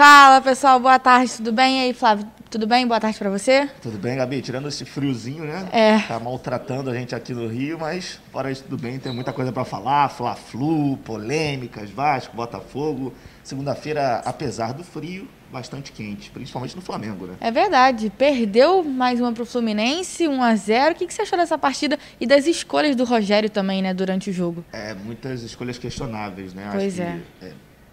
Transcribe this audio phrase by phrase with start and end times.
[0.00, 1.82] Fala pessoal, boa tarde, tudo bem?
[1.82, 2.86] E aí, Flávio, tudo bem?
[2.86, 3.68] Boa tarde para você?
[3.82, 4.40] Tudo bem, Gabi?
[4.40, 5.68] Tirando esse friozinho, né?
[5.70, 5.98] É.
[5.98, 8.98] Tá maltratando a gente aqui no Rio, mas fora isso, tudo bem.
[8.98, 13.12] Tem muita coisa para falar: Fla-Flu, polêmicas, Vasco, Botafogo.
[13.44, 17.34] Segunda-feira, apesar do frio, bastante quente, principalmente no Flamengo, né?
[17.38, 18.10] É verdade.
[18.16, 22.26] Perdeu mais uma pro Fluminense, 1 a 0 O que, você achou dessa partida e
[22.26, 24.64] das escolhas do Rogério também, né, durante o jogo?
[24.72, 26.70] É, muitas escolhas questionáveis, né?
[26.72, 27.20] Pois Acho é.
[27.38, 27.52] Que, é,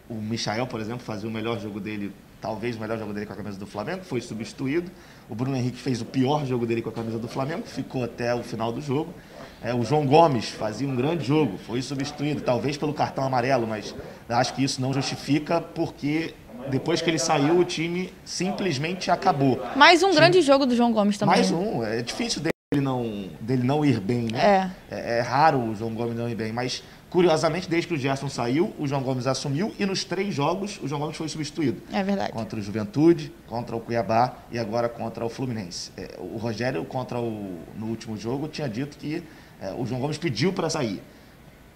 [0.09, 3.33] O Michael, por exemplo, fazia o melhor jogo dele, talvez o melhor jogo dele com
[3.33, 4.89] a camisa do Flamengo, foi substituído.
[5.29, 8.33] O Bruno Henrique fez o pior jogo dele com a camisa do Flamengo, ficou até
[8.33, 9.13] o final do jogo.
[9.61, 13.93] É, o João Gomes fazia um grande jogo, foi substituído, talvez pelo cartão amarelo, mas
[14.29, 16.33] acho que isso não justifica porque
[16.69, 19.59] depois que ele saiu, o time simplesmente acabou.
[19.75, 21.35] Mais um grande jogo do João Gomes também.
[21.35, 24.73] Mais um, é difícil dele não, dele não ir bem, né?
[24.89, 25.19] É.
[25.19, 25.21] é.
[25.21, 28.87] raro o João Gomes não ir bem, mas curiosamente, desde que o Gerson saiu, o
[28.87, 31.81] João Gomes assumiu e nos três jogos o João Gomes foi substituído.
[31.91, 32.31] É verdade.
[32.31, 35.91] Contra o Juventude, contra o Cuiabá e agora contra o Fluminense.
[35.97, 39.23] É, o Rogério, contra o, no último jogo, tinha dito que
[39.61, 41.01] é, o João Gomes pediu para sair.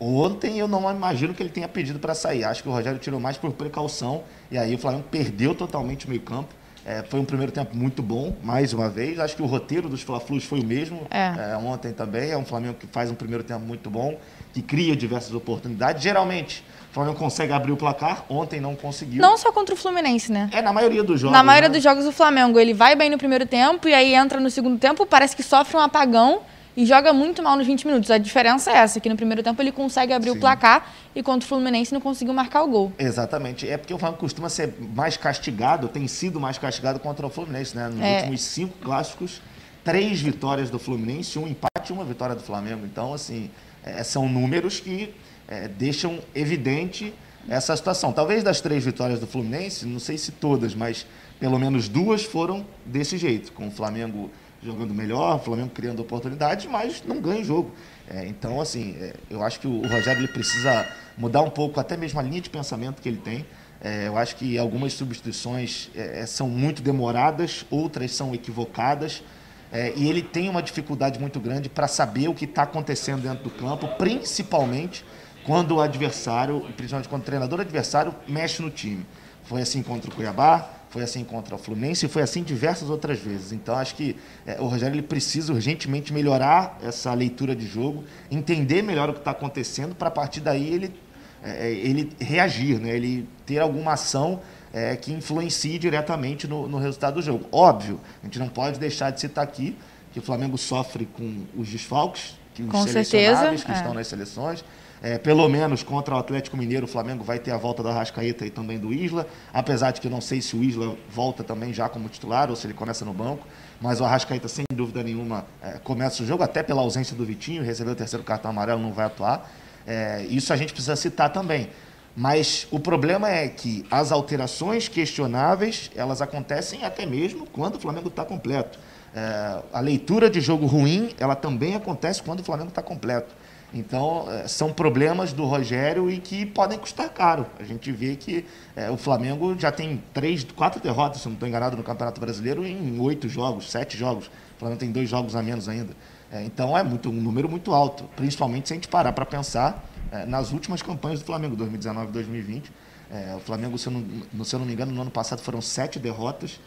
[0.04, 2.44] Ontem eu não imagino que ele tenha pedido para sair.
[2.44, 6.10] Acho que o Rogério tirou mais por precaução e aí o Flamengo perdeu totalmente o
[6.10, 6.56] meio-campo.
[6.86, 9.20] É, foi um primeiro tempo muito bom, mais uma vez.
[9.20, 11.52] Acho que o roteiro dos Fla-Flus foi o mesmo é.
[11.54, 12.32] É, ontem também.
[12.32, 14.18] É um Flamengo que faz um primeiro tempo muito bom,
[14.54, 16.02] que cria diversas oportunidades.
[16.02, 18.26] Geralmente, o Flamengo consegue abrir o placar.
[18.28, 19.22] Ontem não conseguiu.
[19.22, 20.50] Não só contra o Fluminense, né?
[20.52, 21.38] É, na maioria dos jogos.
[21.38, 21.76] Na maioria né?
[21.76, 24.80] dos jogos, o Flamengo ele vai bem no primeiro tempo e aí entra no segundo
[24.80, 26.42] tempo, parece que sofre um apagão
[26.76, 28.10] e joga muito mal nos 20 minutos.
[28.12, 30.38] A diferença é essa, que no primeiro tempo ele consegue abrir Sim.
[30.38, 32.94] o placar e contra o Fluminense não conseguiu marcar o gol.
[32.98, 33.68] Exatamente.
[33.68, 37.76] É porque o Flamengo costuma ser mais castigado, tem sido mais castigado contra o Fluminense,
[37.76, 37.90] né?
[37.90, 38.18] Nos É.
[38.20, 39.42] últimos cinco clássicos,
[39.84, 42.86] três vitórias do Fluminense, um empate e uma vitória do Flamengo.
[42.86, 43.50] Então, assim,
[43.84, 45.14] é, são números que
[45.48, 47.14] é, deixam evidente
[47.50, 48.14] essa situação.
[48.14, 51.06] Talvez das três vitórias do Fluminense, não sei se todas, mas
[51.40, 54.30] pelo menos duas foram desse jeito, com o Flamengo
[54.64, 57.72] jogando melhor, o Flamengo criando oportunidades, mas não ganha o jogo.
[58.10, 60.88] É, então, assim, é, eu acho que o Rogério ele precisa
[61.18, 63.46] mudar um pouco até mesmo a linha de pensamento que ele tem.
[63.84, 69.24] É, eu acho que algumas substituições é, são muito demoradas, outras são equivocadas.
[69.72, 73.44] É, e ele tem uma dificuldade muito grande para saber o que está acontecendo dentro
[73.46, 75.06] do campo, principalmente
[75.46, 79.06] quando o adversário, principalmente quando o treinador adversário, mexe no time.
[79.46, 83.18] Foi assim contra o Cuiabá, foi assim contra o Fluminense e foi assim diversas outras
[83.18, 83.54] vezes.
[83.54, 84.16] Então acho que
[84.46, 89.20] é, o Rogério ele precisa urgentemente melhorar essa leitura de jogo, entender melhor o que
[89.20, 90.94] está acontecendo para a partir daí ele,
[91.42, 92.94] é, ele reagir, né?
[92.94, 94.42] ele ter alguma ação
[94.74, 97.48] é, que influencie diretamente no, no resultado do jogo.
[97.54, 99.78] Óbvio, a gente não pode deixar de citar aqui
[100.12, 103.76] que o Flamengo sofre com os desfalques, que os Com selecionáveis certeza, que é.
[103.76, 104.64] estão nas seleções.
[105.04, 108.46] É, pelo menos contra o Atlético Mineiro, o Flamengo vai ter a volta do Arrascaeta
[108.46, 111.90] e também do Isla, apesar de que não sei se o Isla volta também já
[111.90, 113.48] como titular ou se ele começa no banco,
[113.82, 117.64] mas o Arrascaeta, sem dúvida nenhuma, é, começa o jogo, até pela ausência do Vitinho,
[117.64, 119.52] recebeu o terceiro cartão amarelo, não vai atuar.
[119.88, 121.70] É, isso a gente precisa citar também.
[122.16, 128.10] Mas o problema é que as alterações questionáveis, elas acontecem até mesmo quando o Flamengo
[128.10, 128.78] está completo.
[129.16, 133.34] É, a leitura de jogo ruim, ela também acontece quando o Flamengo está completo.
[133.74, 137.46] Então, é, são problemas do Rogério e que podem custar caro.
[137.60, 138.46] A gente vê que
[138.76, 142.66] é, o Flamengo já tem três, quatro derrotas, se não estou enganado, no Campeonato Brasileiro
[142.66, 144.28] em oito jogos, sete jogos.
[144.28, 145.94] O Flamengo tem dois jogos a menos ainda.
[146.32, 149.86] É, então, é muito, um número muito alto, principalmente se a gente parar para pensar
[150.12, 152.72] é, nas últimas campanhas do Flamengo, 2019 e 2020.
[153.10, 153.94] É, o Flamengo, se eu,
[154.34, 156.60] não, se eu não me engano, no ano passado foram sete derrotas.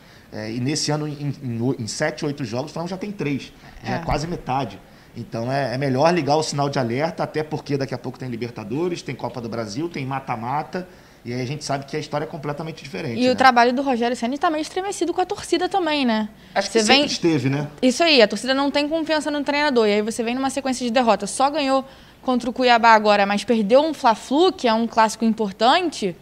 [0.53, 3.53] E nesse ano, em, em, em sete, oito jogos, o Flamengo já tem três.
[3.85, 3.99] Já é, É.
[4.01, 4.81] quase metade.
[5.17, 8.29] Então é, é melhor ligar o sinal de alerta, até porque daqui a pouco tem
[8.29, 10.87] Libertadores, tem Copa do Brasil, tem mata-mata.
[11.25, 13.19] E aí a gente sabe que a história é completamente diferente.
[13.19, 13.33] E né?
[13.33, 16.29] o trabalho do Rogério Senna está meio estremecido com a torcida também, né?
[16.55, 17.67] Acho que Você sempre vem- esteve, né?
[17.81, 19.89] Isso aí, a torcida não tem confiança no treinador.
[19.89, 21.31] E aí você vem numa sequência de derrotas.
[21.31, 21.83] Só ganhou
[22.21, 26.15] contra o Cuiabá agora, mas perdeu um Fla-Flu, que é um clássico importante.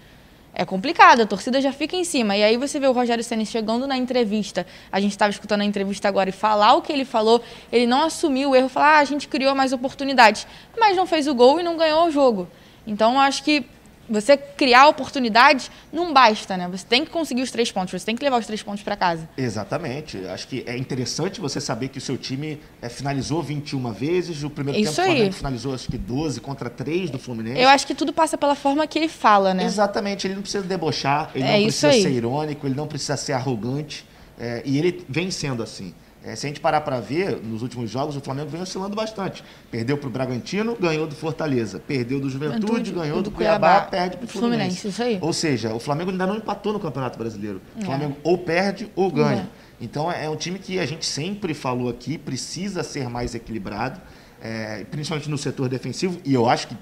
[0.55, 2.37] É complicado, a torcida já fica em cima.
[2.37, 5.65] E aí você vê o Rogério Ceni chegando na entrevista, a gente estava escutando a
[5.65, 7.41] entrevista agora e falar o que ele falou,
[7.73, 10.47] ele não assumiu o erro, falar, ah, a gente criou mais oportunidades,
[10.79, 12.49] mas não fez o gol e não ganhou o jogo.
[12.87, 13.65] Então acho que
[14.09, 16.69] você criar oportunidades não basta, né?
[16.71, 18.97] Você tem que conseguir os três pontos, você tem que levar os três pontos para
[18.97, 19.29] casa.
[19.37, 20.19] Exatamente.
[20.27, 24.43] Acho que é interessante você saber que o seu time é, finalizou 21 vezes.
[24.43, 25.33] O primeiro Isso tempo aí.
[25.33, 27.61] finalizou acho que 12 contra 3 do Fluminense.
[27.61, 29.65] Eu acho que tudo passa pela forma que ele fala, né?
[29.65, 32.03] Exatamente, ele não precisa debochar, ele É não precisa aí.
[32.03, 34.05] ser irônico, ele não precisa ser arrogante,
[34.39, 35.95] é, e ele vem sendo assim.
[36.25, 39.43] É, se a gente parar para ver, nos últimos jogos, o Flamengo vem oscilando bastante.
[39.71, 41.81] Perdeu para o Bragantino, ganhou do Fortaleza.
[41.81, 44.77] Perdeu do Juventude, Juventude ganhou do, do Cuiabá, Cuiabá, perde para o Fluminense.
[44.77, 44.89] Fluminense.
[44.89, 45.19] Isso aí.
[45.21, 47.61] Ou seja, o Flamengo ainda não empatou no Campeonato Brasileiro.
[47.77, 47.85] O é.
[47.85, 49.49] Flamengo ou perde ou ganha.
[49.81, 49.85] É.
[49.85, 54.01] Então é um time que a gente sempre falou aqui, precisa ser mais equilibrado,
[54.41, 56.77] é, principalmente no setor defensivo, e eu acho que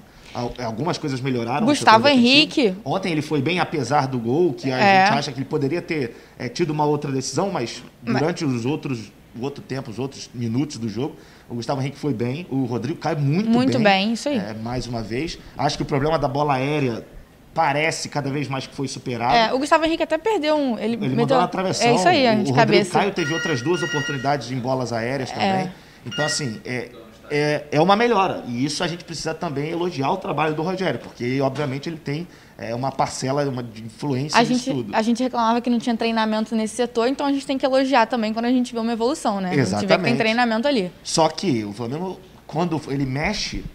[0.63, 1.65] algumas coisas melhoraram.
[1.65, 2.75] Gustavo Henrique.
[2.85, 5.05] Ontem ele foi bem, apesar do gol, que a é.
[5.05, 8.55] gente acha que ele poderia ter é, tido uma outra decisão, mas durante mas...
[8.55, 11.15] os outros o outro tempo, os outros minutos do jogo.
[11.49, 13.55] O Gustavo Henrique foi bem, o Rodrigo cai muito, muito bem.
[13.55, 14.37] Muito bem, isso aí.
[14.37, 15.37] É, mais uma vez.
[15.57, 17.05] Acho que o problema da bola aérea
[17.53, 19.35] parece cada vez mais que foi superado.
[19.35, 20.77] É, o Gustavo Henrique até perdeu um.
[20.79, 21.87] Ele, ele meteu na travessão.
[21.87, 22.91] É isso aí, o, de o cabeça.
[22.91, 25.33] Caio teve outras duas oportunidades em bolas aéreas é.
[25.33, 25.71] também.
[26.05, 26.89] Então, assim, é,
[27.29, 28.43] é, é uma melhora.
[28.47, 32.27] E isso a gente precisa também elogiar o trabalho do Rogério, porque, obviamente, ele tem
[32.61, 34.95] é, uma parcela uma de influência a gente, tudo.
[34.95, 38.05] A gente reclamava que não tinha treinamento nesse setor, então a gente tem que elogiar
[38.05, 39.55] também quando a gente vê uma evolução, né?
[39.55, 39.75] Exatamente.
[39.75, 40.91] A gente vê que tem treinamento ali.
[41.03, 43.65] Só que o Flamengo, quando ele mexe,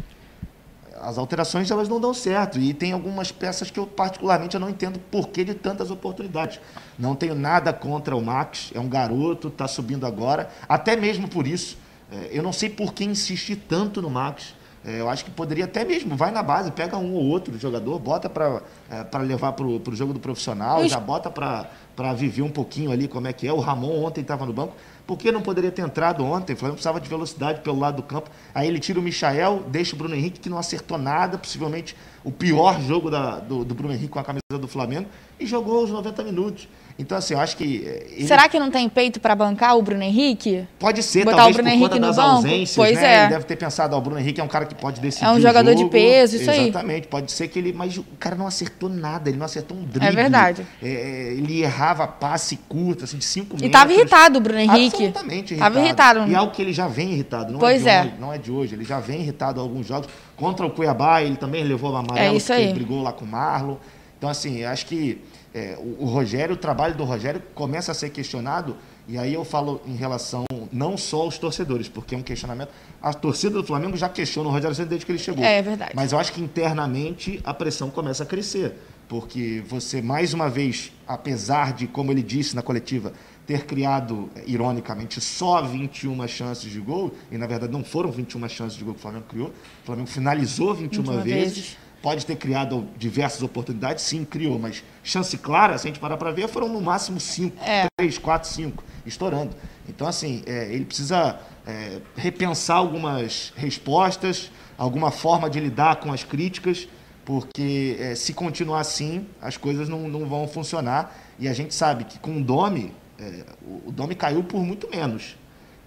[1.01, 2.59] as alterações elas não dão certo.
[2.59, 6.61] E tem algumas peças que eu, particularmente, eu não entendo por que de tantas oportunidades.
[6.99, 10.49] Não tenho nada contra o Max, é um garoto, está subindo agora.
[10.69, 11.77] Até mesmo por isso
[12.13, 14.55] é, eu não sei por que insistir tanto no Max.
[14.87, 17.99] É, eu acho que poderia até mesmo, vai na base, pega um ou outro jogador,
[17.99, 22.93] bota para é, levar para o jogo do profissional, já bota para viver um pouquinho
[22.93, 23.53] ali como é que é.
[23.53, 24.75] O Ramon ontem estava no banco.
[25.05, 26.53] Por que não poderia ter entrado ontem?
[26.53, 28.31] O Flamengo precisava de velocidade pelo lado do campo.
[28.55, 32.33] Aí ele tira o Michael, deixa o Bruno Henrique, que não acertou nada, possivelmente o
[32.33, 35.09] pior jogo da, do, do Bruno Henrique com a camisa do Flamengo,
[35.39, 36.69] e jogou os 90 minutos.
[36.99, 37.85] Então, assim, eu acho que.
[37.87, 38.27] Eh, ele...
[38.27, 40.67] Será que não tem peito para bancar o Bruno Henrique?
[40.79, 42.29] Pode ser, Botar talvez o Bruno por Henrique conta das banco?
[42.29, 43.07] ausências, pois né?
[43.07, 43.21] É.
[43.21, 45.27] Ele deve ter pensado, ó, o Bruno Henrique é um cara que pode decidir.
[45.27, 45.85] É um jogador jogo.
[45.85, 46.69] de peso, isso aí.
[46.69, 47.75] Exatamente, pode ser que ele.
[47.75, 50.09] Mas o cara não acertou nada, ele não acertou um drible.
[50.09, 50.67] É verdade.
[50.83, 53.69] É, ele errava passe curto, assim, de 5 metros.
[53.69, 54.97] E tava irritado o Bruno Henrique.
[54.97, 55.75] Absolutamente irritado.
[55.75, 56.31] Tava irritado.
[56.31, 58.01] E é algo que ele já vem irritado, não pois é é.
[58.01, 58.75] Hoje, não é de hoje.
[58.75, 60.09] Ele já vem irritado em alguns jogos.
[60.37, 62.73] Contra o Cuiabá, ele também levou uma amarela, é isso aí.
[62.73, 63.77] brigou lá com o Marlon.
[64.19, 65.21] Então, assim, acho que
[65.55, 68.77] é, o, o, Rogério, o trabalho do Rogério começa a ser questionado,
[69.09, 72.71] e aí eu falo em relação não só aos torcedores, porque é um questionamento.
[73.01, 75.45] A torcida do Flamengo já questiona o Rogério desde que ele chegou.
[75.45, 75.93] É, é verdade.
[75.95, 78.75] Mas eu acho que internamente a pressão começa a crescer,
[79.09, 83.13] porque você, mais uma vez, apesar de, como ele disse na coletiva,
[83.47, 88.77] ter criado, ironicamente, só 21 chances de gol, e na verdade não foram 21 chances
[88.77, 91.55] de gol que o Flamengo criou, o Flamengo finalizou 21, 21 vezes.
[91.55, 96.17] vezes Pode ter criado diversas oportunidades, sim, criou, mas chance clara, se a gente parar
[96.17, 97.89] para ver, foram no máximo cinco, é.
[97.97, 99.57] três, quatro, cinco, estourando.
[99.89, 106.23] Então, assim, é, ele precisa é, repensar algumas respostas, alguma forma de lidar com as
[106.23, 106.87] críticas,
[107.27, 111.15] porque é, se continuar assim, as coisas não, não vão funcionar.
[111.39, 113.45] E a gente sabe que com o Domi, é,
[113.85, 115.37] o Domi caiu por muito menos.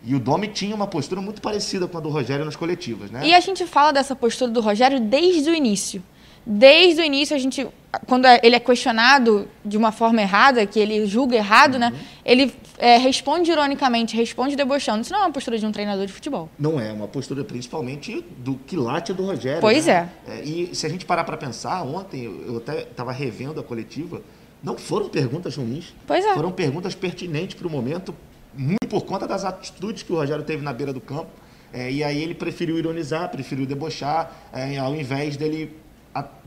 [0.03, 3.25] E o Domi tinha uma postura muito parecida com a do Rogério nas coletivas, né?
[3.25, 6.03] E a gente fala dessa postura do Rogério desde o início.
[6.51, 7.68] Desde o início, a gente,
[8.07, 11.90] quando é, ele é questionado de uma forma errada, que ele julga errado, né?
[11.90, 11.94] uhum.
[11.94, 12.00] né?
[12.25, 15.01] Ele é, responde ironicamente, responde debochando.
[15.01, 16.50] Isso não é uma postura de um treinador de futebol.
[16.57, 19.62] Não é, é uma postura principalmente do quilate do Rogério.
[19.62, 20.10] Pois né?
[20.28, 20.40] é.
[20.40, 20.44] é.
[20.44, 24.24] E se a gente parar para pensar, ontem eu até estava revendo a coletiva,
[24.63, 25.94] não foram perguntas ruins.
[26.07, 26.34] Pois é.
[26.34, 28.16] Foram perguntas pertinentes para o momento,
[28.57, 31.30] muito por conta das atitudes que o Rogério teve na beira do campo.
[31.72, 35.78] É, e aí ele preferiu ironizar, preferiu debochar, é, ao invés dele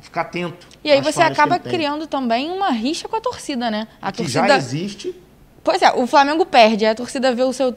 [0.01, 0.67] ficar atento.
[0.85, 3.87] E aí você acaba criando também uma rixa com a torcida, né?
[4.01, 4.49] A que torcida...
[4.49, 5.15] já existe.
[5.65, 7.73] Pois é, o Flamengo perde, a torcida vê o seu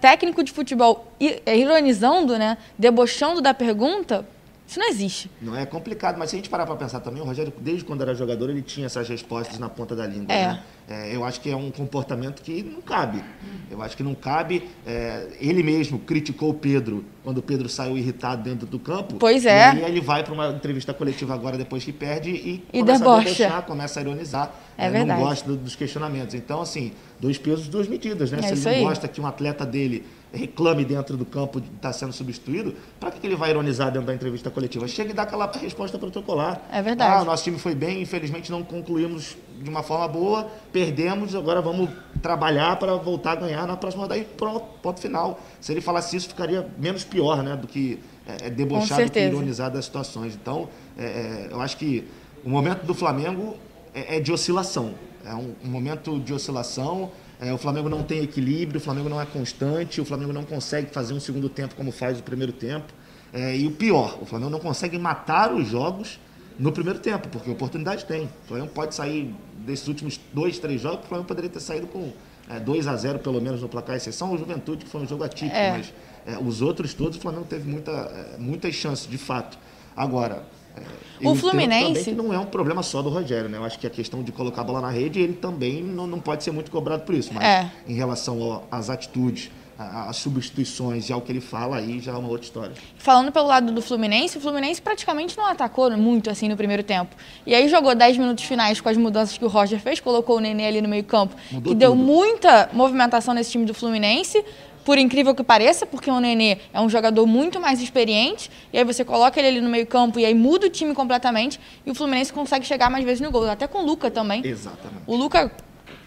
[0.00, 1.10] técnico de futebol
[1.46, 2.58] ironizando, né?
[2.78, 4.26] Debochando da pergunta.
[4.70, 5.28] Isso não existe.
[5.42, 8.02] Não é complicado, mas se a gente parar para pensar também, o Rogério, desde quando
[8.02, 10.32] era jogador, ele tinha essas respostas na ponta da língua.
[10.32, 10.46] É.
[10.46, 10.62] Né?
[10.88, 13.20] É, eu acho que é um comportamento que não cabe.
[13.68, 14.68] Eu acho que não cabe.
[14.86, 19.16] É, ele mesmo criticou o Pedro quando o Pedro saiu irritado dentro do campo.
[19.16, 19.74] Pois é.
[19.74, 22.98] E aí ele vai para uma entrevista coletiva agora, depois que perde, e, e começa
[23.00, 23.20] debocha.
[23.20, 24.54] a debochar, começa a ironizar.
[24.78, 25.20] É, é verdade.
[25.20, 26.36] Não gosta dos questionamentos.
[26.36, 28.30] Então, assim, dois pesos, duas medidas.
[28.30, 28.38] Né?
[28.38, 31.88] É Se ele não gosta que um atleta dele reclame dentro do campo de estar
[31.88, 34.86] tá sendo substituído, para que ele vai ironizar dentro da entrevista coletiva?
[34.86, 36.62] Chega e dá aquela resposta protocolar.
[36.70, 37.22] É verdade.
[37.22, 41.90] Ah, nosso time foi bem, infelizmente não concluímos de uma forma boa, perdemos, agora vamos
[42.22, 45.38] trabalhar para voltar a ganhar na próxima rodada e pronto, ponto final.
[45.60, 49.20] Se ele falasse isso, ficaria menos pior, né, do que é, é debochar do que
[49.20, 50.34] ironizar das situações.
[50.34, 52.06] Então, é, é, eu acho que
[52.44, 53.56] o momento do Flamengo
[53.94, 54.94] é, é de oscilação.
[55.24, 57.10] É um, um momento de oscilação
[57.40, 60.90] é, o Flamengo não tem equilíbrio, o Flamengo não é constante, o Flamengo não consegue
[60.92, 62.92] fazer um segundo tempo como faz o primeiro tempo.
[63.32, 66.18] É, e o pior, o Flamengo não consegue matar os jogos
[66.58, 68.24] no primeiro tempo, porque oportunidade tem.
[68.44, 72.12] O Flamengo pode sair desses últimos dois, três jogos, o Flamengo poderia ter saído com
[72.48, 75.22] é, 2 a 0 pelo menos no placar, exceção o Juventude, que foi um jogo
[75.24, 75.70] atípico, É.
[75.70, 75.94] mas
[76.26, 79.56] é, os outros todos o Flamengo teve muita, é, muitas chances, de fato.
[79.96, 80.42] Agora,
[80.76, 83.58] O eu entendo Fluminense- não é um problema só do Rogério, né?
[83.58, 86.18] Eu acho que a questão de colocar a bola na rede, ele também não, não
[86.20, 87.30] pode ser muito cobrado por isso.
[87.34, 87.70] Mas É.
[87.86, 92.28] em relação às atitudes, às substituições e ao que ele fala, aí já é uma
[92.28, 92.72] outra história.
[92.98, 97.14] Falando pelo lado do Fluminense, o Fluminense praticamente não atacou muito assim no primeiro tempo.
[97.46, 100.40] E aí jogou 10 minutos finais com as mudanças que o Roger fez, colocou o
[100.40, 101.34] Nenê ali no meio-campo,
[101.64, 102.02] que deu tudo.
[102.02, 104.44] muita movimentação nesse time do Fluminense.
[104.84, 108.84] Por incrível que pareça, porque o Nenê é um jogador muito mais experiente, e aí
[108.84, 112.32] você coloca ele ali no meio-campo e aí muda o time completamente, e o Fluminense
[112.32, 113.48] consegue chegar mais vezes no gol.
[113.48, 114.44] Até com o Luca também.
[114.46, 115.02] Exatamente.
[115.06, 115.52] O Luca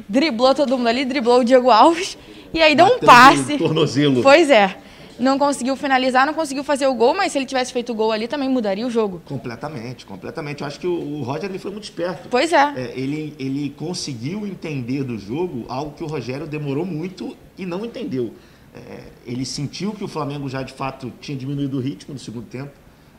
[0.09, 2.17] driblou todo mundo ali, driblou o Diego Alves,
[2.53, 3.53] e aí deu um passe.
[3.53, 4.21] no tornozelo.
[4.23, 4.77] Pois é.
[5.19, 8.11] Não conseguiu finalizar, não conseguiu fazer o gol, mas se ele tivesse feito o gol
[8.11, 9.21] ali, também mudaria o jogo.
[9.25, 10.61] Completamente, completamente.
[10.61, 12.27] Eu acho que o, o Roger ele foi muito esperto.
[12.29, 12.73] Pois é.
[12.75, 17.85] É, ele, ele conseguiu entender do jogo algo que o Rogério demorou muito e não
[17.85, 18.33] entendeu.
[18.73, 22.47] É, ele sentiu que o Flamengo já de fato tinha diminuído o ritmo no segundo
[22.47, 22.71] tempo.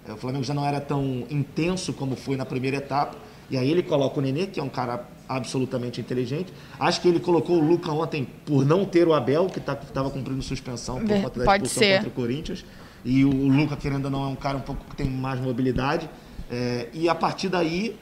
[0.07, 3.17] É, o Flamengo já não era tão intenso como foi na primeira etapa.
[3.51, 6.53] E aí ele coloca o Nenê, que é um cara absolutamente inteligente.
[6.79, 10.11] Acho que ele colocou o Luca ontem por não ter o Abel, que tá, estava
[10.11, 11.97] cumprindo suspensão por conta da pode expulsão ser.
[11.97, 12.65] contra o Corinthians.
[13.05, 16.09] E o Luca, querendo ou não, é um cara um pouco que tem mais mobilidade.
[16.51, 17.97] É, e a partir daí,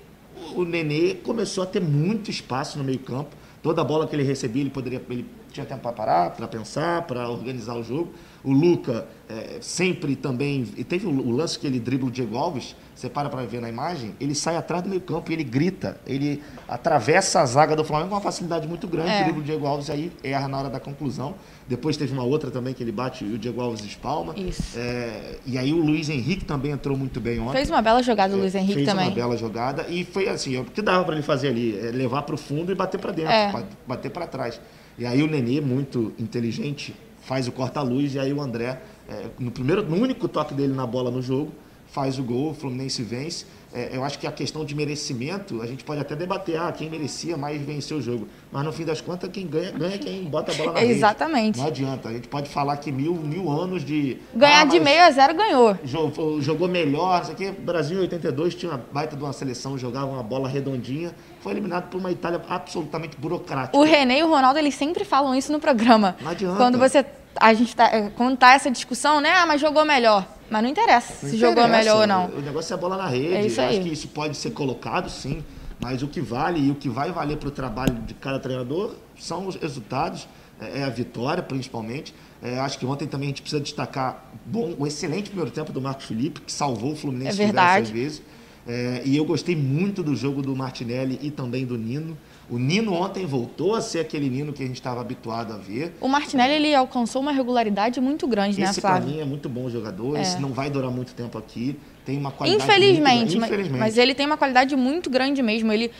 [0.54, 3.30] o Nenê começou a ter muito espaço no meio-campo.
[3.62, 5.02] Toda bola que ele recebia, ele poderia.
[5.10, 8.12] Ele tinha tempo para parar, para pensar, para organizar o jogo.
[8.44, 10.66] O Luca é, sempre também.
[10.76, 12.74] E teve o, o lance que ele dribla o Diego Alves.
[12.94, 15.98] Você para para ver na imagem, ele sai atrás do meio-campo e ele grita.
[16.06, 19.10] Ele atravessa a zaga do Flamengo com uma facilidade muito grande.
[19.10, 19.22] É.
[19.24, 21.34] Dribla o Diego Alves e aí erra na hora da conclusão.
[21.68, 24.34] Depois teve uma outra também que ele bate e o Diego Alves espalma.
[24.36, 24.78] Isso.
[24.78, 27.52] É, e aí o Luiz Henrique também entrou muito bem ontem.
[27.52, 29.06] Fez uma bela jogada o Luiz Henrique Fez também.
[29.06, 32.22] uma bela jogada e foi assim, o que dava para ele fazer ali, é levar
[32.22, 33.50] para o fundo e bater para dentro, É.
[33.52, 34.60] ba- bater para trás.
[34.98, 39.50] E aí o Nenê, muito inteligente, faz o corta-luz e aí o André, é, no
[39.50, 41.52] primeiro, no único toque dele na bola no jogo,
[41.92, 43.44] faz o gol, o Fluminense vence.
[43.74, 46.90] É, eu acho que a questão de merecimento, a gente pode até debater, ah, quem
[46.90, 48.28] merecia mais venceu o jogo.
[48.50, 50.92] Mas no fim das contas, quem ganha, ganha quem bota a bola na rede.
[50.92, 51.58] Exatamente.
[51.58, 52.10] Não adianta.
[52.10, 54.18] A gente pode falar que mil, mil anos de.
[54.34, 55.76] Ganhar ah, de meio a zero ganhou.
[55.84, 57.54] jogou, jogou melhor, não sei o quê.
[57.58, 61.14] O Brasil em 82 tinha uma baita de uma seleção, jogava uma bola redondinha.
[61.40, 63.76] Foi eliminado por uma Itália absolutamente burocrática.
[63.76, 66.14] O René e o Ronaldo, eles sempre falam isso no programa.
[66.20, 66.56] Não adianta.
[66.56, 67.06] Quando você.
[67.36, 69.30] A gente tá, é, quando tá essa discussão, né?
[69.30, 70.26] Ah, mas jogou melhor.
[70.52, 72.26] Mas não interessa Não se jogou interessa, melhor ou não.
[72.26, 73.32] O negócio é a bola na rede.
[73.32, 73.78] É isso Eu aí.
[73.78, 75.42] Acho que isso pode ser colocado, sim.
[75.80, 78.94] Mas o que vale e o que vai valer para o trabalho de cada treinador
[79.18, 80.28] são os resultados,
[80.60, 82.14] é é a vitória, principalmente.
[82.42, 85.80] É, acho que ontem também a gente precisa destacar bom, o excelente primeiro tempo do
[85.80, 88.22] Marcos Felipe, que salvou o Fluminense É diversas vezes.
[88.66, 92.16] É, e eu gostei muito do jogo do Martinelli e também do Nino.
[92.52, 95.94] O Nino ontem voltou a ser aquele Nino que a gente estava habituado a ver.
[95.98, 99.08] O Martinelli, ele alcançou uma regularidade muito grande, né, Esse Flávio?
[99.08, 100.18] mim é muito bom jogador.
[100.18, 100.20] É.
[100.20, 101.78] Esse não vai durar muito tempo aqui.
[102.04, 103.80] Tem uma qualidade Infelizmente, mas- Infelizmente.
[103.80, 105.72] mas ele tem uma qualidade muito grande mesmo.
[105.72, 105.90] Ele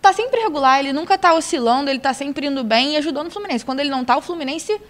[0.00, 3.30] tá sempre regular, ele nunca tá oscilando, ele tá sempre indo bem e ajudando o
[3.30, 3.62] Fluminense.
[3.62, 4.80] Quando ele não tá, o Fluminense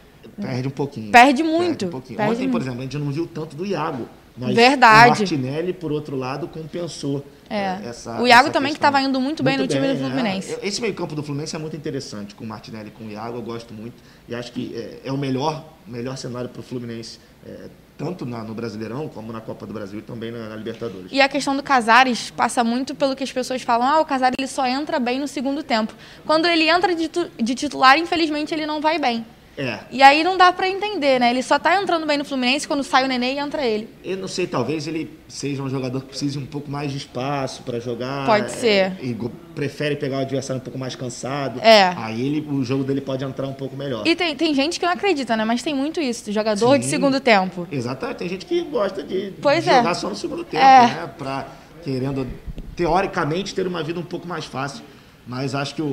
[0.40, 1.10] Perde um pouquinho.
[1.10, 2.16] Perde muito, um pouquinho.
[2.16, 2.62] perde Ontem, por muito.
[2.62, 4.08] exemplo, a gente não viu tanto do Iago.
[4.36, 5.06] Mas Verdade.
[5.06, 7.56] o Martinelli, por outro lado, compensou É.
[7.56, 8.88] eh, essa O Iago essa também que questão.
[8.90, 10.54] estava indo muito bem no time do Fluminense.
[10.54, 10.66] é.
[10.66, 13.38] Esse meio campo do Fluminense é muito interessante, com o Martinelli e com o Iago,
[13.38, 13.94] eu gosto muito.
[14.28, 18.42] E acho que é, é o melhor, melhor cenário para o Fluminense, eh, tanto na-
[18.42, 21.12] no Brasileirão, como na Copa do Brasil e também na, na Libertadores.
[21.12, 23.86] E a questão do Casares passa muito pelo que as pessoas falam.
[23.86, 25.94] Ah, o Casares ele só entra bem no segundo tempo.
[26.26, 27.08] Quando ele entra de,
[27.40, 29.24] de titular, infelizmente ele não vai bem.
[29.56, 31.30] É, E aí não dá pra entender, né?
[31.30, 33.88] Ele só tá entrando bem no Fluminense quando sai o Nenê e entra ele.
[34.04, 37.62] Eu não sei, talvez ele seja um jogador que precise um pouco mais de espaço
[37.62, 38.26] para jogar.
[38.26, 38.92] Pode é, ser.
[39.00, 41.60] E go- prefere pegar o adversário um pouco mais cansado.
[41.60, 41.94] É.
[41.96, 44.04] Aí ele, o jogo dele pode entrar um pouco melhor.
[44.06, 45.44] E tem, tem gente que não acredita, né?
[45.44, 46.32] Mas tem muito isso.
[46.32, 46.90] Jogador de Sim.
[46.90, 47.68] segundo tempo.
[47.70, 48.16] Exatamente.
[48.18, 49.76] Tem gente que gosta de, Pois de é.
[49.76, 50.86] jogar só no segundo tempo, É.
[50.88, 51.10] né?
[51.16, 51.46] Pra,
[51.84, 52.26] querendo,
[52.74, 54.82] teoricamente, ter uma vida um pouco mais fácil.
[55.26, 55.86] Mas acho que o,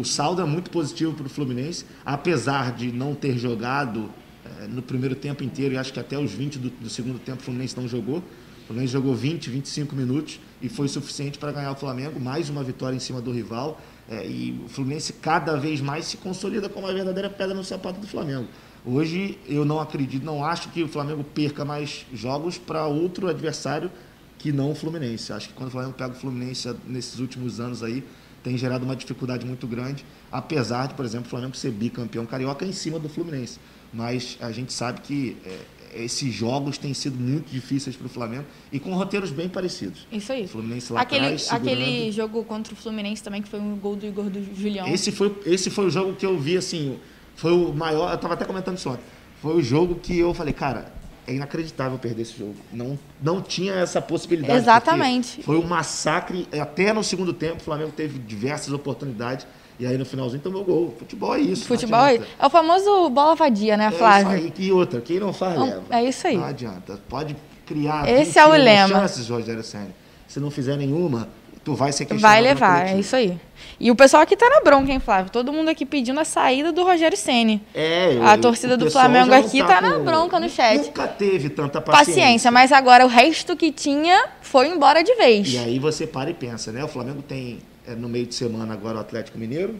[0.00, 4.10] o- saldo é muito positivo para o Fluminense, apesar de não ter jogado
[4.44, 7.40] eh, no primeiro tempo inteiro, e acho que até os 20 do, do segundo tempo
[7.40, 8.18] o Fluminense não jogou.
[8.18, 12.62] O Fluminense jogou 20, 25 minutos e foi suficiente para ganhar o Flamengo, mais uma
[12.62, 13.80] vitória em cima do rival.
[14.10, 17.98] eh, e o Fluminense cada vez mais se consolida como a verdadeira pedra no sapato
[18.00, 18.46] do Flamengo.
[18.84, 23.90] Hoje eu não acredito, não acho que o Flamengo perca mais jogos para outro adversário
[24.38, 25.32] que não o Fluminense.
[25.32, 28.04] Acho que quando o Flamengo pega o Fluminense nesses últimos anos aí,
[28.46, 32.64] tem gerado uma dificuldade muito grande, apesar de, por exemplo, o Flamengo ser bicampeão carioca
[32.64, 33.58] em cima do Fluminense.
[33.92, 38.44] Mas a gente sabe que é, esses jogos têm sido muito difíceis para o Flamengo
[38.70, 40.06] e com roteiros bem parecidos.
[40.12, 40.46] Isso aí.
[40.46, 44.06] Fluminense lá aquele, atrás, aquele jogo contra o Fluminense também, que foi um gol do
[44.06, 44.86] Igor do Julião.
[44.86, 47.00] Esse foi, esse foi o jogo que eu vi, assim,
[47.34, 48.10] foi o maior.
[48.10, 49.02] Eu estava até comentando isso ontem.
[49.42, 50.94] Foi o jogo que eu falei, cara,
[51.26, 52.54] é inacreditável perder esse jogo.
[52.72, 54.58] Não, não tinha essa possibilidade.
[54.58, 55.42] Exatamente.
[55.42, 56.48] Foi um massacre.
[56.60, 59.46] Até no segundo tempo, o Flamengo teve diversas oportunidades.
[59.78, 60.94] E aí no finalzinho tomou gol.
[60.98, 61.66] Futebol é isso.
[61.66, 64.30] Futebol é, é o famoso bola vadia, né, Flávio?
[64.30, 64.66] É isso aí.
[64.66, 65.82] E outra, quem não faz, leva.
[65.90, 66.36] É isso aí.
[66.36, 66.98] Não adianta.
[67.08, 68.88] Pode criar Esse é o lema.
[68.88, 69.90] chances, Rogério Senna.
[70.26, 71.28] Se não fizer nenhuma,
[71.66, 72.32] tu vai ser questionado.
[72.32, 73.36] Vai levar, é isso aí.
[73.80, 75.32] E o pessoal aqui tá na bronca, hein, Flávio?
[75.32, 77.60] Todo mundo aqui pedindo a saída do Rogério Ceni.
[77.74, 80.76] É, A torcida do Flamengo aqui tá, com- na bronca no chat.
[80.78, 82.14] Nunca teve tanta paciência.
[82.14, 85.48] Paciência, mas agora o resto que tinha foi embora de vez.
[85.52, 86.84] E aí você para e pensa, né?
[86.84, 89.74] O Flamengo tem é, no meio de semana agora o Atlético Mineiro,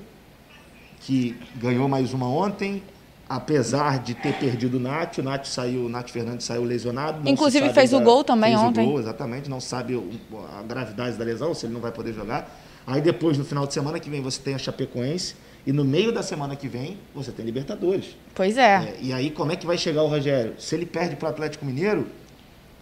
[1.02, 2.82] que ganhou mais uma ontem,
[3.28, 7.28] apesar de ter perdido o Nath, o Nath saiu, o Nath Fernandes saiu lesionado.
[7.28, 8.86] Inclusive fez o gol também fez ontem.
[8.86, 10.00] O gol, exatamente, não sabe
[10.58, 12.48] a gravidade da lesão, se ele não vai poder jogar.
[12.86, 15.34] Aí depois, no final de semana que vem, você tem a Chapecoense,
[15.66, 18.16] e no meio da semana que vem, você tem Libertadores.
[18.32, 18.74] Pois é.
[18.76, 20.54] É, e aí, como é que vai chegar o Rogério?
[20.58, 22.06] Se ele perde para o Atlético Mineiro,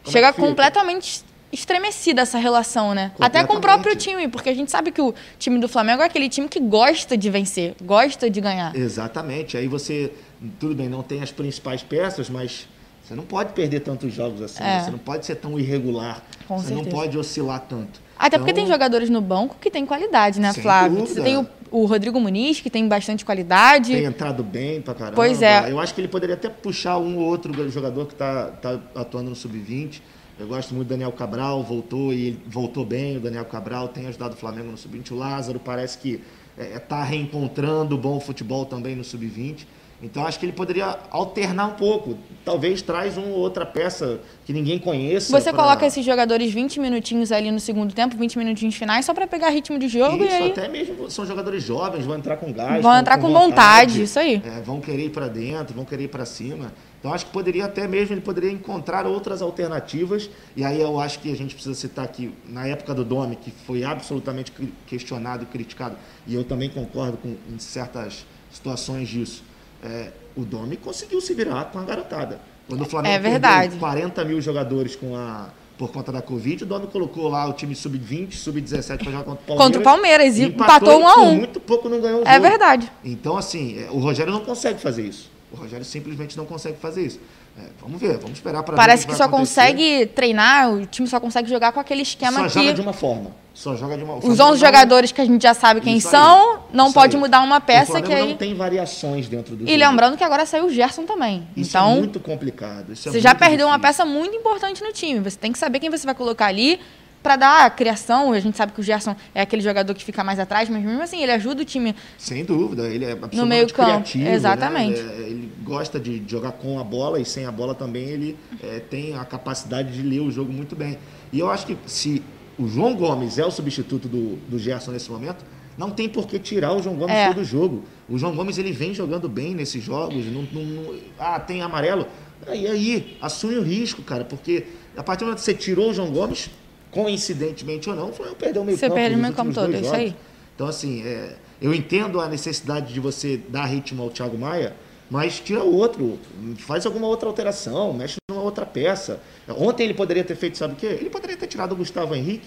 [0.02, 3.12] como Chega é completamente estremecida essa relação, né?
[3.18, 6.06] Até com o próprio time, porque a gente sabe que o time do Flamengo é
[6.06, 8.76] aquele time que gosta de vencer, gosta de ganhar.
[8.76, 9.56] Exatamente.
[9.56, 10.12] Aí você,
[10.58, 12.68] tudo bem, não tem as principais peças, mas
[13.04, 14.62] você não pode perder tantos jogos assim.
[14.62, 14.80] É.
[14.80, 16.22] Você não pode ser tão irregular.
[16.48, 16.96] Com você não certeza.
[16.96, 18.00] pode oscilar tanto.
[18.18, 21.00] Até porque Então, tem jogadores no banco que tem qualidade, né, Flávio?
[21.00, 21.14] dúvida.
[21.14, 23.92] Você tem o, o Rodrigo Muniz, que tem bastante qualidade.
[23.92, 25.16] Tem entrado bem pra caramba.
[25.16, 25.70] Pois é.
[25.70, 29.30] Eu acho que ele poderia até puxar um ou outro jogador que está tá atuando
[29.30, 30.00] no Sub-20.
[30.38, 33.18] Eu gosto muito do Daniel Cabral, voltou e voltou bem.
[33.18, 35.10] O Daniel Cabral tem ajudado o Flamengo no Sub-20.
[35.12, 36.22] O Lázaro parece que
[36.56, 39.66] está reencontrando o bom futebol também no Sub-20.
[40.04, 42.18] Então acho que ele poderia alternar um pouco.
[42.44, 45.32] Talvez traz uma ou outra peça que ninguém conheça.
[45.32, 49.14] Você pra- coloca esses jogadores 20 minutinhos ali no segundo tempo, 20 minutinhos finais, só
[49.14, 52.36] pra pegar ritmo de jogo Isso, e aí até mesmo são jogadores jovens, vão entrar
[52.36, 52.82] com gás.
[52.82, 54.42] Vão entrar com vontade, isso aí.
[54.44, 56.70] é, vão querer ir para dentro, vão querer ir para cima.
[57.00, 60.28] Então acho que poderia até mesmo, ele poderia encontrar outras alternativas.
[60.54, 63.50] E aí eu acho que a gente precisa citar que na época do Domi, que
[63.50, 64.52] foi absolutamente
[64.86, 65.96] questionado e criticado,
[66.26, 69.42] e eu também concordo com em certas situações disso,
[69.84, 72.40] é, o Domi conseguiu se virar com a garotada.
[72.68, 73.62] Quando o Flamengo É verdade.
[73.70, 77.52] perdeu 40 mil jogadores com a por conta da Covid, o Domi colocou lá o
[77.52, 79.58] time sub-20, sub-17 para jogar contra o Palmeiras.
[79.66, 81.34] Contra o Palmeiras, e empatou empatou um a um.
[81.34, 82.48] muito pouco não ganhou o É jogo.
[82.48, 82.92] verdade.
[83.04, 85.28] Então, assim, é, o Rogério não consegue fazer isso.
[85.52, 87.18] O Rogério simplesmente não consegue fazer isso.
[87.56, 88.80] É, vamos ver, vamos esperar para ver.
[88.80, 89.60] Parece o que vai só acontecer.
[89.60, 92.92] consegue treinar, o time só consegue jogar com aquele esquema Só que joga de uma
[92.92, 93.30] forma.
[93.54, 95.96] Só joga de uma os Flamengo 11 não- jogadores que a gente já sabe quem
[95.98, 97.20] Isso aí, são, não isso pode aí.
[97.22, 98.28] mudar uma peça que aí...
[98.30, 99.78] não tem variações dentro do E jogo.
[99.78, 101.46] lembrando que agora saiu o Gerson também.
[101.56, 102.92] Isso então, é muito complicado.
[102.92, 104.04] isso é você já muito perdeu uma difícil.
[104.04, 105.20] peça muito importante no time.
[105.20, 106.80] Você tem que saber quem você vai colocar ali
[107.24, 108.32] pra dar a criação.
[108.32, 111.02] A gente sabe que o Gerson é aquele jogador que fica mais atrás, mas mesmo
[111.02, 111.96] assim ele ajuda o time.
[112.18, 114.34] Sem dúvida, ele é absolutamente meio campo, criativo, né?
[114.34, 115.00] exatamente.
[115.00, 118.78] É, ele gosta de jogar com a bola e sem a bola também ele é,
[118.78, 120.98] tem a capacidade de ler o jogo muito bem.
[121.32, 122.22] E eu acho que se
[122.58, 125.44] o João Gomes é o substituto do, do Gerson nesse momento,
[125.78, 127.28] não tem por que tirar o João Gomes É.
[127.28, 127.82] todo jogo.
[128.08, 130.26] O João Gomes ele vem jogando bem nesses jogos.
[130.26, 132.06] Não, não- não- ah, tem amarelo.
[132.52, 135.94] E aí, assume o risco, cara, porque a partir do momento que você tirou o
[135.94, 136.50] João Gomes,
[136.94, 138.94] coincidentemente ou não, o Flamengo perdeu o meio Você campo.
[138.94, 140.14] perde o meio campo todo, isso aí.
[140.54, 144.74] Então, assim, é, eu entendo a necessidade de você dar ritmo ao Thiago Maia,
[145.10, 146.18] mas tira outro,
[146.58, 149.20] faz alguma outra alteração, mexe numa outra peça.
[149.48, 150.86] Ontem ele poderia ter feito, sabe o quê?
[150.86, 152.46] Ele poderia ter tirado o Gustavo Henrique,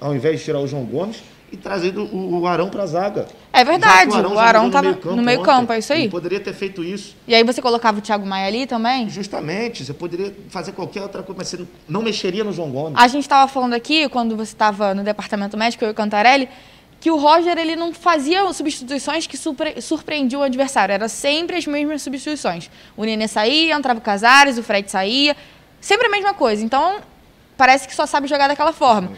[0.00, 3.26] ao invés de tirar o João Gomes, e trazido o, o Arão para a zaga.
[3.52, 5.46] É verdade, Já o Arão jogou tava no meio ontem.
[5.48, 6.02] campo, é isso aí.
[6.02, 7.14] Ele poderia ter feito isso.
[7.26, 9.08] E aí você colocava o Thiago Maia ali também?
[9.08, 12.98] Justamente, você poderia fazer qualquer outra coisa, mas você não- mexeria no João Gomes.
[13.00, 16.48] A gente estava falando aqui, quando você estava no departamento médico, eu e o Cantarelli,
[16.98, 20.92] que o Roger ele não fazia substituições que surpre surpreendiam o adversário.
[20.92, 22.68] Era sempre as mesmas substituições.
[22.96, 25.36] O Nenê saía, entrava o Casares, o Fred saía.
[25.80, 26.64] Sempre a mesma coisa.
[26.64, 26.96] Então,
[27.56, 29.12] parece que só sabe jogar daquela forma.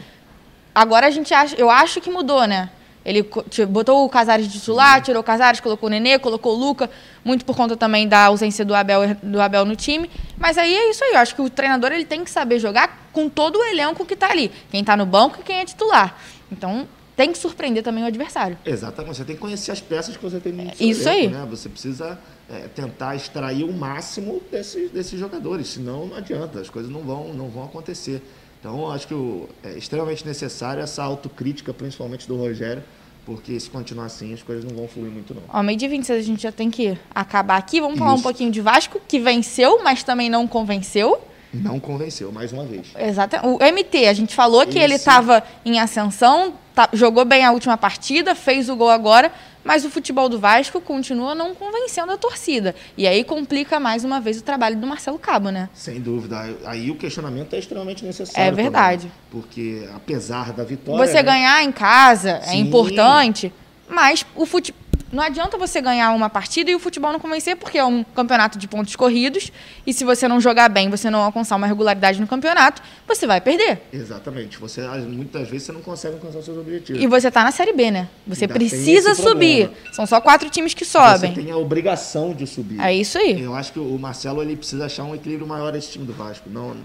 [0.78, 2.70] Agora a gente acha, eu acho que mudou, né?
[3.04, 3.28] Ele
[3.68, 6.88] botou o Casares de titular, tirou o Casares, colocou o Nenê, colocou o Luca,
[7.24, 10.08] muito por conta também da ausência do Abel, do Abel no time.
[10.36, 13.10] Mas aí é isso aí, eu acho que o treinador ele tem que saber jogar
[13.12, 14.52] com todo o elenco que está ali.
[14.70, 16.16] Quem está no banco e quem é titular.
[16.52, 16.86] Então,
[17.16, 18.56] tem que surpreender também o adversário.
[18.64, 21.40] Exatamente, você tem que conhecer as peças que você tem no seu Isso elenco, aí.
[21.40, 21.46] Né?
[21.50, 22.16] Você precisa
[22.48, 27.32] é, tentar extrair o máximo desses, desses jogadores, senão não adianta, as coisas não vão,
[27.34, 28.22] não vão acontecer.
[28.60, 32.82] Então, acho que o- é extremamente necessário essa autocrítica, principalmente do Rogério,
[33.24, 35.42] porque se continuar assim as coisas não vão fluir muito não.
[35.48, 37.80] Ó, meio dia 26 a gente já tem que acabar aqui.
[37.80, 41.20] Vamos falar um pouquinho de Vasco, que venceu, mas também não convenceu.
[41.54, 42.88] Não convenceu, mais uma vez.
[42.98, 43.36] Exato.
[43.46, 47.76] O MT, a gente falou que ele estava em ascensão, tá, jogou bem a última
[47.78, 49.32] partida, fez o gol agora,
[49.68, 52.74] mas o futebol do Vasco continua não convencendo a torcida.
[52.96, 55.68] E aí complica mais uma vez o trabalho do Marcelo Cabo, né?
[55.74, 56.56] Sem dúvida.
[56.64, 58.48] Aí o questionamento é extremamente necessário.
[58.48, 59.08] É verdade.
[59.08, 61.06] Também, porque apesar da vitória.
[61.06, 61.22] Você né?
[61.22, 62.50] ganhar em casa é Sim.
[62.50, 63.52] é importante,
[63.86, 67.78] mas o futebol não adianta você ganhar uma partida e o futebol não convencer, porque
[67.78, 69.50] é um campeonato de pontos corridos,
[69.86, 73.40] e se você não jogar bem, você não alcançar uma regularidade no campeonato, você vai
[73.40, 73.80] perder.
[73.92, 74.58] Exatamente.
[74.58, 77.02] Você, muitas vezes você não consegue alcançar os seus objetivos.
[77.02, 78.08] E você está na Série B, né?
[78.26, 79.70] Você Ainda precisa subir.
[79.92, 81.34] São só quatro times que sobem.
[81.34, 82.80] Você tem a obrigação de subir.
[82.80, 83.42] É isso aí.
[83.42, 86.50] Eu acho que o Marcelo ele precisa achar um equilíbrio maior esse time do Vasco.
[86.50, 86.76] Não,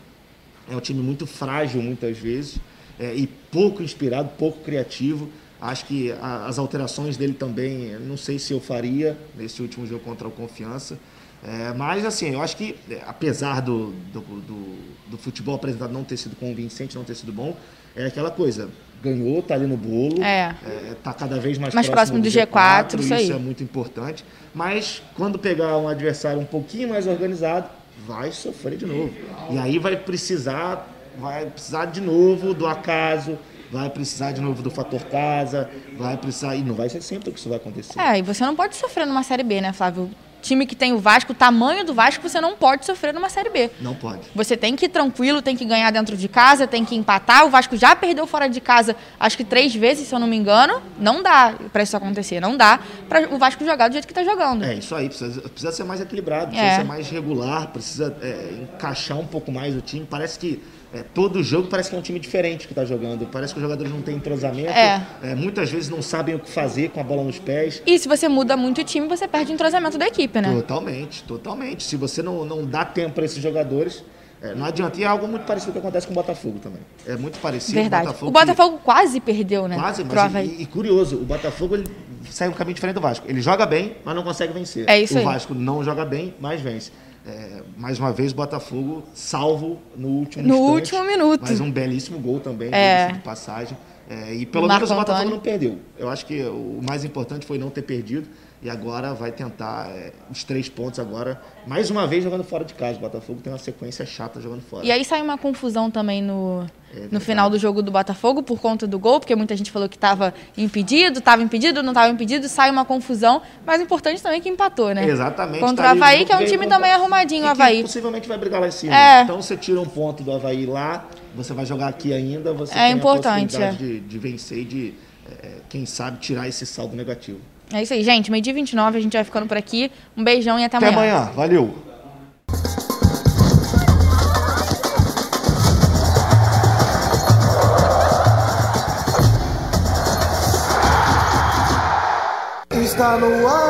[0.72, 2.58] é um time muito frágil muitas vezes,
[3.00, 5.30] é, e pouco inspirado, pouco criativo.
[5.64, 10.04] Acho que a, as alterações dele também, não sei se eu faria nesse último jogo
[10.04, 11.00] contra o Confiança.
[11.42, 14.76] É, mas, assim, eu acho que, é, apesar do, do, do,
[15.08, 17.56] do, futebol apresentado não ter sido convincente, não ter sido bom,
[17.96, 18.70] é aquela coisa.
[19.02, 20.22] Ganhou, tá ali no bolo.
[20.22, 20.54] É.
[20.66, 23.64] é tá cada vez mais, mais próximo, próximo do, G4, G4 isso, isso é muito
[23.64, 24.26] importante.
[24.54, 27.70] Mas, quando pegar um adversário um pouquinho mais organizado,
[28.06, 29.14] vai sofrer de novo.
[29.50, 33.38] E aí vai precisar, vai precisar de novo do acaso,
[33.74, 36.56] vai precisar de novo do fator casa, vai precisar.
[36.56, 38.00] E não vai ser sempre que isso vai acontecer.
[38.00, 40.10] É, e você não pode sofrer numa Série B, né, Flávio?
[40.44, 43.50] time que tem o Vasco, o tamanho do Vasco, você não pode sofrer numa Série
[43.50, 43.72] B.
[43.80, 44.24] Não pode.
[44.36, 47.46] Você tem que ir tranquilo, tem que ganhar dentro de casa, tem que empatar.
[47.46, 50.36] O Vasco já perdeu fora de casa, acho que três vezes, se eu não me
[50.36, 50.82] engano.
[51.00, 52.42] Não dá para isso acontecer.
[52.42, 54.66] Não dá para o Vasco jogar do jeito que está jogando.
[54.66, 55.08] É, isso aí.
[55.08, 56.76] Precisa, precisa ser mais equilibrado, precisa é.
[56.76, 60.06] ser mais regular, precisa é, encaixar um pouco mais o time.
[60.06, 60.62] Parece que
[60.94, 63.26] é, todo jogo parece que é um time diferente que está jogando.
[63.26, 64.70] Parece que os jogadores não têm entrosamento.
[64.70, 65.02] É.
[65.24, 67.82] É, muitas vezes não sabem o que fazer com a bola nos pés.
[67.86, 70.54] E se você muda muito o time, você perde o entrosamento da equipe, né?
[70.54, 71.84] Totalmente, totalmente.
[71.84, 74.04] Se você não, não dá tempo para esses jogadores,
[74.40, 75.00] é, não adianta.
[75.00, 76.82] E é algo muito parecido com o que acontece com o Botafogo também.
[77.08, 77.74] É muito parecido.
[77.74, 78.04] Verdade.
[78.04, 78.84] O Botafogo, o Botafogo que...
[78.84, 79.76] quase perdeu, né?
[79.78, 81.86] Quase, mas e, e, curioso, o Botafogo ele
[82.30, 83.26] sai um caminho diferente do Vasco.
[83.28, 84.88] Ele joga bem, mas não consegue vencer.
[84.88, 85.24] É isso o aí.
[85.24, 86.92] Vasco não joga bem, mas vence.
[87.26, 91.42] É, mais uma vez, Botafogo salvo no último No instante, último minuto.
[91.42, 93.14] Mas um belíssimo gol também, é.
[93.14, 93.78] de passagem.
[94.10, 95.36] É, e pelo menos o Botafogo Antônio.
[95.36, 95.80] não perdeu.
[95.98, 98.28] Eu acho que o mais importante foi não ter perdido.
[98.64, 102.74] E agora vai tentar é, os três pontos agora, mais uma vez jogando fora de
[102.74, 102.98] casa.
[102.98, 104.86] O Botafogo tem uma sequência chata jogando fora.
[104.86, 108.62] E aí sai uma confusão também no, é no final do jogo do Botafogo por
[108.62, 112.48] conta do gol, porque muita gente falou que estava impedido, estava impedido, não estava impedido,
[112.48, 113.42] sai uma confusão.
[113.66, 115.06] Mas o importante também é que empatou, né?
[115.10, 115.60] Exatamente.
[115.60, 117.82] Contra tá o Havaí, que é um time também arrumadinho, o Havaí.
[117.82, 118.96] possivelmente vai brigar lá em cima.
[118.96, 119.24] É.
[119.24, 122.88] Então você tira um ponto do Havaí lá, você vai jogar aqui ainda, você é
[122.88, 123.88] tem importante, a possibilidade é.
[123.88, 124.94] de, de vencer e de,
[125.30, 127.42] é, quem sabe, tirar esse saldo negativo.
[127.74, 128.30] É isso aí, gente.
[128.30, 129.92] Meio dia 29, a gente vai ficando por aqui.
[130.16, 130.92] Um beijão e até amanhã.
[130.92, 131.32] Até amanhã.
[131.36, 131.74] Valeu.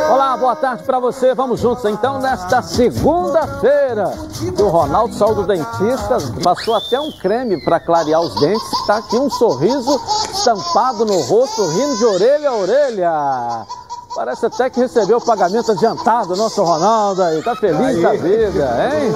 [0.09, 1.33] Olá, boa tarde para você.
[1.33, 4.11] Vamos juntos então nesta segunda-feira.
[4.59, 8.73] O Ronaldo saiu do dentista, passou até um creme para clarear os dentes.
[8.81, 9.97] Está aqui um sorriso
[10.33, 13.82] estampado no rosto, rindo de orelha a orelha.
[14.15, 17.41] Parece até que recebeu o pagamento adiantado, nosso Ronaldo aí.
[17.41, 18.01] Tá feliz aí.
[18.01, 19.11] da vida, hein?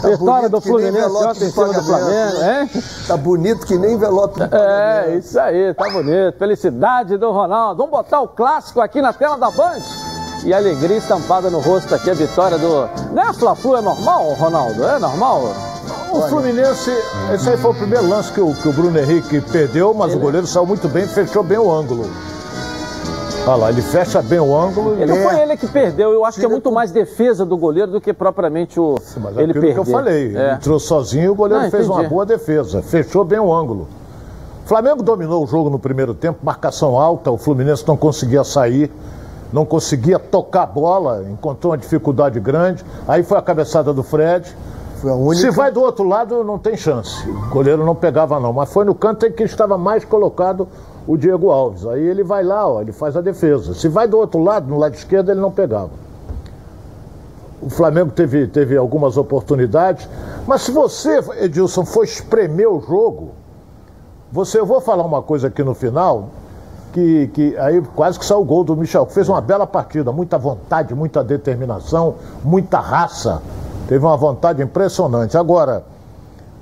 [0.00, 2.70] Tá Vitória do Fluminense ontem em cima do Flamengo, hein?
[3.08, 4.40] Tá bonito que nem envelope.
[4.52, 6.38] É, isso aí, tá bonito.
[6.38, 7.76] Felicidade do Ronaldo.
[7.78, 9.80] Vamos botar o clássico aqui na tela da Band.
[10.44, 12.86] E alegria estampada no rosto aqui, a vitória do.
[13.12, 14.84] Né, Fla-Flu é normal, Ronaldo?
[14.84, 15.42] É normal?
[16.12, 16.92] O Fluminense,
[17.32, 20.18] esse aí foi o primeiro lance que o, que o Bruno Henrique perdeu, mas Ele...
[20.18, 22.08] o goleiro saiu muito bem, fechou bem o ângulo.
[23.46, 24.94] Olha lá, ele fecha bem o ângulo.
[24.94, 27.92] Ele não foi ele que perdeu, eu acho que é muito mais defesa do goleiro
[27.92, 28.96] do que propriamente o.
[29.02, 29.74] Sim, mas é ele perdeu.
[29.74, 30.34] que eu falei.
[30.34, 30.40] É.
[30.40, 32.80] Ele entrou sozinho e o goleiro não, fez uma boa defesa.
[32.80, 33.86] Fechou bem o ângulo.
[34.64, 38.90] O Flamengo dominou o jogo no primeiro tempo, marcação alta, o Fluminense não conseguia sair,
[39.52, 42.82] não conseguia tocar a bola, encontrou uma dificuldade grande.
[43.06, 44.56] Aí foi a cabeçada do Fred.
[45.02, 45.34] Única...
[45.42, 47.28] Se vai do outro lado, não tem chance.
[47.28, 48.54] O goleiro não pegava, não.
[48.54, 50.66] Mas foi no canto em que estava mais colocado
[51.06, 51.86] o Diego Alves.
[51.86, 53.74] Aí ele vai lá, ó, ele faz a defesa.
[53.74, 55.90] Se vai do outro lado, no lado esquerdo, ele não pegava.
[57.60, 60.08] O Flamengo teve, teve algumas oportunidades,
[60.46, 63.30] mas se você, Edilson, for espremer o jogo,
[64.30, 66.28] você, eu vou falar uma coisa aqui no final,
[66.92, 70.36] que, que aí quase que saiu o gol do Michel, fez uma bela partida, muita
[70.36, 73.40] vontade, muita determinação, muita raça.
[73.88, 75.36] Teve uma vontade impressionante.
[75.36, 75.84] Agora,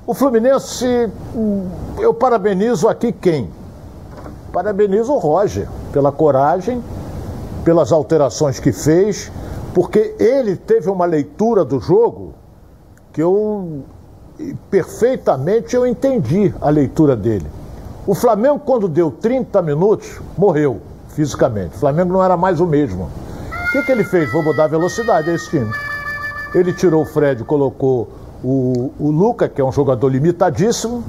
[0.06, 3.48] o Fluminense, hum, eu parabenizo aqui quem?
[4.52, 6.82] Parabenizo o Roger pela coragem,
[7.64, 9.32] pelas alterações que fez,
[9.74, 12.34] porque ele teve uma leitura do jogo
[13.12, 13.82] que eu
[14.70, 17.46] perfeitamente eu entendi a leitura dele.
[18.06, 21.76] O Flamengo, quando deu 30 minutos, morreu fisicamente.
[21.76, 23.08] O Flamengo não era mais o mesmo.
[23.68, 24.32] O que, que ele fez?
[24.32, 25.70] Vou mudar a velocidade a esse time.
[26.54, 28.08] Ele tirou o Fred, colocou
[28.42, 31.04] o, o Luca, que é um jogador limitadíssimo,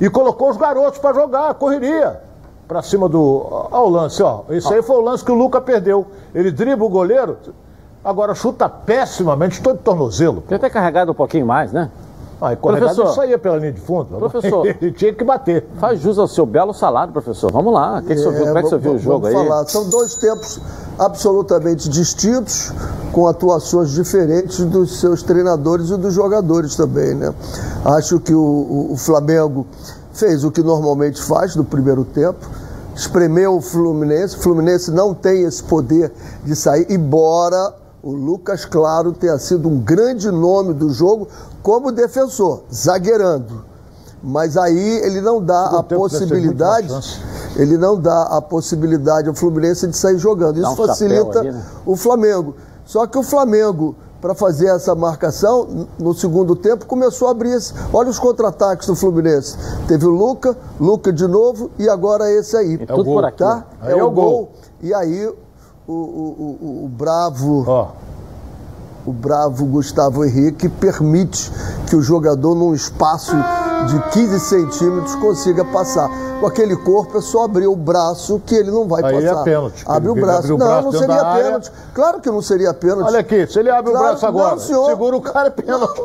[0.00, 2.27] e colocou os garotos para jogar, correria.
[2.68, 3.46] Para cima do.
[3.50, 4.42] Olha o lance, ó.
[4.50, 6.06] Esse aí foi o lance que o Luca perdeu.
[6.34, 7.38] Ele dribla o goleiro,
[8.04, 10.42] agora chuta pessimamente, todo tornozelo.
[10.46, 11.90] Tem até carregado um pouquinho mais, né?
[12.40, 14.16] Ah, e corregado não saía pela linha de fundo.
[14.16, 15.66] Professor, ele tinha que bater.
[15.78, 17.50] Faz jus ao seu belo salário, professor.
[17.50, 18.00] Vamos lá.
[18.00, 19.32] Que que é, viu, como é que você viu o jogo aí?
[19.32, 19.66] Falar.
[19.66, 20.60] São dois tempos
[20.98, 22.72] absolutamente distintos,
[23.12, 27.34] com atuações diferentes dos seus treinadores e dos jogadores também, né?
[27.84, 29.66] Acho que o, o Flamengo
[30.18, 32.44] fez o que normalmente faz no primeiro tempo,
[32.94, 34.36] espremeu o Fluminense.
[34.36, 36.12] O Fluminense não tem esse poder
[36.44, 41.28] de sair, embora o Lucas Claro tenha sido um grande nome do jogo
[41.62, 43.64] como defensor, zagueirando.
[44.20, 46.92] Mas aí ele não dá a possibilidade,
[47.54, 50.58] ele não dá a possibilidade ao Fluminense de sair jogando.
[50.58, 51.62] Isso um facilita ali, né?
[51.86, 52.56] o Flamengo.
[52.84, 57.52] Só que o Flamengo, para fazer essa marcação, no segundo tempo, começou a abrir.
[57.52, 57.72] Esse...
[57.92, 59.56] Olha os contra-ataques do Fluminense.
[59.86, 62.74] Teve o Luca, Luca de novo e agora esse aí.
[62.80, 63.38] É, tudo por aqui.
[63.38, 63.64] Tá?
[63.82, 64.30] É, é, o gol.
[64.30, 64.52] gol.
[64.82, 67.64] E aí o, o, o, o Bravo.
[67.66, 68.08] Oh
[69.08, 71.50] o bravo Gustavo Henrique permite
[71.88, 73.34] que o jogador, num espaço
[73.86, 76.10] de 15 centímetros, consiga passar.
[76.40, 79.40] Com aquele corpo é só abrir o braço que ele não vai Aí passar.
[79.40, 79.84] é pênalti.
[79.86, 80.54] Abre o braço.
[80.54, 81.72] O não, braço não seria pênalti.
[81.92, 83.06] Claro que não seria pênalti.
[83.06, 85.50] Olha aqui, se ele abre claro, o braço agora, não, senhor, segura o cara, é
[85.50, 86.00] pênalti.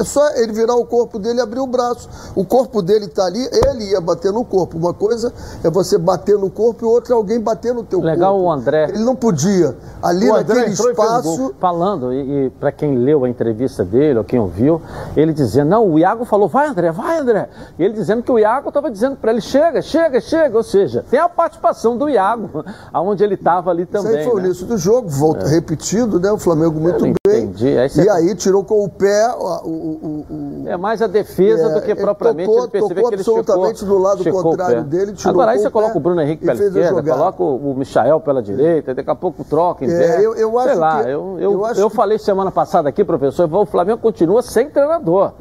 [0.00, 2.08] é só ele virar o corpo dele e abrir o braço.
[2.34, 4.78] O corpo dele está ali, ele ia bater no corpo.
[4.78, 5.30] Uma coisa
[5.62, 8.38] é você bater no corpo e outra é alguém bater no teu Legal corpo.
[8.38, 8.88] Legal o André.
[8.88, 9.76] Ele não podia.
[10.02, 11.54] Ali o naquele espaço...
[11.60, 14.80] Falando, e, e para quem leu a entrevista dele, ou quem ouviu,
[15.16, 17.48] ele dizendo, não, o Iago falou, vai André, vai André.
[17.78, 20.56] E ele dizendo que o Iago estava dizendo para ele, chega, chega, chega.
[20.56, 24.12] Ou seja, tem a participação do Iago, aonde ele estava ali também.
[24.12, 24.42] Isso aí foi né?
[24.42, 25.48] o início do jogo, volta, é.
[25.48, 26.30] repetido, né?
[26.32, 27.14] O Flamengo muito bem.
[27.44, 27.78] Entendi.
[27.78, 28.10] Aí e é...
[28.10, 31.94] aí tirou com o pé o, o, o, É mais a defesa é, do que
[31.94, 35.52] propriamente ele, tocou, ele perceber que ele absolutamente checou, do lado contrário dele, tirou Agora
[35.52, 39.14] aí você coloca o Bruno Henrique pela esquerda, coloca o Michael pela direita, daqui a
[39.14, 42.50] pouco troca, é, eu, eu acho Sei lá, que, eu, eu, eu, eu falei semana
[42.50, 45.32] passada aqui, professor, o Flamengo continua sem treinador.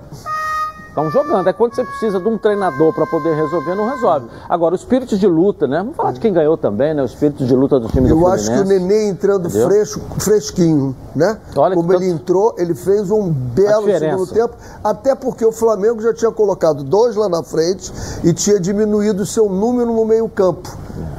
[0.88, 1.50] Estão jogando.
[1.50, 4.28] É quando você precisa de um treinador para poder resolver, não resolve.
[4.48, 5.80] Agora, o espírito de luta, né?
[5.80, 7.02] Vamos falar de quem ganhou também, né?
[7.02, 10.96] O espírito de luta do time Eu do acho que o Nenê entrando fresco, fresquinho,
[11.16, 11.40] né?
[11.56, 12.14] Olha Como ele tanto...
[12.14, 17.16] entrou, ele fez um belo segundo tempo, até porque o Flamengo já tinha colocado dois
[17.16, 17.92] lá na frente
[18.24, 20.70] e tinha diminuído o seu número no meio-campo.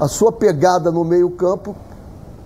[0.00, 1.74] A sua pegada no meio-campo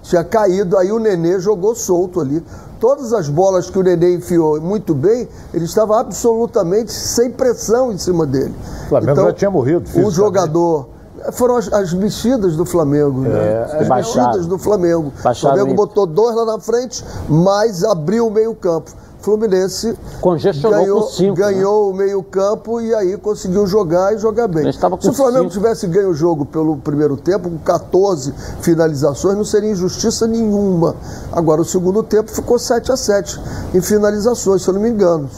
[0.02, 2.42] tinha caído, aí o Nenê jogou solto ali.
[2.80, 7.98] Todas as bolas que o Nenê enfiou muito bem, ele estava absolutamente sem pressão em
[7.98, 8.54] cima dele.
[8.84, 9.84] O Flamengo então, já tinha morrido.
[9.96, 10.88] O jogador.
[11.32, 13.30] Foram as, as mexidas do Flamengo, né?
[13.30, 13.78] é, né?
[13.80, 15.12] As mexidas do Flamengo.
[15.12, 18.92] o Flamengo botou dois lá na frente, mas abriu o meio-campo.
[19.28, 21.92] Fluminense Congestionou ganhou, cinco, ganhou né?
[21.92, 24.72] o meio-campo e aí conseguiu jogar e jogar bem.
[24.72, 25.62] Se o Flamengo cinco.
[25.62, 30.96] tivesse ganho o jogo pelo primeiro tempo, com 14 finalizações, não seria injustiça nenhuma.
[31.30, 33.38] Agora, o segundo tempo ficou 7 a 7
[33.74, 35.28] em finalizações, se eu não me engano.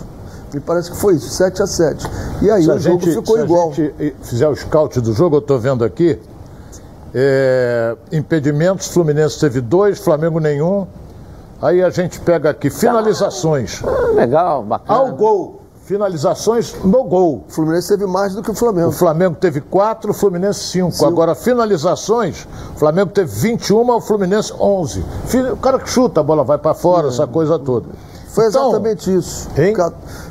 [0.55, 2.07] Me parece que foi isso, 7 a 7
[2.43, 3.75] E aí se o jogo gente, ficou se igual.
[3.75, 6.17] Se a gente fizer o scout do jogo, eu estou vendo aqui.
[7.13, 10.87] É, impedimentos, Fluminense teve dois, Flamengo nenhum.
[11.63, 13.83] Aí a gente pega aqui finalizações.
[13.85, 14.99] Ah, legal, bacana.
[14.99, 15.61] Ao gol.
[15.85, 17.45] Finalizações no gol.
[17.49, 18.89] O Fluminense teve mais do que o Flamengo.
[18.89, 20.93] O Flamengo teve quatro, o Fluminense cinco.
[20.93, 21.07] cinco.
[21.07, 25.05] Agora, finalizações, o Flamengo teve 21, o Fluminense 11.
[25.53, 27.11] O cara que chuta, a bola vai para fora, é.
[27.11, 27.89] essa coisa toda.
[28.29, 29.49] Foi então, exatamente isso.
[29.59, 29.75] Hein?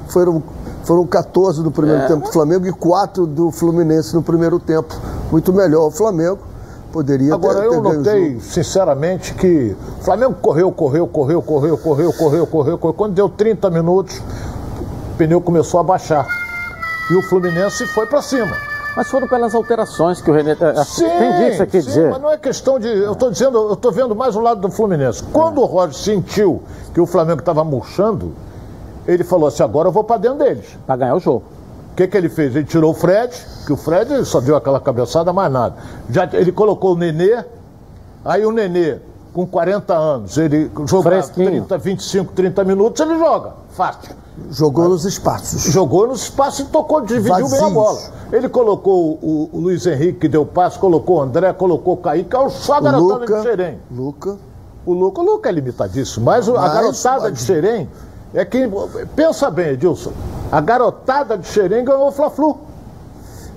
[0.08, 0.42] Foram,
[0.86, 2.08] foram 14 no primeiro é.
[2.08, 4.96] tempo do Flamengo e 4 do Fluminense no primeiro tempo.
[5.30, 6.40] Muito melhor o Flamengo.
[6.92, 12.48] Poderia Agora, ter, eu notei, sinceramente, que o Flamengo correu, correu, correu, correu, correu, correu,
[12.48, 12.94] correu, correu.
[12.94, 14.20] Quando deu 30 minutos,
[15.14, 16.28] o pneu começou a baixar.
[17.12, 18.56] E o Fluminense foi para cima.
[18.96, 20.52] Mas foram pelas alterações que o Renê.
[20.52, 22.10] Eh, sim, Entendi o que você quer dizer.
[22.10, 22.88] Mas não é questão de.
[22.88, 25.22] Eu estou dizendo, eu estou vendo mais o lado do Fluminense.
[25.32, 25.64] Quando é.
[25.64, 28.34] o Roger sentiu que o Flamengo estava murchando,
[29.08, 30.66] ele falou assim: agora eu vou para dentro deles.
[30.88, 31.59] Para ganhar o jogo
[32.00, 32.56] que, que ele fez?
[32.56, 33.36] Ele tirou o Fred,
[33.66, 35.76] que o Fred só deu aquela cabeçada, mais nada.
[36.10, 37.44] Já, ele colocou o Nenê,
[38.24, 39.00] aí o Nenê
[39.34, 43.54] com 40 anos, ele jogar 30, 25, 30 minutos, ele joga.
[43.72, 44.16] Fácil.
[44.50, 45.64] Jogou nos espaços.
[45.64, 47.52] Jogou nos espaços e tocou, dividiu Vazios.
[47.52, 48.00] bem a bola.
[48.32, 52.34] Ele colocou o, o, Luiz Henrique, que deu passe, colocou o André, colocou o Kaique,
[52.34, 53.80] é só a garotada de Xerém.
[53.92, 54.38] Luca.
[54.86, 57.34] O Luca, o Luca é limitadíssimo, mas, mas a garotada mas...
[57.34, 57.90] de Xerém
[58.34, 58.70] é que.
[59.16, 60.14] Pensa bem, Edilson.
[60.52, 62.58] A garotada de Xerém ganhou o Fla-Flu.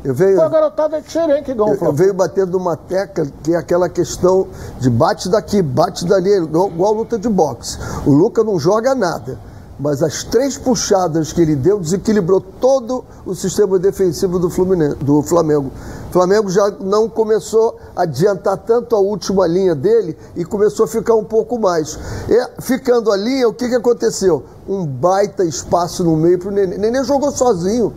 [0.05, 1.89] Eu veio, Foi a garotada de Xerém que ganhou o Fla-Flu.
[1.89, 4.49] Eu veio batendo uma tecla que é aquela questão
[4.81, 7.79] de bate daqui, bate dali, igual, igual luta de boxe.
[8.05, 9.39] O Luca não joga nada
[9.83, 15.23] mas as três puxadas que ele deu desequilibrou todo o sistema defensivo do, Fluminense, do
[15.23, 15.73] Flamengo.
[16.12, 20.87] O Flamengo já não começou a adiantar tanto a última linha dele e começou a
[20.87, 21.98] ficar um pouco mais.
[22.29, 24.42] E, ficando a linha, o que, que aconteceu?
[24.68, 26.77] Um baita espaço no meio para o Nenê.
[26.77, 27.94] Nenê jogou sozinho.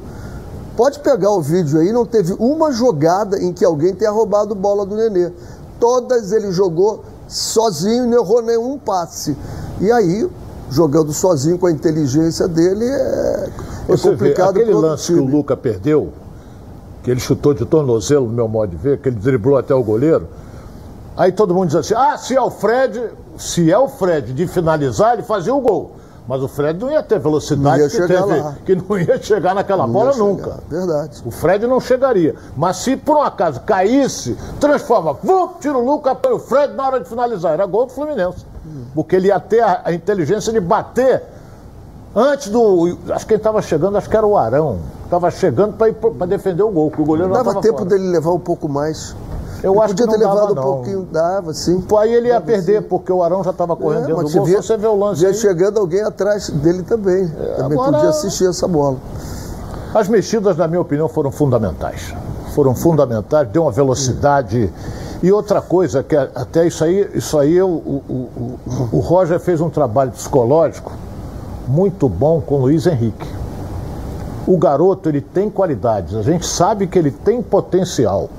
[0.78, 4.86] Pode pegar o vídeo aí, não teve uma jogada em que alguém tenha roubado bola
[4.86, 5.34] do Nenê.
[5.78, 9.36] Todas ele jogou sozinho e não errou nenhum passe.
[9.82, 10.32] E aí
[10.72, 13.50] jogando sozinho com a inteligência dele é,
[13.90, 14.54] é complicado.
[14.54, 16.14] Vê, aquele lance que o Luca perdeu,
[17.06, 19.84] que ele chutou de tornozelo, no meu modo de ver, que ele driblou até o
[19.84, 20.28] goleiro.
[21.16, 24.48] Aí todo mundo diz assim: ah, se é o Fred, se é o Fred de
[24.48, 25.92] finalizar, ele fazia o gol.
[26.28, 29.86] Mas o Fred não ia ter velocidade ia que teve, que não ia chegar naquela
[29.86, 30.60] não bola nunca.
[30.68, 31.22] Verdade.
[31.24, 32.34] O Fred não chegaria.
[32.58, 36.88] Mas se por um acaso caísse, transforma, vum, tira o Luca, põe o Fred na
[36.88, 37.54] hora de finalizar.
[37.54, 38.44] Era gol do Fluminense
[38.94, 41.22] porque ele ia ter a, a inteligência de bater
[42.16, 42.98] antes do.
[43.10, 44.80] Acho que ele estava chegando, acho que era o Arão.
[45.04, 47.90] Estava chegando para defender o gol, que o goleiro não Dava tempo fora.
[47.90, 49.16] dele levar um pouco mais.
[49.64, 51.82] Eu ele acho podia que ter levado dava, um pouquinho, dava sim.
[51.82, 52.88] Pô, aí ele ia perder, sim.
[52.88, 54.46] porque o Arão já estava correndo é, dentro do gol.
[54.46, 55.24] Via, você vê o lance.
[55.24, 55.36] Ia aí.
[55.36, 57.24] chegando alguém atrás dele também.
[57.24, 57.94] É, também agora...
[57.94, 58.98] podia assistir essa bola.
[59.94, 62.14] As mexidas, na minha opinião, foram fundamentais.
[62.54, 64.72] Foram fundamentais, deu uma velocidade.
[65.02, 68.60] Hum e outra coisa, que até isso aí, isso aí o, o, o,
[68.92, 70.92] o Roger fez um trabalho psicológico
[71.68, 73.28] muito bom com o Luiz Henrique.
[74.48, 78.30] O garoto ele tem qualidades, a gente sabe que ele tem potencial,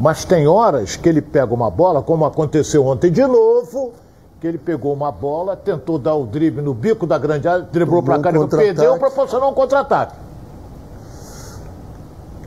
[0.00, 3.92] mas tem horas que ele pega uma bola, como aconteceu ontem de novo,
[4.40, 8.02] que ele pegou uma bola, tentou dar o drible no bico da grande área, driblou
[8.02, 10.16] para cá, e perdeu, proporcionou um contra-ataque.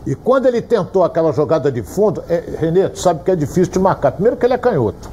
[0.05, 3.73] E quando ele tentou aquela jogada de fundo, é, Renê, tu sabe que é difícil
[3.73, 4.11] de marcar.
[4.11, 5.09] Primeiro que ele é canhoto.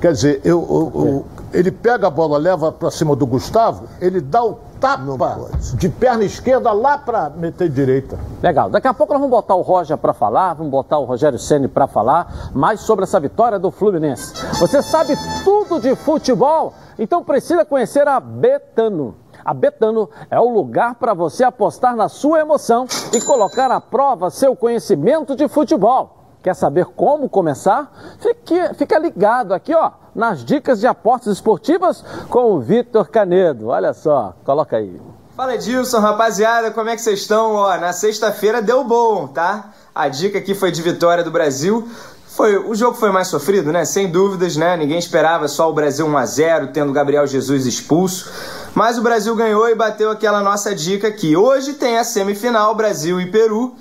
[0.00, 4.20] Quer dizer, eu, eu, eu, ele pega a bola, leva para cima do Gustavo, ele
[4.20, 8.18] dá o tapa de perna esquerda lá para meter direita.
[8.42, 8.68] Legal.
[8.68, 11.68] Daqui a pouco nós vamos botar o Roger para falar, vamos botar o Rogério Ceni
[11.68, 14.34] para falar mais sobre essa vitória do Fluminense.
[14.58, 16.74] Você sabe tudo de futebol?
[16.98, 19.14] Então precisa conhecer a Betano.
[19.44, 24.28] A Betano é o lugar para você apostar na sua emoção e colocar à prova
[24.28, 26.16] seu conhecimento de futebol.
[26.42, 27.92] Quer saber como começar?
[28.18, 33.68] Fique, fica ligado aqui, ó, nas dicas de apostas esportivas com o Vitor Canedo.
[33.68, 34.98] Olha só, coloca aí.
[35.36, 37.52] Fala Edilson, rapaziada, como é que vocês estão?
[37.52, 39.74] Ó, na sexta-feira deu bom, tá?
[39.94, 41.86] A dica aqui foi de vitória do Brasil.
[42.26, 43.84] Foi, o jogo foi mais sofrido, né?
[43.84, 44.74] Sem dúvidas, né?
[44.76, 48.32] Ninguém esperava só o Brasil 1 a 0, tendo Gabriel Jesus expulso.
[48.74, 51.36] Mas o Brasil ganhou e bateu aquela nossa dica aqui.
[51.36, 53.74] Hoje tem a semifinal Brasil e Peru.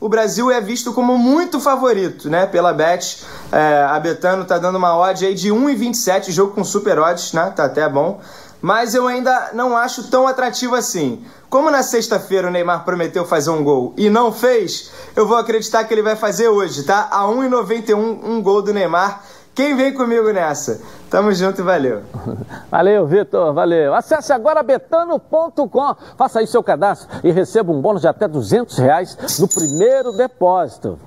[0.00, 2.46] O Brasil é visto como muito favorito, né?
[2.46, 3.24] Pela Bet.
[3.50, 7.52] É, a Betano tá dando uma odd aí de 1,27, jogo com super odds, né?
[7.54, 8.20] Tá até bom.
[8.60, 11.22] Mas eu ainda não acho tão atrativo assim.
[11.50, 15.84] Como na sexta-feira o Neymar prometeu fazer um gol e não fez, eu vou acreditar
[15.84, 17.08] que ele vai fazer hoje, tá?
[17.10, 19.22] A 1,91 um gol do Neymar.
[19.54, 20.80] Quem vem comigo nessa?
[21.08, 22.02] Tamo junto e valeu.
[22.68, 23.94] Valeu, Vitor, valeu.
[23.94, 29.38] Acesse agora betano.com, faça aí seu cadastro e receba um bônus de até 200 reais
[29.38, 30.98] no primeiro depósito.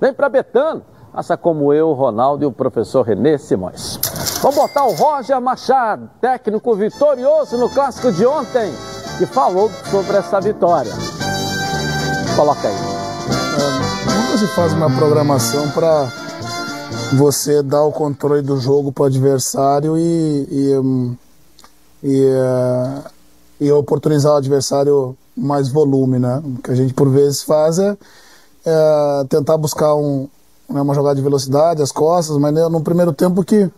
[0.00, 3.98] Vem para Betano, faça como eu, o Ronaldo e o professor Renê Simões.
[4.40, 8.72] Vamos botar o Roger Machado, técnico vitorioso no clássico de ontem,
[9.18, 10.92] que falou sobre essa vitória.
[12.34, 12.74] Coloca aí.
[14.16, 16.19] Nunca se faz uma programação para
[17.16, 21.06] você dar o controle do jogo para o adversário e, e,
[22.02, 23.04] e, uh,
[23.60, 26.42] e, oportunizar o adversário mais volume, né?
[26.44, 27.96] O que a gente por vezes faz é,
[28.64, 30.28] é tentar buscar um,
[30.68, 33.70] né, uma jogada de velocidade, as costas, mas né, no primeiro tempo que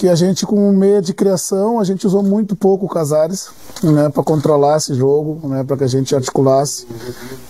[0.00, 3.50] que a gente com meia de criação a gente usou muito pouco o Casares
[3.82, 6.86] né para controlar esse jogo né para que a gente articulasse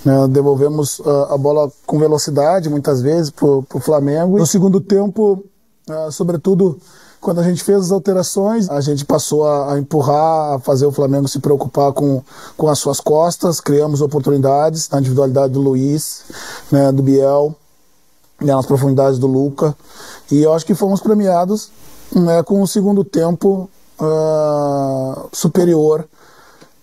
[0.04, 4.36] né, devolvemos uh, a bola com velocidade muitas vezes para o Flamengo.
[4.36, 5.44] No segundo tempo
[5.88, 6.76] uh, sobretudo
[7.20, 10.90] quando a gente fez as alterações a gente passou a, a, empurrar a fazer o
[10.90, 12.20] Flamengo se preocupar com,
[12.56, 13.60] com as suas costas.
[13.60, 16.24] Criamos oportunidades na individualidade do Luiz
[16.72, 17.54] né do Biel
[18.40, 19.72] né, nas profundidades do Luca.
[20.32, 21.70] E eu acho que fomos premiados
[22.14, 23.68] né, com o segundo tempo
[24.00, 26.06] uh, superior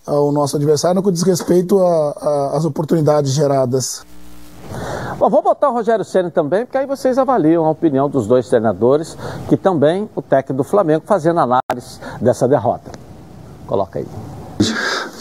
[0.06, 1.78] ao nosso adversário no que diz respeito
[2.54, 4.06] às oportunidades geradas.
[5.18, 8.48] Bom, vou botar o Rogério Senna também, porque aí vocês avaliam a opinião dos dois
[8.48, 9.18] treinadores,
[9.50, 12.92] que também o técnico do Flamengo fazendo análise dessa derrota.
[13.66, 14.08] Coloca aí.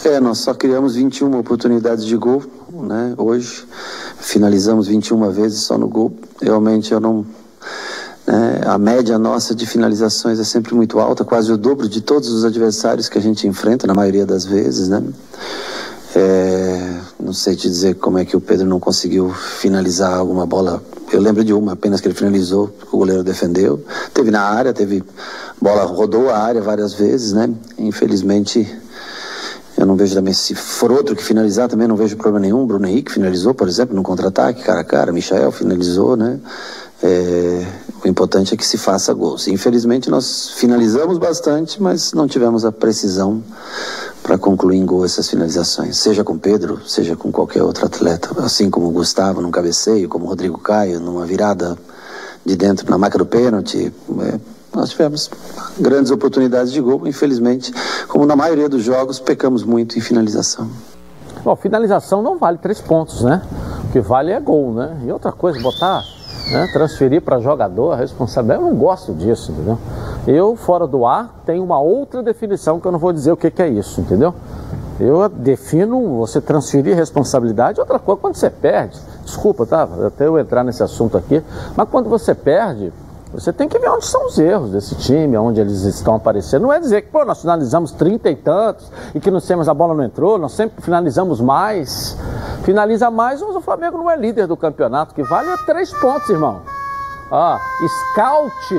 [0.05, 3.13] É, nós só criamos 21 oportunidades de gol, né?
[3.17, 3.67] Hoje
[4.17, 6.13] finalizamos 21 vezes só no gol.
[6.41, 7.25] Realmente eu não
[8.27, 8.61] né?
[8.65, 12.43] a média nossa de finalizações é sempre muito alta, quase o dobro de todos os
[12.43, 15.01] adversários que a gente enfrenta, na maioria das vezes, né?
[16.15, 20.81] É, não sei te dizer como é que o Pedro não conseguiu finalizar alguma bola.
[21.11, 23.83] Eu lembro de uma apenas que ele finalizou, o goleiro defendeu.
[24.13, 25.03] Teve na área, teve
[25.61, 27.49] bola rodou a área várias vezes, né?
[27.77, 28.67] Infelizmente,
[29.77, 32.65] eu não vejo também se for outro que finalizar também não vejo problema nenhum.
[32.65, 35.11] Bruno Henrique finalizou, por exemplo, no contra-ataque, cara a cara.
[35.11, 36.39] Michael finalizou, né?
[37.03, 37.63] É,
[38.07, 39.47] o importante é que se faça gols.
[39.47, 43.43] Infelizmente nós finalizamos bastante, mas não tivemos a precisão
[44.23, 48.69] para concluir em gol essas finalizações, seja com Pedro, seja com qualquer outro atleta, assim
[48.69, 51.77] como o Gustavo num cabeceio, como o Rodrigo Caio numa virada
[52.45, 53.93] de dentro na marca do pênalti.
[54.21, 54.39] É,
[54.73, 55.29] nós tivemos
[55.77, 57.73] grandes oportunidades de gol, infelizmente,
[58.07, 60.69] como na maioria dos jogos, pecamos muito em finalização.
[61.43, 63.41] Bom, finalização não vale três pontos, né?
[63.85, 65.01] O que vale é gol, né?
[65.05, 66.03] E outra coisa, botar
[66.51, 68.61] né, transferir para jogador a responsabilidade.
[68.61, 69.77] Eu não gosto disso, entendeu?
[70.25, 73.51] Eu, fora do ar, tenho uma outra definição que eu não vou dizer o que,
[73.51, 74.33] que é isso, entendeu?
[74.99, 79.87] Eu defino você transferir responsabilidade, outra coisa, quando você perde, desculpa, tá?
[80.07, 81.43] Até eu entrar nesse assunto aqui,
[81.75, 82.91] mas quando você perde,
[83.31, 86.63] você tem que ver onde são os erros desse time, onde eles estão aparecendo.
[86.63, 89.73] Não é dizer que, pô, nós finalizamos trinta e tantos e que não temos a
[89.73, 92.17] bola não entrou, nós sempre finalizamos mais.
[92.63, 96.29] Finaliza mais, mas o Flamengo não é líder do campeonato, que vale é três pontos,
[96.29, 96.61] irmão.
[97.31, 97.59] Ah,
[98.13, 98.75] scout.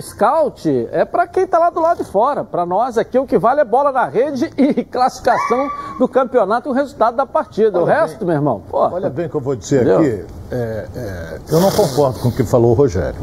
[0.00, 2.44] Scout é para quem está lá do lado de fora.
[2.44, 5.68] Para nós aqui o que vale é bola na rede e classificação
[5.98, 7.78] do campeonato e o resultado da partida.
[7.78, 8.62] Olha o resto, bem, meu irmão.
[8.70, 9.98] Pô, olha bem o que eu vou dizer entendeu?
[9.98, 10.26] aqui.
[10.50, 13.20] É, é, eu não concordo com o que falou o Rogério.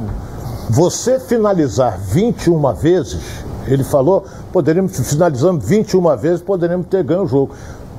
[0.69, 7.55] Você finalizar 21 vezes, ele falou, poderíamos, finalizando 21 vezes, poderíamos ter ganho o jogo.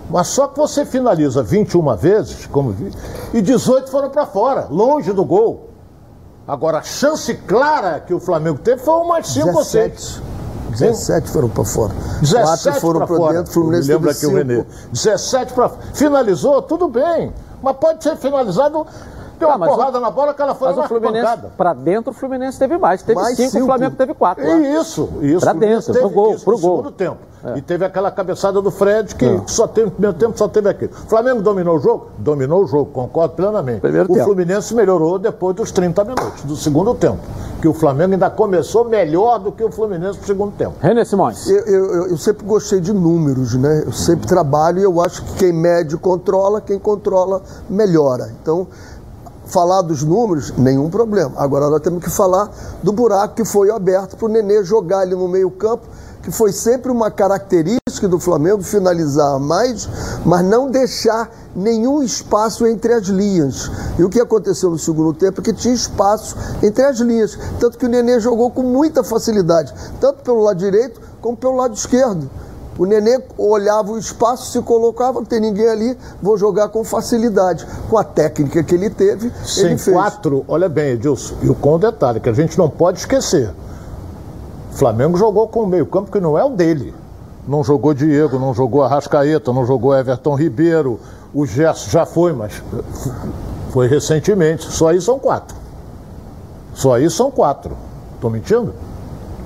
[0.09, 2.93] Mas só que você finaliza 21 vezes, como vi,
[3.35, 5.71] e 18 foram para fora, longe do gol.
[6.47, 10.23] Agora, a chance clara que o Flamengo teve foi umas 5 ou 6.
[10.71, 11.93] 17 foram para fora.
[12.21, 13.39] 17 foram para fora.
[13.39, 14.65] Dentro, Fluminense lembra aqui o Renê.
[14.93, 17.33] 17 para Finalizou, tudo bem.
[17.63, 18.87] Mas pode ser finalizado
[19.41, 22.11] deu ah, uma porrada o, na bola que ela foi mas o Fluminense, Pra dentro
[22.11, 23.03] o Fluminense teve mais.
[23.03, 24.45] Teve mais cinco, cinco, o Flamengo teve quatro.
[24.45, 25.41] Isso, isso.
[25.41, 26.77] Pra dentro, pro gol, isso, pro gol.
[26.77, 27.31] segundo tempo.
[27.43, 27.57] É.
[27.57, 29.41] E teve aquela cabeçada do Fred que é.
[29.47, 30.93] só teve no primeiro tempo, só teve aquilo.
[30.93, 32.09] O Flamengo dominou o jogo?
[32.19, 33.81] Dominou o jogo, concordo plenamente.
[33.81, 34.27] Primeiro o tempo.
[34.27, 37.19] Fluminense melhorou depois dos 30 minutos do segundo tempo.
[37.63, 40.75] Que o Flamengo ainda começou melhor do que o Fluminense no segundo tempo.
[40.81, 41.49] René Simões.
[41.49, 43.85] Eu, eu, eu sempre gostei de números, né?
[43.87, 48.31] Eu sempre trabalho e eu acho que quem mede controla, quem controla melhora.
[48.43, 48.67] Então,
[49.51, 51.33] falar dos números, nenhum problema.
[51.37, 52.49] Agora nós temos que falar
[52.83, 55.87] do buraco que foi aberto para o Nenê jogar ali no meio-campo,
[56.23, 59.89] que foi sempre uma característica do Flamengo finalizar mais,
[60.25, 63.71] mas não deixar nenhum espaço entre as linhas.
[63.99, 67.39] E o que aconteceu no segundo tempo é que tinha espaço entre as linhas.
[67.59, 71.75] Tanto que o Nenê jogou com muita facilidade, tanto pelo lado direito como pelo lado
[71.75, 72.31] esquerdo.
[72.81, 77.67] O Nenê olhava o espaço, se colocava, não tem ninguém ali, vou jogar com facilidade.
[77.91, 79.95] Com a técnica que ele teve, Sem ele fez.
[79.95, 83.51] quatro, olha bem, Edilson, e com o detalhe que a gente não pode esquecer.
[84.73, 86.95] O Flamengo jogou com o meio campo que não é o dele.
[87.47, 90.99] Não jogou Diego, não jogou Arrascaeta, não jogou Everton Ribeiro.
[91.35, 92.63] O Gerson já foi, mas
[93.73, 94.65] foi recentemente.
[94.73, 95.55] Só aí são quatro.
[96.73, 97.77] Só aí são quatro.
[98.15, 98.73] Estou mentindo?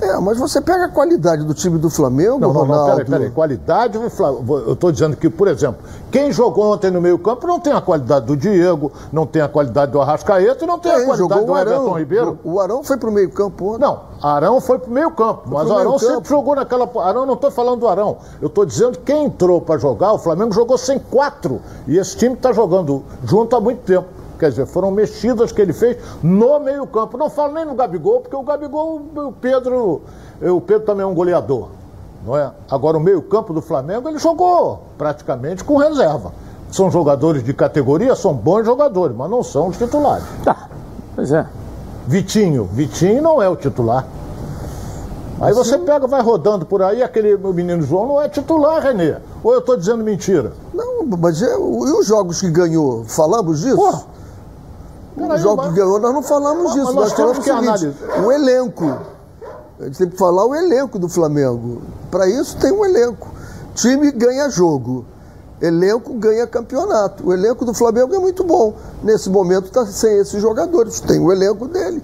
[0.01, 2.89] É, mas você pega a qualidade do time do Flamengo, não, Ronaldo...
[2.89, 3.31] Não, peraí, peraí.
[3.31, 7.73] Qualidade, eu estou dizendo que, por exemplo, quem jogou ontem no meio campo não tem
[7.73, 11.45] a qualidade do Diego, não tem a qualidade do Arrascaeta e não tem a qualidade
[11.47, 11.93] do Everton Arão.
[11.93, 12.39] Ribeiro.
[12.45, 13.81] O Arão foi para o meio campo ontem.
[13.81, 16.91] Não, Arão foi para o meio campo, mas o Arão sempre jogou naquela...
[17.03, 20.19] Arão, não estou falando do Arão, eu estou dizendo que quem entrou para jogar, o
[20.19, 24.09] Flamengo jogou sem quatro, e esse time está jogando junto há muito tempo.
[24.45, 27.17] Quer dizer, foram mexidas que ele fez no meio-campo.
[27.17, 30.03] Não falo nem no Gabigol, porque o Gabigol, o Pedro,
[30.39, 31.69] o Pedro também é um goleador.
[32.27, 32.51] Não é?
[32.71, 36.31] Agora, o meio-campo do Flamengo, ele jogou praticamente com reserva.
[36.71, 40.27] São jogadores de categoria, são bons jogadores, mas não são os titulares.
[40.45, 40.69] Tá,
[41.17, 41.47] pois é.
[42.07, 44.07] Vitinho, Vitinho não é o titular.
[45.41, 45.55] Aí assim...
[45.55, 49.17] você pega, vai rodando por aí, aquele menino João não é titular, Renê.
[49.43, 50.53] Ou eu estou dizendo mentira?
[50.75, 54.13] Não, mas é, e os jogos que ganhou, falamos disso?
[55.17, 56.93] Pô, o jogo que ganhou, nós não falamos disso.
[56.93, 58.99] Nós, nós falamos o seguinte, o elenco.
[59.79, 61.83] A gente tem que falar o elenco do Flamengo.
[62.11, 63.29] Para isso tem um elenco.
[63.75, 65.05] Time ganha jogo.
[65.61, 67.27] Elenco ganha campeonato.
[67.27, 68.75] O elenco do Flamengo é muito bom.
[69.03, 71.01] Nesse momento está sem esses jogadores.
[71.01, 72.03] Tem o elenco dele.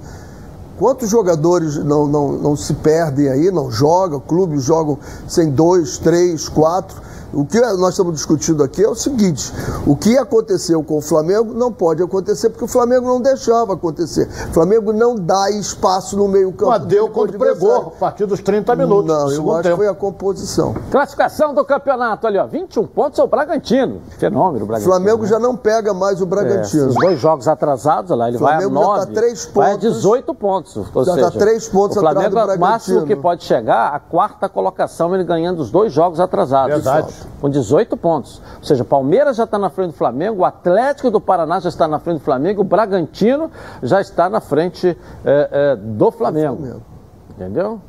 [0.79, 4.99] Quantos jogadores não, não, não se perdem aí, não jogam, clubes jogam
[5.29, 7.01] sem dois, três, quatro.
[7.33, 9.53] O que nós estamos discutindo aqui é o seguinte:
[9.87, 14.29] o que aconteceu com o Flamengo não pode acontecer, porque o Flamengo não deixava acontecer.
[14.51, 16.71] O Flamengo não dá espaço no meio-campo.
[16.71, 19.07] Mas deu quando pregou, a partir dos 30 minutos.
[19.07, 19.77] Não, eu acho tempo.
[19.77, 20.75] que foi a composição.
[20.91, 22.47] Classificação do campeonato ali, ó.
[22.47, 24.01] 21 pontos é o Bragantino.
[24.19, 24.93] Fenômeno, o Bragantino.
[24.93, 25.29] O Flamengo né?
[25.29, 26.85] já não pega mais o Bragantino.
[26.85, 29.01] É, os dois jogos atrasados, lá, ele vai a 9.
[29.01, 30.77] Já tá 3 pontos, vai a 18 pontos.
[30.95, 32.67] Ou já está 3 pontos o Flamengo, atrás do Bragantino.
[32.67, 36.75] O máximo que pode chegar, a quarta colocação, ele ganhando os dois jogos atrasados.
[36.75, 37.20] Verdade.
[37.41, 38.43] Com 18 pontos.
[38.59, 41.89] Ou seja, Palmeiras já está na frente do Flamengo, o Atlético do Paraná já está
[41.89, 43.51] na frente do Flamengo, o Bragantino
[43.83, 46.57] já está na frente é, é, do Flamengo.
[46.57, 46.83] Flamengo.
[47.31, 47.81] Entendeu?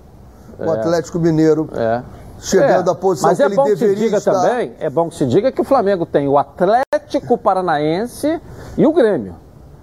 [0.60, 1.70] O Atlético Mineiro.
[1.74, 2.02] É.
[2.40, 4.32] Chegando é, à posição mas que é ele bom que se diga estar.
[4.32, 8.42] também, é bom que se diga que o Flamengo tem o Atlético Paranaense
[8.76, 9.36] e o Grêmio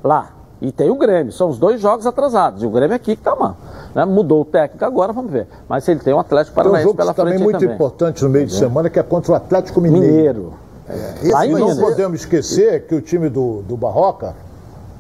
[0.03, 0.38] lá.
[0.61, 2.63] E tem o Grêmio, são os dois jogos atrasados.
[2.63, 3.57] E o Grêmio aqui que está mal.
[3.95, 4.05] Né?
[4.05, 5.47] Mudou o técnico agora, vamos ver.
[5.69, 7.75] Mas ele tem o Atlético Paranaense tem um jogo pela também frente muito também.
[7.75, 10.07] importante no meio de semana, que é contra o Atlético Mineiro.
[10.07, 10.53] Mineiro.
[10.89, 11.33] É.
[11.33, 14.35] Lá não podemos esquecer que o time do, do Barroca,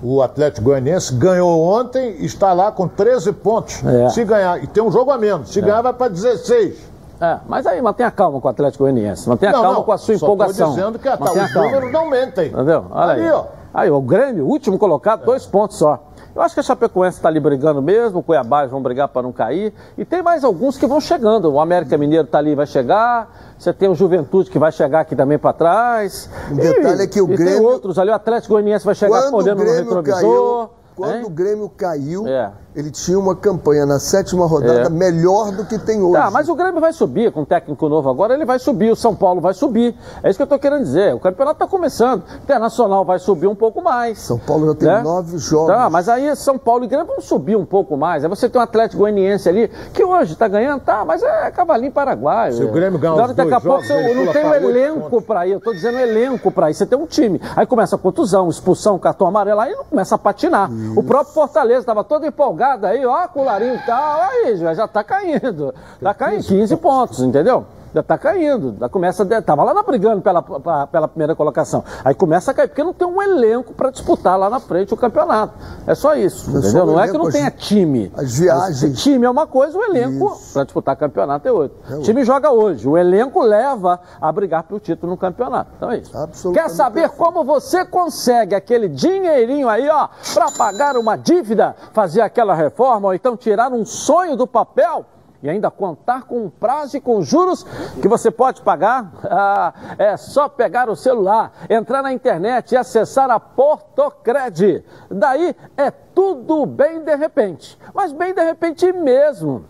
[0.02, 3.82] o Atlético Goianiense, ganhou ontem e está lá com 13 pontos.
[3.84, 4.08] É.
[4.10, 5.50] Se ganhar, e tem um jogo a menos.
[5.50, 5.62] Se é.
[5.62, 6.76] ganhar, vai para 16.
[7.20, 9.28] É, mas aí mantenha calma com o Atlético Goianiense.
[9.28, 10.68] Mantenha não, calma não, com a sua empolgação.
[10.68, 12.48] Estou dizendo que tá, os números não mentem.
[12.48, 12.86] Entendeu?
[12.90, 13.22] Olha aí.
[13.22, 13.30] aí.
[13.30, 13.57] Ó.
[13.72, 16.08] Aí, o Grêmio, último colocado, dois pontos só.
[16.34, 19.32] Eu acho que a Chapecoense está ali brigando mesmo, o Cuiabá vão brigar para não
[19.32, 19.72] cair.
[19.96, 21.50] E tem mais alguns que vão chegando.
[21.52, 23.54] O América Mineiro está ali vai chegar.
[23.58, 26.30] Você tem o Juventude que vai chegar aqui também para trás.
[26.50, 27.54] O detalhe e, é que o e Grêmio.
[27.54, 28.10] tem outros ali.
[28.10, 30.68] O Atlético Goianiense vai chegar olhando no retrovisor.
[30.68, 31.24] Caiu, quando hein?
[31.24, 34.88] o Grêmio caiu, é ele tinha uma campanha na sétima rodada é.
[34.88, 36.12] melhor do que tem hoje.
[36.12, 38.94] Tá, mas o Grêmio vai subir com um técnico novo agora, ele vai subir, o
[38.94, 39.96] São Paulo vai subir.
[40.22, 41.12] É isso que eu estou querendo dizer.
[41.12, 42.22] O campeonato está começando.
[42.22, 44.20] O Internacional vai subir um pouco mais.
[44.20, 45.02] São Paulo já tem né?
[45.02, 45.74] nove jogos.
[45.74, 48.22] Tá, mas aí São Paulo e Grêmio vão subir um pouco mais.
[48.22, 51.90] Aí você tem um Atlético Goianiense ali, que hoje está ganhando, tá, mas é cavalinho
[51.90, 52.52] paraguaio.
[52.52, 55.50] Se o Grêmio ganhar os daqui a pouco você não tem um elenco para ir.
[55.50, 56.74] Eu estou dizendo elenco para ir.
[56.74, 57.40] Você tem um time.
[57.56, 60.70] Aí começa a contusão, expulsão, cartão amarelo, aí começa a patinar.
[60.70, 60.87] Isso.
[60.96, 64.88] O próprio Fortaleza estava todo empolgado aí, ó, com colarinho e tal, aí já, já
[64.88, 65.74] tá caindo.
[66.00, 67.64] Tá caindo 15 pontos, entendeu?
[67.94, 70.42] Já está caindo, já começa, tava lá na brigando pela,
[70.86, 74.50] pela primeira colocação, aí começa a cair, porque não tem um elenco para disputar lá
[74.50, 75.54] na frente o campeonato,
[75.86, 76.70] é só isso, é entendeu?
[76.70, 80.38] Só não é que não tenha time, as viagens, time é uma coisa, o elenco
[80.52, 84.64] para disputar campeonato é outro, é o time joga hoje, o elenco leva a brigar
[84.64, 86.52] pelo título no campeonato, então é isso.
[86.52, 92.54] Quer saber como você consegue aquele dinheirinho aí, ó, para pagar uma dívida, fazer aquela
[92.54, 95.04] reforma ou então tirar um sonho do papel?
[95.42, 97.64] E ainda contar com um prazo e com juros
[98.00, 103.30] que você pode pagar, ah, é só pegar o celular, entrar na internet e acessar
[103.30, 104.84] a Portocred.
[105.10, 109.64] Daí é tudo bem de repente, mas bem de repente mesmo.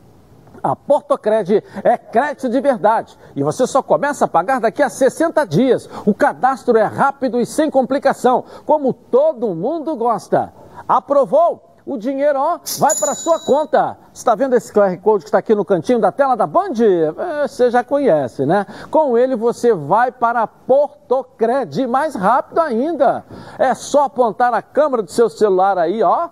[0.62, 5.44] A Portocred é crédito de verdade e você só começa a pagar daqui a 60
[5.46, 5.88] dias.
[6.04, 10.52] O cadastro é rápido e sem complicação, como todo mundo gosta.
[10.86, 11.67] Aprovou?
[11.88, 13.96] O dinheiro ó, vai para sua conta.
[14.12, 16.74] Está vendo esse QR Code que está aqui no cantinho da tela da Band?
[16.76, 18.66] É, você já conhece, né?
[18.90, 23.24] Com ele você vai para Portocred mais rápido ainda.
[23.58, 26.28] É só apontar a câmera do seu celular aí, ó,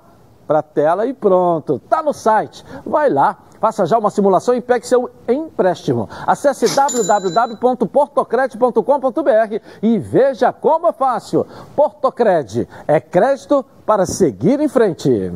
[0.46, 1.78] para a tela e pronto.
[1.88, 2.62] Tá no site.
[2.84, 3.38] Vai lá.
[3.60, 6.08] Faça já uma simulação e pegue seu empréstimo.
[6.26, 11.46] Acesse www.portocred.com.br e veja como é fácil.
[11.74, 15.32] Portocred é crédito para seguir em frente.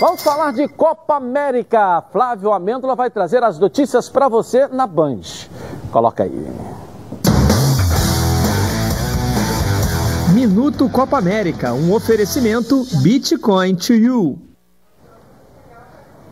[0.00, 2.04] Vamos falar de Copa América.
[2.12, 5.22] Flávio Amêndola vai trazer as notícias para você na Band.
[5.90, 6.46] Coloca aí.
[10.32, 14.47] Minuto Copa América, um oferecimento Bitcoin to You.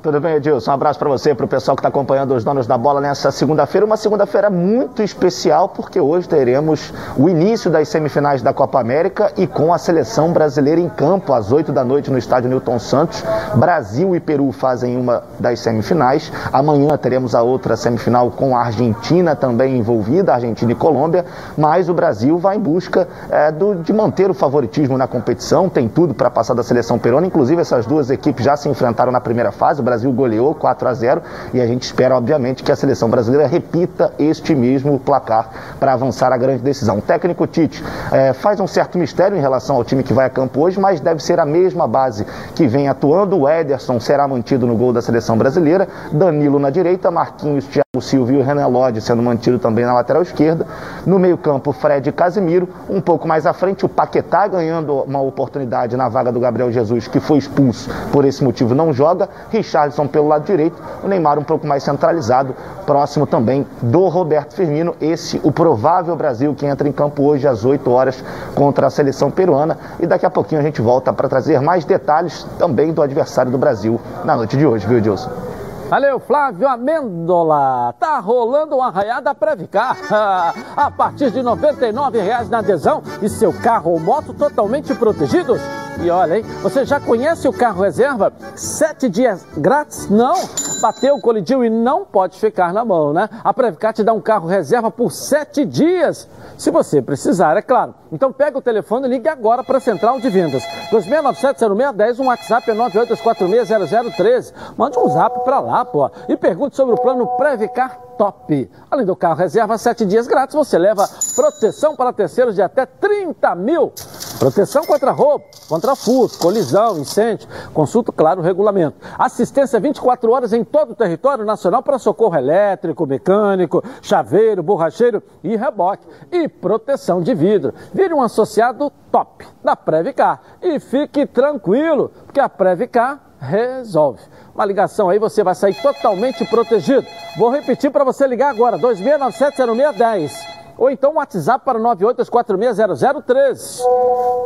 [0.07, 0.71] Tudo bem, Edilson?
[0.71, 3.33] Um abraço para você, para o pessoal que está acompanhando os donos da bola nessa
[3.33, 3.85] segunda-feira.
[3.85, 9.49] Uma segunda-feira muito especial, porque hoje teremos o início das semifinais da Copa América e
[9.49, 13.25] com a seleção brasileira em campo, às 8 da noite, no estádio Newton Santos.
[13.57, 16.31] Brasil e Peru fazem uma das semifinais.
[16.53, 21.25] Amanhã teremos a outra semifinal com a Argentina também envolvida, Argentina e Colômbia.
[21.59, 25.89] Mas o Brasil vai em busca é, do, de manter o favoritismo na competição, tem
[25.89, 27.27] tudo para passar da seleção peruana.
[27.27, 29.81] Inclusive, essas duas equipes já se enfrentaram na primeira fase.
[29.81, 31.23] O Brasil goleou 4 a 0
[31.55, 36.33] e a gente espera, obviamente, que a seleção brasileira repita este mesmo placar para avançar
[36.33, 36.99] a grande decisão.
[36.99, 37.83] O técnico Tite
[38.13, 41.01] é, faz um certo mistério em relação ao time que vai a campo hoje, mas
[41.01, 43.39] deve ser a mesma base que vem atuando.
[43.39, 48.33] O Ederson será mantido no gol da seleção brasileira, Danilo na direita, Marquinhos, Thiago Silva
[48.33, 50.67] e o Lodge sendo mantido também na lateral esquerda.
[51.05, 52.69] No meio-campo, Fred e Casimiro.
[52.89, 57.09] Um pouco mais à frente, o Paquetá ganhando uma oportunidade na vaga do Gabriel Jesus,
[57.09, 59.29] que foi expulso por esse motivo, não joga.
[59.51, 64.95] Richardson pelo lado direito, o Neymar um pouco mais centralizado, próximo também do Roberto Firmino.
[65.01, 68.25] Esse, o provável Brasil que entra em campo hoje às 8 horas
[68.55, 69.79] contra a seleção peruana.
[70.01, 73.59] E daqui a pouquinho a gente volta para trazer mais detalhes também do adversário do
[73.59, 75.56] Brasil na noite de hoje, viu, Edilson?
[75.89, 77.95] Valeu, Flávio Amêndola.
[78.01, 79.97] Tá rolando uma arraiada Previcar.
[80.77, 85.61] A partir de R$ 99,00 na adesão e seu carro ou moto totalmente protegidos.
[86.03, 88.33] E olha, hein, você já conhece o carro reserva?
[88.55, 90.09] Sete dias grátis?
[90.11, 90.35] Não!
[90.81, 93.29] Bateu, colidiu e não pode ficar na mão, né?
[93.43, 96.29] A Previcar te dá um carro reserva por sete dias.
[96.59, 97.95] Se você precisar, é claro.
[98.13, 100.63] Então pega o telefone e ligue agora para a Central de Vendas.
[100.91, 104.53] 2697-0610, um WhatsApp é 98460013.
[104.77, 106.11] Mande um zap para lá, pô.
[106.29, 108.71] E pergunte sobre o plano Previcar Top.
[108.91, 113.55] Além do carro reserva, sete dias grátis, você leva proteção para terceiros de até 30
[113.55, 113.93] mil.
[114.39, 117.49] Proteção contra roubo, contra furto, colisão, incêndio.
[117.73, 118.97] Consulta, claro, o regulamento.
[119.19, 125.57] Assistência 24 horas em todo o território nacional para socorro elétrico, mecânico, chaveiro, borracheiro e
[125.57, 126.07] reboque.
[126.31, 127.73] E proteção de vidro.
[127.95, 130.41] Vire um associado top da Previcar.
[130.61, 134.21] E fique tranquilo, porque a Previcar resolve.
[134.57, 137.07] Uma ligação aí, você vai sair totalmente protegido.
[137.37, 140.33] Vou repetir para você ligar agora, 2697-0610.
[140.79, 143.83] Ou então o WhatsApp para 98460013.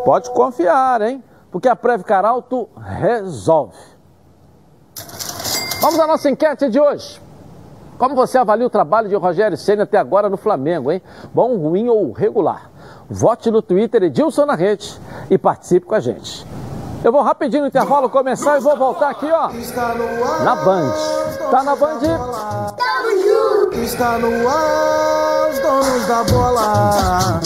[0.05, 1.23] Pode confiar, hein?
[1.53, 3.77] Porque a Previcar Alto resolve.
[5.81, 7.23] Vamos à nossa enquete de hoje.
[7.97, 11.01] Como você avalia o trabalho de Rogério Senna até agora no Flamengo, hein?
[11.33, 12.69] Bom, ruim ou regular?
[13.09, 15.01] Vote no Twitter Edilson na rede
[15.31, 16.45] e participe com a gente.
[17.03, 19.49] Eu vou rapidinho no intervalo começar e vou voltar aqui, ó.
[20.45, 20.93] Na Band.
[21.51, 21.99] Tá na Band?
[22.77, 23.79] Tamo junto.
[23.79, 27.41] Está no ar, os donos da bola.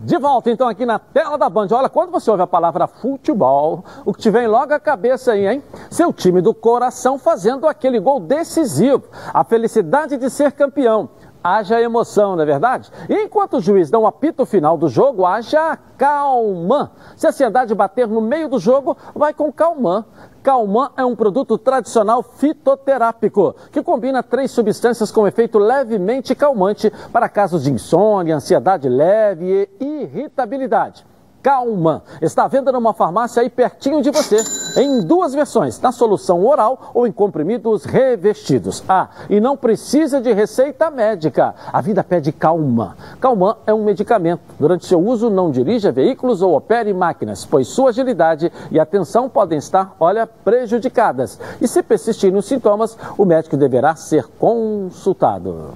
[0.00, 1.68] De volta então aqui na tela da Band.
[1.70, 5.46] Olha, quando você ouve a palavra futebol, o que te vem logo à cabeça aí,
[5.46, 5.62] hein?
[5.90, 9.04] Seu time do coração fazendo aquele gol decisivo.
[9.32, 11.08] A felicidade de ser campeão
[11.42, 12.90] haja emoção, não é verdade?
[13.08, 16.92] E enquanto o juiz dá um apito final do jogo, haja calma.
[17.16, 20.04] Se a ansiedade bater no meio do jogo, vai com calmã.
[20.42, 27.28] Calman é um produto tradicional fitoterápico que combina três substâncias com efeito levemente calmante para
[27.28, 31.11] casos de insônia, ansiedade leve e irritabilidade.
[31.42, 32.04] Calma.
[32.20, 34.36] Está à venda numa farmácia aí pertinho de você,
[34.80, 38.84] em duas versões, na solução oral ou em comprimidos revestidos.
[38.88, 41.54] Ah, e não precisa de receita médica.
[41.72, 42.96] A vida pede calma.
[43.20, 44.40] Calman é um medicamento.
[44.58, 49.58] Durante seu uso, não dirija veículos ou opere máquinas, pois sua agilidade e atenção podem
[49.58, 51.40] estar, olha, prejudicadas.
[51.60, 55.70] E se persistirem os sintomas, o médico deverá ser consultado.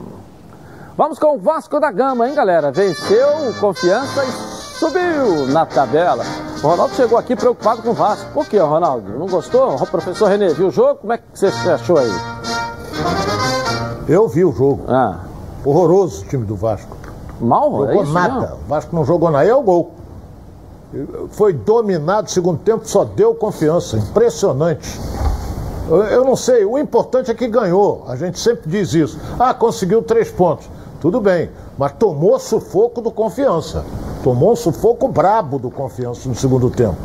[0.96, 2.70] Vamos com o Vasco da Gama, hein, galera?
[2.70, 3.28] Venceu,
[3.60, 6.24] confiança e subiu na tabela.
[6.62, 8.30] O Ronaldo chegou aqui preocupado com o Vasco.
[8.32, 9.18] Por que, Ronaldo?
[9.18, 9.74] Não gostou?
[9.74, 11.00] O professor Renê viu o jogo?
[11.00, 12.10] Como é que você achou aí?
[14.08, 14.84] Eu vi o jogo.
[14.88, 15.20] Ah.
[15.64, 16.96] Horroroso o time do Vasco.
[17.40, 18.40] Mal, jogou é isso nada.
[18.40, 18.56] Mesmo?
[18.56, 19.44] O Vasco não jogou nada.
[19.44, 19.92] É o gol.
[21.30, 23.96] Foi dominado, segundo tempo só deu confiança.
[23.96, 25.00] Impressionante.
[26.10, 28.04] Eu não sei, o importante é que ganhou.
[28.08, 29.18] A gente sempre diz isso.
[29.38, 30.68] Ah, conseguiu três pontos.
[31.00, 33.84] Tudo bem, mas tomou sufoco do confiança.
[34.26, 36.96] Tomou um sufoco brabo do confiança no segundo tempo.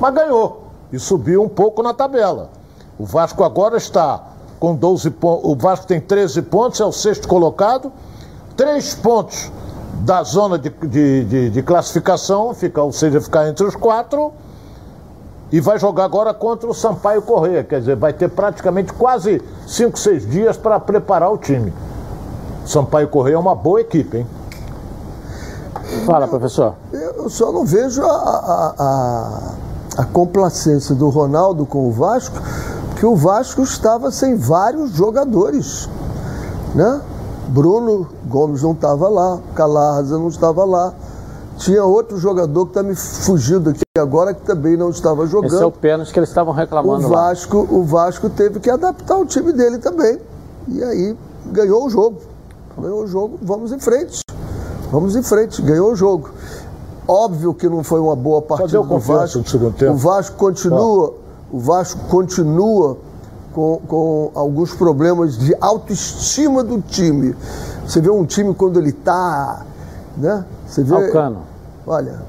[0.00, 2.48] Mas ganhou e subiu um pouco na tabela.
[2.98, 4.24] O Vasco agora está
[4.58, 5.50] com 12 pontos.
[5.50, 7.92] O Vasco tem 13 pontos, é o sexto colocado.
[8.56, 9.52] Três pontos
[9.96, 14.32] da zona de, de, de, de classificação, fica, ou seja, ficar entre os quatro.
[15.52, 17.62] E vai jogar agora contra o Sampaio Correia.
[17.62, 21.74] Quer dizer, vai ter praticamente quase 5, 6 dias para preparar o time.
[22.64, 24.26] Sampaio Correia é uma boa equipe, hein?
[26.06, 26.74] Fala, professor.
[26.92, 32.36] Eu só não vejo a, a, a, a complacência do Ronaldo com o Vasco,
[32.96, 35.88] que o Vasco estava sem vários jogadores,
[36.74, 37.00] né?
[37.48, 40.92] Bruno Gomes não estava lá, Calarza não estava lá.
[41.56, 45.52] Tinha outro jogador que está me fugindo aqui agora que também não estava jogando.
[45.52, 47.78] Esse é o pênalti que eles estavam reclamando o Vasco, lá.
[47.78, 50.18] O Vasco teve que adaptar o time dele também.
[50.68, 51.16] E aí
[51.46, 52.18] ganhou o jogo.
[52.78, 54.22] Ganhou o jogo, vamos em frente.
[54.90, 56.30] Vamos em frente, ganhou o jogo.
[57.06, 59.38] Óbvio que não foi uma boa partida do Vasco.
[59.38, 59.92] No segundo tempo.
[59.92, 61.14] O Vasco continua,
[61.50, 62.96] o Vasco continua
[63.52, 67.34] com, com alguns problemas de autoestima do time.
[67.86, 69.64] Você vê um time quando ele está.
[70.16, 70.44] Né?
[70.66, 70.94] Você vê.
[70.94, 71.42] Alcano.
[71.86, 72.22] Olha,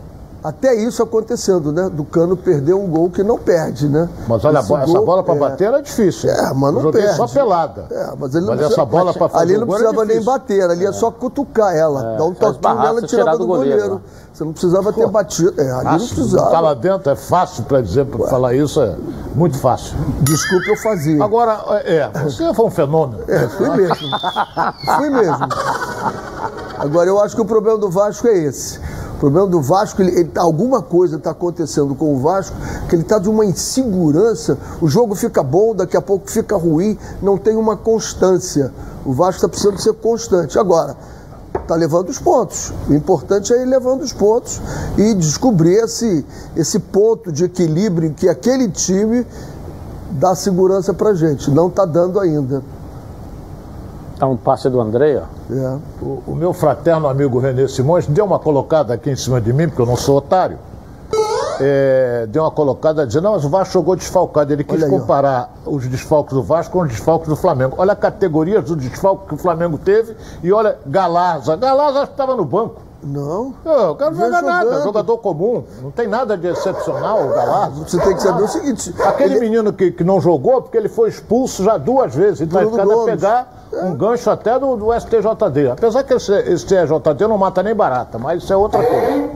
[0.43, 1.89] até isso acontecendo, né?
[1.91, 4.09] Do Cano perder um gol que não perde, né?
[4.27, 6.29] Mas olha, essa gol, bola para é, bater era difícil.
[6.29, 7.17] É, mas não Joguei perde.
[7.17, 7.85] só pelada.
[7.91, 10.69] É, mas ele não Mas precisa- essa bola para fazer Ali não precisava nem bater,
[10.69, 13.77] ali é só cutucar ela, dar um toquinho nela e tirar do goleiro.
[13.81, 14.01] goleiro.
[14.33, 15.53] Você não precisava ter batido.
[15.61, 16.49] É, ali não Fácil, precisava.
[16.51, 18.95] tá lá dentro, é fácil para dizer, para falar isso, é
[19.35, 19.95] muito fácil.
[20.21, 21.23] Desculpa, eu fazia.
[21.23, 23.21] Agora, é, você foi um fenômeno.
[23.27, 24.07] É, fui mesmo.
[24.97, 25.47] fui mesmo.
[26.79, 28.79] Agora, eu acho que o problema do Vasco é esse.
[29.21, 32.55] Problema do Vasco, ele, ele- alguma coisa está acontecendo com o Vasco,
[32.89, 34.57] que ele está de uma insegurança.
[34.81, 38.73] O jogo fica bom, daqui a pouco fica ruim, não tem uma constância.
[39.05, 40.57] O Vasco está precisando ser constante.
[40.57, 40.97] Agora,
[41.55, 42.73] está levando os pontos.
[42.89, 44.59] O importante é ir levando os pontos
[44.97, 49.23] e descobrir esse, esse ponto de equilíbrio que aquele time
[50.13, 51.51] dá segurança para gente.
[51.51, 52.63] Não está dando ainda.
[54.21, 55.51] Tá um passe do André, ó.
[55.51, 55.79] É.
[55.99, 59.67] O, o meu fraterno amigo Renê Simões deu uma colocada aqui em cima de mim,
[59.67, 60.59] porque eu não sou otário.
[61.59, 64.53] É, deu uma colocada dizendo, não, mas o Vasco jogou desfalcado.
[64.53, 64.99] Ele quis aí, ó.
[64.99, 67.73] comparar os desfalques do Vasco com os desfalques do Flamengo.
[67.79, 71.55] Olha a categoria do desfalque que o Flamengo teve e olha Galaza.
[71.55, 72.79] Galaza acho que estava no banco.
[73.01, 73.55] Não.
[73.65, 75.63] Não, o cara não joga nada, jogador comum.
[75.81, 77.83] Não tem nada de excepcional o Galaza.
[77.87, 78.93] Você tem que saber o seguinte.
[79.03, 82.41] Aquele ele- menino que, que não jogou, porque ele foi expulso já duas vezes.
[82.41, 85.71] Ele vai ficar pegar um gancho até do, do STJD.
[85.71, 89.29] Apesar que esse, esse TJD não mata nem barata, mas isso é outra coisa.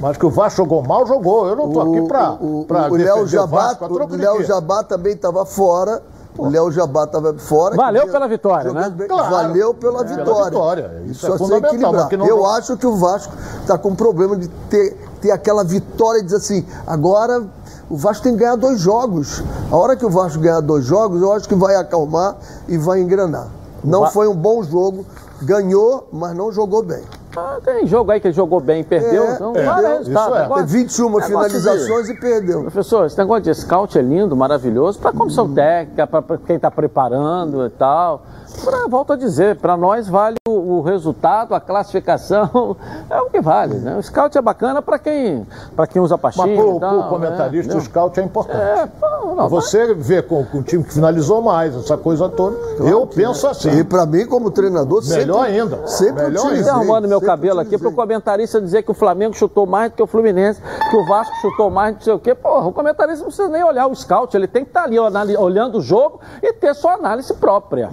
[0.00, 1.48] Mas que o Vasco jogou mal, jogou.
[1.48, 4.44] Eu não tô aqui pra, o, pra o Léo Jabá, o Léo?
[4.44, 6.02] Jabá também estava fora.
[6.36, 7.76] O Léo Jabá estava fora.
[7.76, 8.90] Valeu pela vitória, né?
[8.90, 9.06] bem.
[9.06, 9.30] Claro.
[9.30, 10.44] Valeu pela Pela vitória.
[10.50, 11.02] vitória.
[11.06, 14.48] Isso é Só fundamental, que não- Eu acho que o Vasco está com problema de
[14.68, 17.44] ter, ter aquela vitória e dizer assim, agora
[17.90, 19.42] o Vasco tem que ganhar dois jogos.
[19.70, 22.36] A hora que o Vasco ganhar dois jogos, eu acho que vai acalmar
[22.68, 23.48] e vai engrenar.
[23.82, 25.04] Não Va- foi um bom jogo,
[25.42, 27.02] ganhou, mas não jogou bem.
[27.36, 29.96] Ah, tem jogo aí que ele jogou bem e perdeu, É, então é, vale isso
[29.98, 30.36] resultado.
[30.36, 30.44] é.
[30.44, 32.60] Agora, Teve 21 negócio de- finalizações e perdeu.
[32.62, 37.66] Professor, esse negócio de scout é lindo, maravilhoso, para comissão técnica, para quem está preparando
[37.66, 38.22] e tal.
[38.64, 42.76] Pra, volto a dizer, para nós vale o, o resultado, a classificação,
[43.10, 43.74] é o que vale.
[43.76, 43.96] Né?
[43.96, 45.46] O scout é bacana para quem,
[45.76, 47.78] pra quem usa Mas pastinha pro, e tal, pro comentarista, né?
[47.80, 48.56] o scout é importante.
[48.56, 52.56] É, não, Você vê com, com o time que finalizou mais, essa coisa toda.
[52.80, 53.70] eu penso assim.
[53.70, 55.86] E para mim, como treinador, Melhor sempre, ainda.
[55.86, 59.34] Sempre Melhor utilizei, Estou arrumando meu cabelo aqui para o comentarista dizer que o Flamengo
[59.34, 60.60] chutou mais do que o Fluminense,
[60.90, 62.34] que o Vasco chutou mais, não sei o quê.
[62.34, 65.36] Porra, o comentarista não precisa nem olhar o scout, ele tem que estar ali anali-
[65.36, 67.90] olhando o jogo e ter sua análise própria.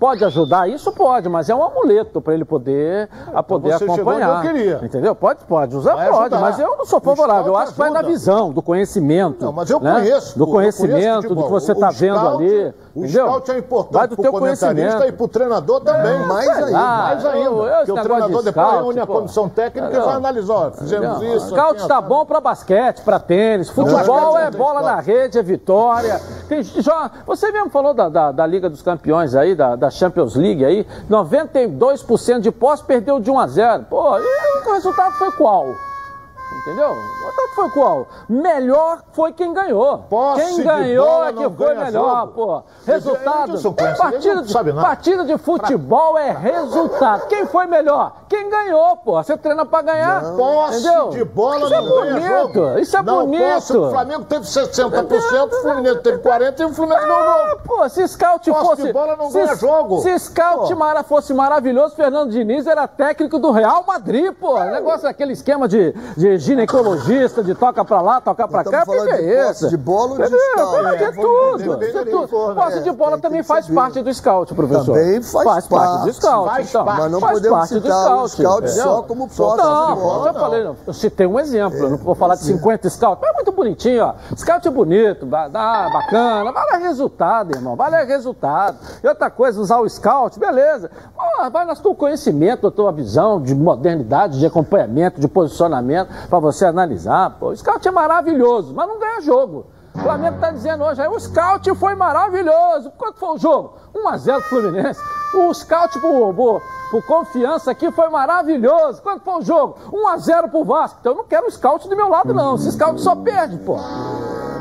[0.00, 0.66] Pode ajudar?
[0.68, 4.42] Isso pode, mas é um amuleto para ele poder, a poder chegou acompanhar.
[4.46, 4.80] eu queria.
[4.82, 5.14] Entendeu?
[5.14, 6.40] Pode, pode usar, Vai pode, ajudar.
[6.40, 7.48] mas eu não sou favorável.
[7.48, 9.44] Eu scout acho que vai na visão, do conhecimento.
[9.44, 9.92] Não, mas eu né?
[9.92, 10.38] conheço.
[10.38, 12.74] Do eu conheço conhecimento, do que você está vendo scout- ali.
[12.94, 13.26] O entendeu?
[13.26, 15.04] scout é Vai importante do para teu comentarista conhecimento.
[15.08, 16.18] e para o treinador também.
[16.26, 16.70] mais Sei ainda.
[16.78, 17.38] lá, mais ainda.
[17.38, 20.54] eu- eu- Porque o treinador de depois scout, reúne a comissão técnica e vai analisar.
[20.54, 21.36] Ó, fizemos Entendeu?
[21.36, 21.46] isso.
[21.48, 23.68] Scout assim, está bom para basquete, para tênis.
[23.68, 24.96] Futebol é não bola scout.
[24.96, 26.18] na rede, é vitória.
[26.48, 30.34] Tem, já, você mesmo falou da, da, da Liga dos Campeões aí, da, da Champions
[30.34, 30.86] League aí.
[31.10, 33.86] 92% de posse perdeu de 1 a 0.
[33.88, 35.66] Pô, e o resultado foi qual?
[36.62, 36.96] Entendeu?
[37.54, 38.06] Foi qual?
[38.28, 39.98] Melhor foi quem ganhou.
[40.08, 42.32] Posse quem de ganhou é que não foi melhor, jogo.
[42.32, 42.62] pô.
[42.86, 43.46] Mas Resultado.
[43.62, 44.86] Conhece, ele Partida, não sabe nada.
[44.86, 47.26] partida de futebol é resultado.
[47.28, 48.12] Quem foi melhor?
[48.28, 49.22] Quem ganhou, pô.
[49.22, 50.22] Você treina pra ganhar.
[50.36, 51.08] Posse entendeu?
[51.10, 52.28] de bola Isso é não ganha bonito.
[52.54, 52.78] jogo.
[52.78, 53.42] Isso é não, bonito.
[53.54, 57.62] Posse, o Flamengo teve 60%, o Fluminense teve 40% e o Fluminense não Ah, jogo.
[57.66, 58.82] pô, se scout Posse fosse.
[58.82, 60.00] de bola não se, ganha jogo.
[60.00, 64.54] Se scout mara fosse maravilhoso, Fernando Diniz era técnico do Real Madrid, pô.
[64.56, 68.80] O negócio é aquele esquema de, de ginecologista, de toca pra lá, toca pra cá.
[68.82, 69.68] estamos O que, que falando é isso?
[69.68, 70.86] de bola ou de scout?
[70.86, 71.84] É, é tudo.
[71.84, 72.82] é Posse né?
[72.82, 74.94] de bola também faz parte do scout, professor.
[74.94, 76.48] Também faz parte do scout.
[76.48, 76.84] faz então.
[76.84, 80.30] Mas não Faz podemos parte do citar o scout, só como posse de Não, bola,
[80.30, 80.76] eu falei, não.
[80.86, 84.04] eu citei um exemplo, eu não vou falar de 50 scouts, mas é muito bonitinho,
[84.04, 84.14] ó.
[84.36, 88.78] Scout é bonito, bacana, vale resultado, irmão, vale resultado.
[89.02, 90.90] E outra coisa, usar o scout, beleza.
[91.52, 96.64] Vai no teu conhecimento, na tua visão de modernidade, de acompanhamento, de posicionamento, pra você
[96.64, 97.36] analisar.
[97.38, 99.66] Pô, o scout é maravilhoso, mas não ganha jogo.
[99.94, 102.90] O Flamengo tá dizendo hoje aí, o scout foi maravilhoso.
[102.96, 103.74] Quanto foi o jogo?
[103.94, 105.00] 1x0 pro Fluminense.
[105.34, 109.02] O scout por, por, por confiança aqui foi maravilhoso.
[109.02, 109.76] Quanto foi o jogo?
[109.92, 110.98] 1x0 pro Vasco.
[111.00, 112.54] Então eu não quero o scout do meu lado, não.
[112.54, 113.76] Esse scout só perde, pô.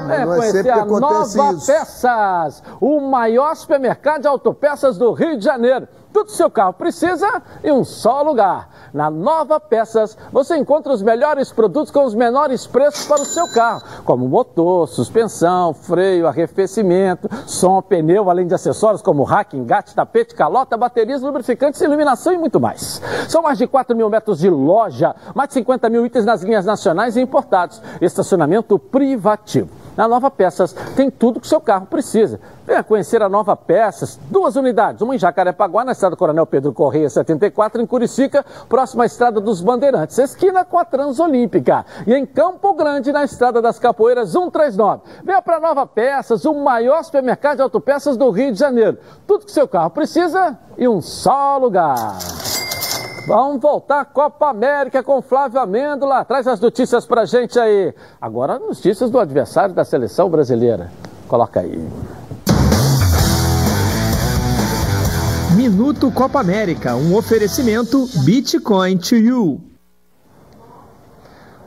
[0.10, 1.68] É, não é conhecer a Nova isso.
[1.68, 5.88] Peças, o maior supermercado de autopeças do Rio de Janeiro.
[6.12, 8.70] Tudo seu carro precisa em um só lugar.
[8.94, 13.48] Na Nova Peças, você encontra os melhores produtos com os menores preços para o seu
[13.54, 20.34] carro, como motor, suspensão, freio, arrefecimento, som, pneu, além de acessórios como rack, engate, tapete,
[20.34, 23.02] calota, baterias, lubrificantes, iluminação e muito mais.
[23.28, 26.66] São mais de 4 mil metros de loja, mais de 50 mil itens nas linhas
[26.66, 29.79] nacionais e importados, estacionamento privativo.
[30.00, 32.40] Na Nova Peças tem tudo que seu carro precisa.
[32.66, 37.10] Venha conhecer a Nova Peças, duas unidades, uma em Jacarepaguá, na estrada Coronel Pedro Correia
[37.10, 41.86] 74, em Curicica, próxima à estrada dos Bandeirantes, esquina com a Transolímpica.
[42.08, 45.02] E em Campo Grande, na estrada das Capoeiras 139.
[45.22, 48.98] Venha para Nova Peças, o maior supermercado de autopeças do Rio de Janeiro.
[49.28, 52.18] Tudo que seu carro precisa em um só lugar.
[53.30, 56.26] Vamos voltar à Copa América com Flávio Amêndola.
[56.26, 57.94] Traz as notícias pra gente aí.
[58.20, 60.92] Agora, notícias do adversário da seleção brasileira.
[61.28, 61.88] Coloca aí.
[65.56, 69.69] Minuto Copa América, um oferecimento Bitcoin to You.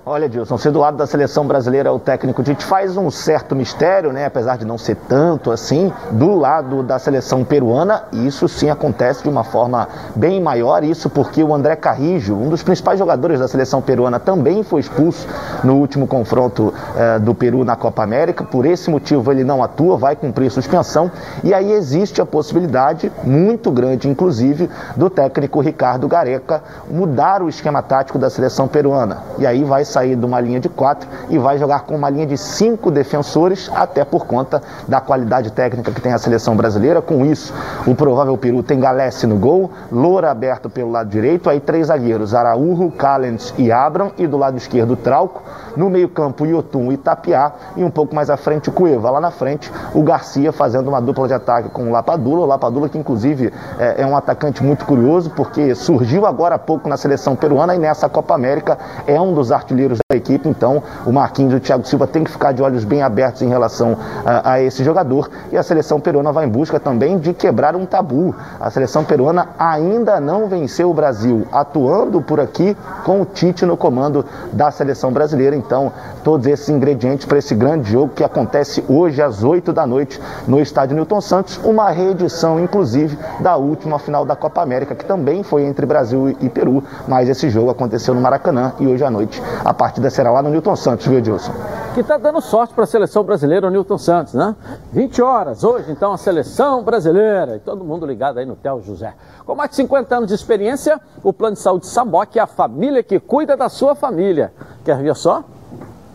[0.05, 4.13] Olha, Dilson, ser do lado da seleção brasileira o técnico Tite faz um certo mistério,
[4.13, 4.27] né?
[4.27, 9.29] Apesar de não ser tanto assim, do lado da seleção peruana, isso sim acontece de
[9.29, 10.83] uma forma bem maior.
[10.83, 15.25] Isso porque o André Carrijo, um dos principais jogadores da seleção peruana, também foi expulso
[15.63, 18.43] no último confronto eh, do Peru na Copa América.
[18.43, 21.13] Por esse motivo, ele não atua, vai cumprir suspensão.
[21.45, 27.81] E aí existe a possibilidade, muito grande inclusive, do técnico Ricardo Gareca mudar o esquema
[27.83, 29.19] tático da seleção peruana.
[29.39, 32.27] E aí vai sair de uma linha de quatro e vai jogar com uma linha
[32.27, 37.03] de cinco defensores, até por conta da qualidade técnica que tem a seleção brasileira.
[37.03, 37.53] Com isso,
[37.87, 42.35] o provável Peru tem Galesse no gol, Loura aberto pelo lado direito, aí três zagueiros,
[42.35, 45.43] Araújo, Callens e Abram, e do lado esquerdo Trauco,
[45.77, 49.11] no meio-campo Yotun e Tapiá, e um pouco mais à frente o Cueva.
[49.11, 52.89] Lá na frente, o Garcia fazendo uma dupla de ataque com o Lapadula, o Lapadula
[52.89, 57.35] que inclusive é, é um atacante muito curioso, porque surgiu agora há pouco na seleção
[57.37, 61.57] peruana e nessa Copa América é um dos artilheiros da equipe, então o Marquinhos e
[61.57, 64.85] o Thiago Silva tem que ficar de olhos bem abertos em relação a, a, esse
[64.85, 65.31] jogador.
[65.51, 68.35] E a seleção peruana vai em busca também de quebrar um tabu.
[68.61, 73.77] A seleção peruana ainda não venceu o Brasil, atuando por aqui com o Tite no
[73.77, 75.57] comando da seleção brasileira.
[75.65, 75.93] Então,
[76.25, 80.61] todos esses ingredientes para esse grande jogo que acontece hoje às 8 da noite no
[80.61, 85.63] estádio Newton Santos, uma reedição, inclusive, da última final da Copa América, que também foi
[85.63, 89.73] entre Brasil e Peru, mas esse jogo aconteceu no Maracanã e hoje à noite a
[89.73, 91.53] partida será lá no Newton Santos, viu, Edilson?
[91.95, 94.57] Que está dando sorte para a seleção brasileira, o Newton Santos, né?
[94.93, 97.57] 20 horas, hoje então a seleção brasileira.
[97.57, 99.15] E todo mundo ligado aí no Tel José.
[99.45, 103.03] Com mais de 50 anos de experiência, o Plano de Saúde Samboc é a família
[103.03, 104.53] que cuida da sua família.
[104.85, 105.45] Quer ver só?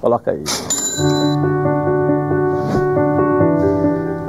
[0.02, 0.44] Coloca aí.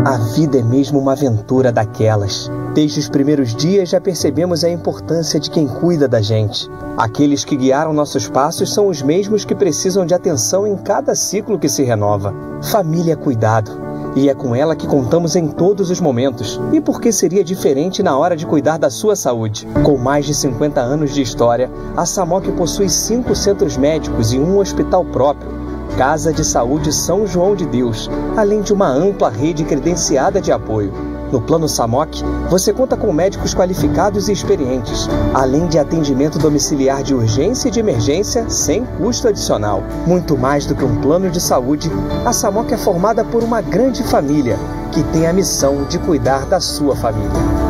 [0.05, 2.51] A vida é mesmo uma aventura daquelas.
[2.75, 6.67] Desde os primeiros dias já percebemos a importância de quem cuida da gente.
[6.97, 11.59] Aqueles que guiaram nossos passos são os mesmos que precisam de atenção em cada ciclo
[11.59, 12.33] que se renova.
[12.63, 13.71] Família cuidado.
[14.17, 16.61] E é com ela que contamos em todos os momentos.
[16.73, 19.67] E por que seria diferente na hora de cuidar da sua saúde?
[19.85, 24.59] Com mais de 50 anos de história, a SAMOC possui cinco centros médicos e um
[24.59, 25.59] hospital próprio
[25.97, 31.18] Casa de Saúde São João de Deus, além de uma ampla rede credenciada de apoio.
[31.31, 37.15] No Plano SAMOC, você conta com médicos qualificados e experientes, além de atendimento domiciliar de
[37.15, 39.83] urgência e de emergência sem custo adicional.
[40.07, 41.91] Muito mais do que um plano de saúde,
[42.25, 44.59] a SAMOC é formada por uma grande família
[44.91, 47.68] que tem a missão de cuidar da sua família.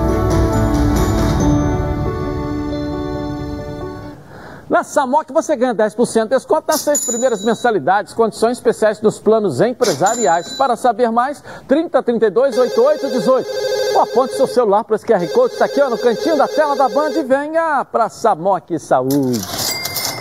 [4.79, 9.61] Na Samok você ganha 10% de desconto nas seis primeiras mensalidades, condições especiais dos planos
[9.61, 10.53] empresariais.
[10.53, 13.49] Para saber mais, 30 32 88 18.
[13.97, 16.76] Ou aponte seu celular para esse QR Code, está aqui ó, no cantinho da tela
[16.76, 19.41] da Band e venha para Samok Saúde.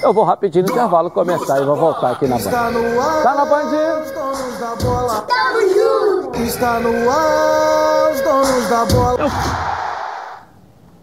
[0.01, 2.49] Eu vou rapidinho no intervalo começar e vou voltar aqui na Band.
[2.49, 3.69] Tá na Band?
[6.43, 9.66] Está no ar, os donos da bola.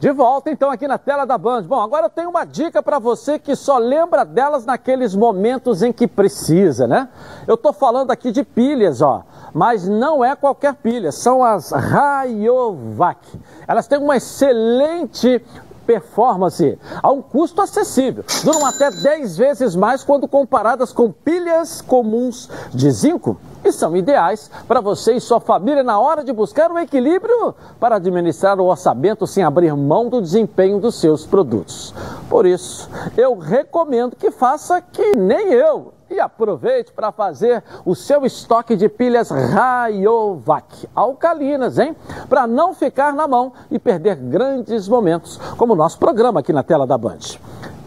[0.04, 1.62] De volta então aqui na tela da Band.
[1.62, 5.94] Bom, agora eu tenho uma dica para você que só lembra delas naqueles momentos em
[5.94, 7.08] que precisa, né?
[7.48, 9.24] Eu tô falando aqui de pilhas, ó,
[9.54, 13.18] mas não é qualquer pilha, são as Rayovac.
[13.66, 15.42] Elas têm uma excelente
[15.86, 18.26] performance a um custo acessível.
[18.44, 24.50] Duram até 10 vezes mais quando comparadas com pilhas comuns de zinco e são ideais
[24.68, 29.26] para você e sua família na hora de buscar o equilíbrio para administrar o orçamento
[29.26, 31.94] sem abrir mão do desempenho dos seus produtos.
[32.28, 38.24] Por isso, eu recomendo que faça que nem eu e aproveite para fazer o seu
[38.24, 41.96] estoque de pilhas Rayovac alcalinas, hein?
[42.28, 46.62] Para não ficar na mão e perder grandes momentos, como o nosso programa aqui na
[46.62, 47.18] tela da Band.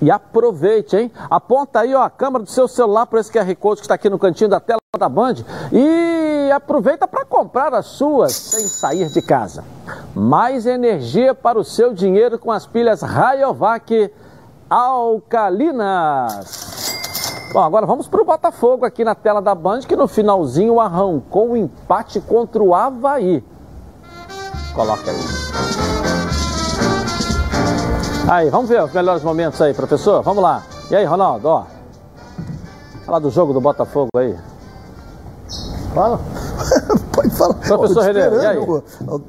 [0.01, 1.11] E aproveite, hein?
[1.29, 4.09] Aponta aí ó, a câmera do seu celular para esse QR Code que está aqui
[4.09, 5.35] no cantinho da tela da Band
[5.71, 9.63] e aproveita para comprar as suas sem sair de casa.
[10.15, 14.11] Mais energia para o seu dinheiro com as pilhas Rayovac
[14.69, 16.67] alcalinas.
[17.53, 21.49] Bom, agora vamos para o Botafogo aqui na tela da Band, que no finalzinho arrancou
[21.49, 23.43] o um empate contra o Havaí.
[24.75, 25.76] Coloca aí.
[28.29, 30.21] Aí, vamos ver os melhores momentos aí, professor.
[30.21, 30.61] Vamos lá.
[30.91, 31.63] E aí, Ronaldo, ó.
[33.05, 34.35] Fala do jogo do Botafogo aí.
[35.93, 36.19] Fala.
[37.13, 37.53] Pode falar.
[37.53, 38.57] Professor Renê, e aí?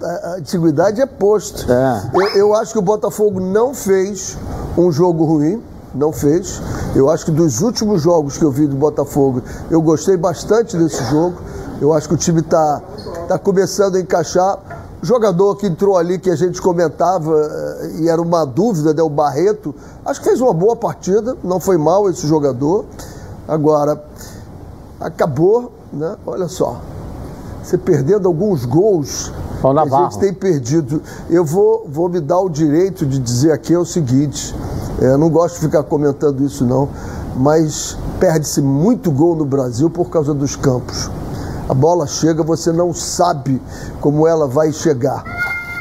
[0.03, 1.71] A antiguidade é posto.
[1.73, 2.11] É.
[2.13, 4.37] Eu, eu acho que o Botafogo não fez
[4.77, 5.63] um jogo ruim
[5.95, 6.61] não fez.
[6.95, 11.03] Eu acho que dos últimos jogos que eu vi do Botafogo, eu gostei bastante desse
[11.05, 11.37] jogo.
[11.81, 12.83] Eu acho que o time está
[13.29, 14.59] tá começando a encaixar.
[15.03, 19.09] Jogador que entrou ali, que a gente comentava, eh, e era uma dúvida, né, o
[19.09, 19.75] Barreto,
[20.05, 22.85] acho que fez uma boa partida, não foi mal esse jogador.
[23.47, 24.03] Agora,
[25.01, 26.17] acabou, né?
[26.27, 26.81] Olha só,
[27.63, 29.33] você perdendo alguns gols
[29.63, 31.03] a gente tem perdido.
[31.29, 34.55] Eu vou, vou me dar o direito de dizer aqui é o seguinte:
[35.01, 36.89] é, não gosto de ficar comentando isso, não,
[37.37, 41.11] mas perde-se muito gol no Brasil por causa dos campos.
[41.69, 43.61] A bola chega, você não sabe
[44.01, 45.23] como ela vai chegar.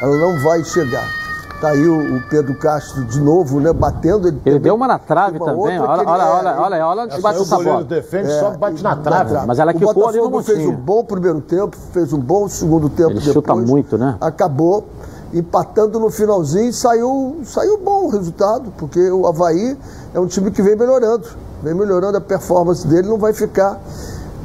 [0.02, 1.18] Ela não vai chegar.
[1.60, 3.72] Tá aí o, Pedro Castro de novo, né?
[3.72, 4.28] Batendo.
[4.28, 5.80] Ele, ele deu uma na trave uma também.
[5.80, 7.40] Olha, olha, olha, olha, olha, olha onde bate.
[7.40, 9.30] O defende, é, só bate na trave.
[9.30, 9.46] trave.
[9.46, 13.10] Mas ela que o Botafogo fez um bom primeiro tempo, fez um bom segundo tempo
[13.10, 13.34] ele depois.
[13.34, 14.16] chuta muito, né?
[14.20, 14.84] Acabou
[15.32, 19.76] empatando no finalzinho, saiu, saiu bom o resultado, porque o Havaí
[20.14, 21.26] é um time que vem melhorando,
[21.62, 23.80] vem melhorando a performance dele, não vai ficar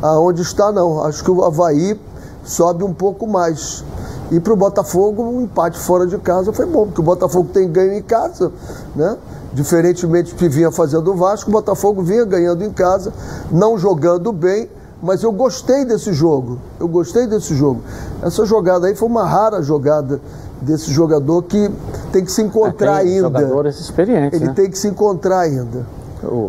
[0.03, 1.03] aonde está não.
[1.03, 1.99] Acho que o Havaí
[2.43, 3.83] sobe um pouco mais.
[4.31, 7.71] E para o Botafogo, um empate fora de casa foi bom, porque o Botafogo tem
[7.71, 8.51] ganho em casa,
[8.95, 9.17] né?
[9.53, 13.13] Diferentemente do que vinha fazendo o Vasco, o Botafogo vinha ganhando em casa,
[13.51, 14.67] não jogando bem,
[15.01, 16.57] mas eu gostei desse jogo.
[16.79, 17.81] Eu gostei desse jogo.
[18.21, 20.19] Essa jogada aí foi uma rara jogada
[20.61, 21.69] desse jogador que
[22.11, 23.39] tem que se encontrar é, ainda.
[23.39, 24.39] Jogadores experientes.
[24.39, 24.53] Ele né?
[24.55, 25.85] tem que se encontrar ainda.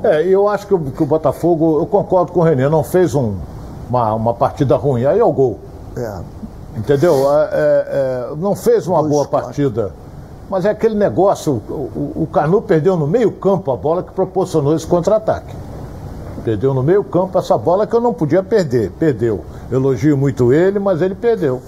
[0.05, 3.15] É, eu acho que o, que o Botafogo, eu concordo com o Renê, não fez
[3.15, 3.35] um,
[3.89, 5.05] uma, uma partida ruim.
[5.05, 5.59] Aí é o gol.
[5.97, 6.19] É.
[6.77, 7.15] Entendeu?
[7.33, 7.87] É, é,
[8.33, 9.47] é não fez uma Dois boa quatro.
[9.47, 9.93] partida.
[10.51, 14.13] Mas é aquele negócio, o, o, o Canu perdeu no meio campo a bola que
[14.13, 15.55] proporcionou esse contra-ataque.
[16.45, 18.91] Perdeu no meio campo essa bola que eu não podia perder.
[18.99, 19.41] Perdeu.
[19.73, 21.63] Elogio muito ele, mas ele perdeu.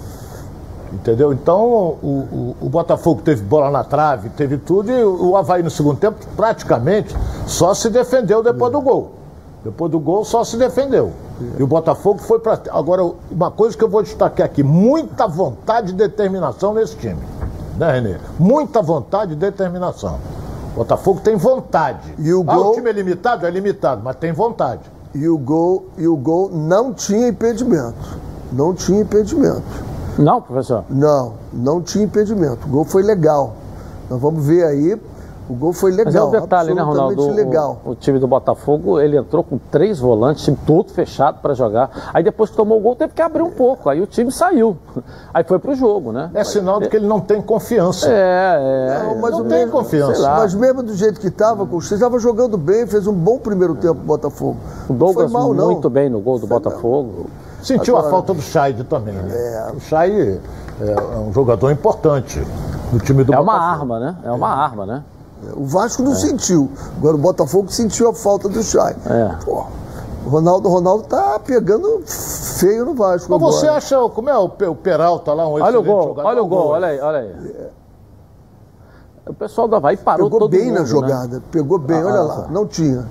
[0.91, 1.33] Entendeu?
[1.33, 5.69] Então o, o, o, Botafogo teve bola na trave, teve tudo, e o Havaí no
[5.69, 7.15] segundo tempo praticamente
[7.45, 9.11] só se defendeu depois do gol.
[9.63, 11.11] Depois do gol só se defendeu.
[11.59, 12.59] E o Botafogo foi para.
[12.71, 17.19] Agora, uma coisa que eu vou destacar aqui: muita vontade e determinação nesse time.
[17.77, 18.17] Né, Renê?
[18.39, 20.19] Muita vontade e determinação.
[20.73, 22.15] O Botafogo tem vontade.
[22.17, 22.63] E o, gol...
[22.63, 23.45] Ah, o time é limitado?
[23.45, 24.81] É limitado, mas tem vontade.
[25.13, 28.17] E o gol, e o gol não tinha impedimento.
[28.51, 29.86] Não tinha impedimento.
[30.17, 30.83] Não, professor?
[30.89, 32.65] Não, não tinha impedimento.
[32.67, 33.55] O gol foi legal.
[34.09, 34.99] Nós vamos ver aí.
[35.49, 36.05] O gol foi legal.
[36.05, 37.31] Mas é um detalhe, né, Ronaldo?
[37.31, 37.79] Legal.
[37.85, 42.11] O, o, time do Botafogo, ele entrou com três volantes, time todo fechado para jogar.
[42.13, 43.89] Aí depois que tomou o gol, teve que abrir um pouco.
[43.89, 44.75] Aí o time saiu.
[45.33, 46.29] Aí foi pro jogo, né?
[46.33, 48.09] É sinal de que ele não tem confiança.
[48.09, 49.03] É, é.
[49.03, 50.21] Não, mas não tem mesmo, confiança.
[50.21, 54.01] Mas mesmo do jeito que estava, o estava jogando bem, fez um bom primeiro tempo
[54.01, 54.57] o Botafogo.
[54.89, 55.89] O Douglas mal, muito não.
[55.89, 57.25] bem no gol do foi Botafogo.
[57.29, 57.46] Não.
[57.61, 59.31] Sentiu Agora, a falta do Chaide também, né?
[59.35, 59.71] É.
[59.75, 60.39] O Chay
[60.81, 62.41] é um jogador importante
[62.91, 63.57] no time do É Botafogo.
[63.59, 64.15] uma arma, né?
[64.23, 64.53] É uma é.
[64.53, 65.03] arma, né?
[65.55, 66.15] O Vasco não é.
[66.15, 66.71] sentiu.
[66.97, 68.95] Agora o Botafogo sentiu a falta do Chay.
[69.05, 69.35] É.
[69.43, 69.65] Pô,
[70.25, 73.31] o Ronaldo, Ronaldo tá pegando feio no Vasco.
[73.31, 73.51] Mas agora.
[73.53, 76.47] você acha, como é o, o Peralta lá, um Olha o gol, jogador, olha o
[76.47, 77.55] gol, olha aí, olha aí.
[77.55, 77.69] É.
[79.29, 80.85] O pessoal do Havaí parou Pegou todo bem mundo, na né?
[80.85, 83.05] jogada, pegou bem, ah, olha lá, não tinha.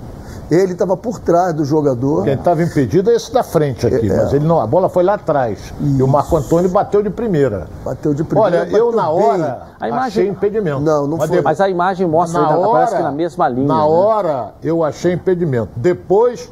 [0.49, 2.23] Ele estava por trás do jogador.
[2.23, 5.03] Quem estava impedido é esse da frente aqui, é, mas ele não, a bola foi
[5.03, 5.59] lá atrás.
[5.79, 5.99] Isso.
[5.99, 7.67] E o Marco Antônio bateu de primeira.
[7.83, 8.61] Bateu de primeira.
[8.61, 10.07] Olha, eu na hora a imagem...
[10.07, 10.79] achei impedimento.
[10.79, 11.41] Não, não mas foi.
[11.41, 13.67] Mas a imagem mostra, na hora, parece que na mesma linha.
[13.67, 13.83] Na né?
[13.83, 15.69] hora eu achei impedimento.
[15.75, 16.49] Depois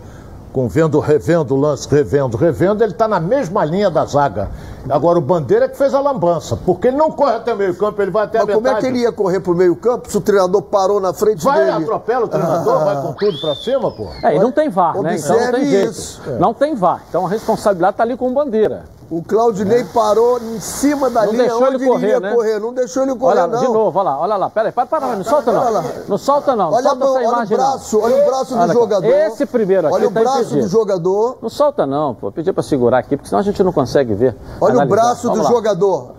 [0.56, 4.49] com vendo, revendo o lance, revendo, revendo, ele está na mesma linha da zaga.
[4.89, 8.01] Agora o Bandeira que fez a lambança, porque ele não corre até o meio campo,
[8.01, 8.78] ele vai até Mas a como metade.
[8.78, 11.60] é que ele ia correr pro meio campo se o treinador parou na frente Vai,
[11.66, 11.84] dele?
[11.84, 12.86] atropela o treinador, Ah.
[12.86, 14.08] vai com tudo pra cima, pô.
[14.24, 15.18] É, e não tem VAR, né?
[15.18, 15.91] Então não tem jeito.
[15.91, 16.22] isso.
[16.39, 17.03] Não tem VAR.
[17.10, 18.84] Então a responsabilidade tá ali com o Bandeira.
[19.10, 22.34] O Claudinei parou em cima da Não linha deixou ele onde correr, ia né?
[22.34, 22.60] correr.
[22.60, 23.60] Não deixou ele correr, Olha, não.
[23.60, 24.49] de novo, olha lá, olha lá.
[24.49, 25.84] Pera aí, para, para, não solta Olha não.
[26.08, 28.03] Não solta não, Olha, solta a- essa olha o braço, não.
[28.03, 29.08] olha o braço do Olha, jogador.
[29.14, 30.62] Esse primeiro aqui Olha o tá braço impedido.
[30.64, 31.38] do jogador.
[31.39, 32.32] Não solta não, pô.
[32.32, 34.36] Pedi pra segurar aqui, porque senão a gente não consegue ver.
[34.60, 34.95] Olha o analisar.
[34.95, 35.49] braço Vamos do lá.
[35.51, 36.12] jogador.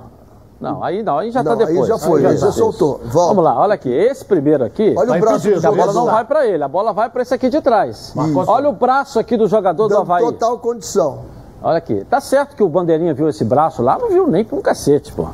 [0.60, 1.88] Não, aí não, aí já Não, tá aí depois.
[1.88, 2.52] já foi, aí já tá.
[2.52, 3.00] soltou.
[3.04, 3.28] Volta.
[3.34, 3.90] Vamos lá, olha aqui.
[3.90, 4.94] Esse primeiro aqui.
[4.96, 7.10] Olha o Tá braço impedido, do A bola não vai pra ele, a bola vai
[7.10, 8.14] pra esse aqui de trás.
[8.46, 10.24] Olha o braço aqui do jogador do Dando Havaí.
[10.24, 11.35] total condição.
[11.62, 12.04] Olha aqui.
[12.04, 15.12] Tá certo que o Bandeirinha viu esse braço lá, não viu nem com um cacete,
[15.12, 15.28] pô.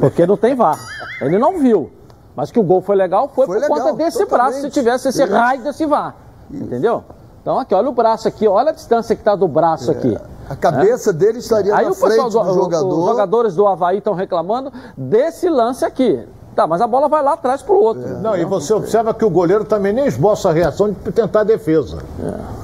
[0.00, 0.78] Porque não tem VAR.
[1.20, 1.90] Ele não viu.
[2.36, 4.30] Mas que o gol foi legal foi, Foi por legal, conta desse totalmente.
[4.52, 6.14] braço, se tivesse esse raio desse VAR.
[6.50, 7.04] Entendeu?
[7.40, 10.16] Então aqui, olha o braço aqui, olha a distância que tá do braço aqui.
[10.48, 12.98] A cabeça dele estaria Aí na frente do, do jogador.
[12.98, 16.26] os jogadores do Havaí estão reclamando desse lance aqui.
[16.54, 18.20] Tá, mas a bola vai lá atrás pro outro.
[18.20, 21.44] Não, e você observa que o goleiro também nem esboça a reação de tentar a
[21.44, 21.98] defesa.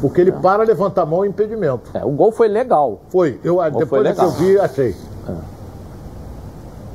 [0.01, 1.91] Porque ele para, levanta a mão e impedimento.
[1.93, 3.01] É, o gol foi legal.
[3.09, 3.41] Foi.
[3.43, 4.97] Eu, depois foi que eu vi, achei.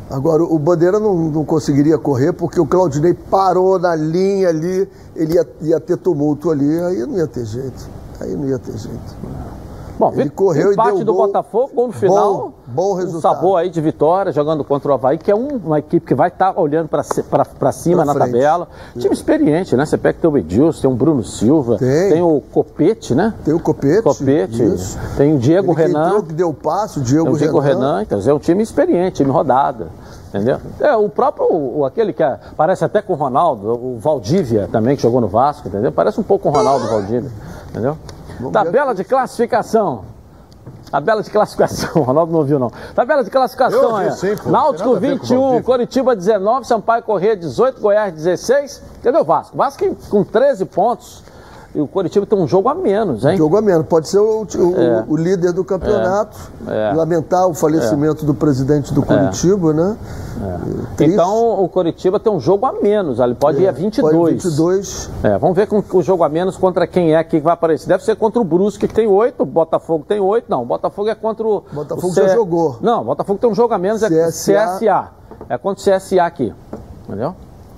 [0.09, 5.33] Agora, o Bandeira não, não conseguiria correr porque o Claudinei parou na linha ali, ele
[5.33, 7.89] ia, ia ter tumulto ali, aí não ia ter jeito.
[8.21, 9.15] Aí não ia ter jeito.
[9.97, 11.27] Bom, Ele correu e empate deu do gol.
[11.27, 12.33] Botafogo, gol no final.
[12.33, 13.33] Bom, bom Um resultado.
[13.35, 16.27] sabor aí de vitória, jogando contra o Havaí, que é um- uma equipe que vai
[16.27, 18.31] estar olhando para cima Pra na frente.
[18.31, 18.67] tabela.
[18.97, 19.85] Time experiente, né?
[19.85, 22.21] Você pega que tem o Edilson, tem o Bruno Silva, Tem.
[22.21, 23.33] o Copete, né?
[23.45, 24.01] Tem o Copete.
[24.01, 24.97] Copete, isso.
[25.15, 26.05] tem o Diego Ele que Renan.
[26.07, 29.17] entrou, que deu passo, o Diego, Tem o Diego Renan, então é um time experiente,
[29.17, 29.87] time rodada.
[30.29, 30.57] Entendeu?
[30.81, 35.01] É, o próprio, aquele que é- parece até com o Ronaldo, o Valdívia também, que
[35.01, 35.93] jogou no Vasco, entendeu?
[35.93, 37.31] Parece um pouco com o Ronaldo Valdívia,
[37.69, 37.95] entendeu?
[38.51, 40.05] Tabela de classificação.
[40.89, 42.71] Tabela de classificação, o Ronaldo não viu não.
[42.93, 44.43] Tabela de classificação é sim, pô.
[44.43, 45.63] Tem Náutico nada a ver com o 21, Valdívia.
[45.63, 48.81] Curitiba 19, Sampaio Corrêa 18, Goiás 16.
[48.99, 49.57] Entendeu, Vasco?
[49.57, 51.23] Vasco com 13 pontos.
[51.75, 53.35] E o Curitiba tem um jogo a menos, hein?
[53.35, 53.85] Jogo a menos.
[53.87, 55.03] Pode ser o, o- É.
[55.09, 56.37] o líder do campeonato.
[56.67, 56.93] É.
[56.95, 59.97] Lamentar o falecimento do presidente do Curitiba, né?
[60.95, 61.13] Triste.
[61.13, 64.13] Então o Curitiba tem um jogo a menos, ele pode ir a 22.
[64.15, 65.09] Pode 22.
[65.23, 67.87] É, vamos ver com o jogo a menos contra quem é que vai aparecer.
[67.87, 70.45] Deve ser contra o Brusque, que tem oito, Botafogo tem oito.
[70.49, 71.61] Não, Botafogo é contra o.
[71.73, 72.77] Botafogo o já jogou.
[72.81, 74.77] Não, Botafogo tem um jogo a menos, é CSA.
[74.77, 75.07] CSA.
[75.49, 76.53] É contra o CSA aqui.
[77.07, 77.35] Entendeu?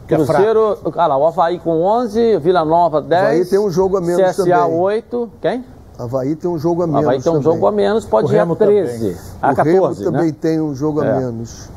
[0.10, 3.22] É Cruzeiro, olha lá, o Havaí com 11, Vila Nova 10.
[3.24, 4.80] Havaí tem um jogo a menos CSA também.
[4.80, 5.30] 8.
[5.42, 5.66] Quem?
[6.00, 7.04] Havaí tem um jogo a menos.
[7.04, 7.54] Havaí tem um também.
[7.54, 9.18] jogo a menos, pode O ir a Remo 13.
[9.42, 10.04] A o Remo 14.
[10.04, 10.36] também né?
[10.40, 11.10] tem um jogo É.
[11.12, 11.70] a menos.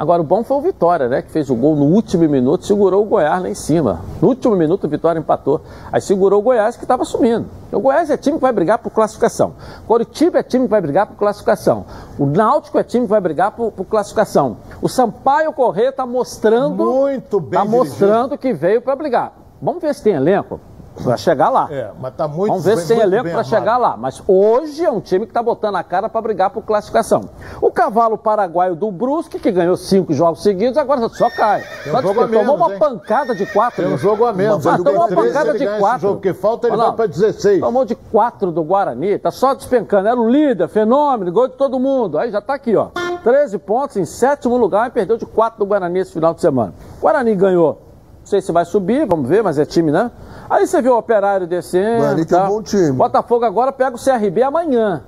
[0.00, 1.20] Agora, o bom foi o Vitória, né?
[1.20, 4.00] Que fez o gol no último minuto, segurou o Goiás lá em cima.
[4.22, 5.60] No último minuto, o Vitória empatou.
[5.92, 7.44] Aí segurou o Goiás, que estava sumindo.
[7.70, 9.52] O Goiás é time que vai brigar por classificação.
[9.86, 11.84] Coritiba é time que vai brigar por classificação.
[12.18, 14.56] O Náutico é time que vai brigar por, por classificação.
[14.80, 16.82] O Sampaio Corrêa está mostrando.
[16.82, 19.34] Muito bem Está mostrando que veio para brigar.
[19.60, 20.58] Vamos ver se tem elenco
[21.02, 21.68] para chegar lá.
[21.70, 23.96] É, mas tá muito Vamos ver se tem elenco para chegar lá.
[23.96, 27.28] Mas hoje é um time que está botando a cara para brigar por classificação.
[27.60, 31.62] O cavalo paraguaio do Brusque, que ganhou cinco jogos seguidos, agora só cai.
[31.84, 32.78] Tem um Só jogo a tomou menos, uma hein?
[32.78, 33.82] pancada de quatro.
[33.82, 34.64] Tem um jogo a menos.
[34.64, 36.00] Ele tomou uma tem 13, pancada de quatro.
[36.00, 37.60] jogo que falta, ele vai pra 16.
[37.60, 40.08] Tomou de quatro do Guarani, tá só despencando.
[40.08, 42.18] Era o líder, fenômeno, gol de todo mundo.
[42.18, 42.88] Aí já tá aqui, ó.
[43.22, 46.72] 13 pontos em sétimo lugar e perdeu de quatro do Guarani esse final de semana.
[47.00, 47.82] Guarani ganhou.
[48.20, 50.10] Não sei se vai subir, vamos ver, mas é time, né?
[50.50, 51.98] Aí você viu o Operário descendo.
[51.98, 52.46] Guarani tem um tá?
[52.48, 52.92] bom time.
[52.92, 55.02] Botafogo agora pega o CRB amanhã.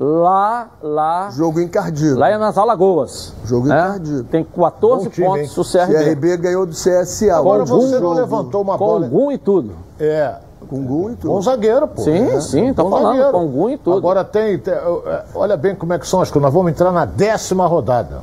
[0.00, 1.28] Lá, lá.
[1.32, 2.18] Jogo encardido.
[2.18, 3.34] Lá é nas Alagoas.
[3.44, 3.74] Jogo né?
[3.78, 4.24] encardido.
[4.24, 5.82] Tem 14 Bom time, pontos hein?
[5.84, 6.04] o CRB.
[6.04, 7.36] CRB ganhou do CSA.
[7.36, 9.08] Agora você não levantou uma Com bola.
[9.08, 9.72] gum e tudo.
[9.98, 10.36] É.
[10.68, 11.32] Com gol e tudo.
[11.32, 12.02] Bom zagueiro, pô.
[12.02, 12.40] Sim, É.
[12.40, 13.32] sim, Bom falando, zagueiro.
[13.32, 13.96] com gum e tudo.
[13.96, 16.42] Agora tem, tem- é, Olha bem como é que são as coisas.
[16.44, 18.20] Nós vamos entrar na décima rodada.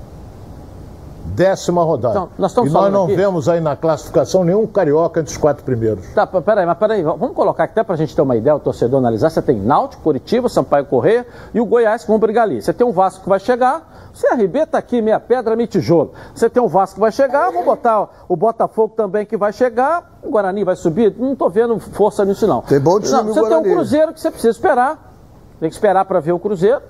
[1.36, 2.14] Décima rodada.
[2.16, 5.38] Então, nós estamos e nós não aqui- vemos aí na classificação nenhum carioca entre os
[5.38, 6.06] quatro primeiros.
[6.14, 9.00] Tá, peraí, mas peraí, vamos colocar aqui até pra gente ter uma ideia, o torcedor
[9.00, 9.30] analisar.
[9.30, 12.62] Você tem Náutico, Curitiba, Sampaio Correia e o Goiás que vão brigar ali.
[12.62, 16.14] Você tem o Vasco que vai chegar, o CRB tá aqui, meia pedra, meia tijolo.
[16.34, 20.18] Você tem o Vasco que vai chegar, vou botar o Botafogo também que vai chegar,
[20.24, 21.14] o Guarani vai subir.
[21.20, 22.62] Não tô vendo força nisso não.
[22.62, 25.14] Tem bom time Não, Você tem o Cruzeiro que você precisa esperar.
[25.60, 26.82] Tem que esperar pra ver o Cruzeiro.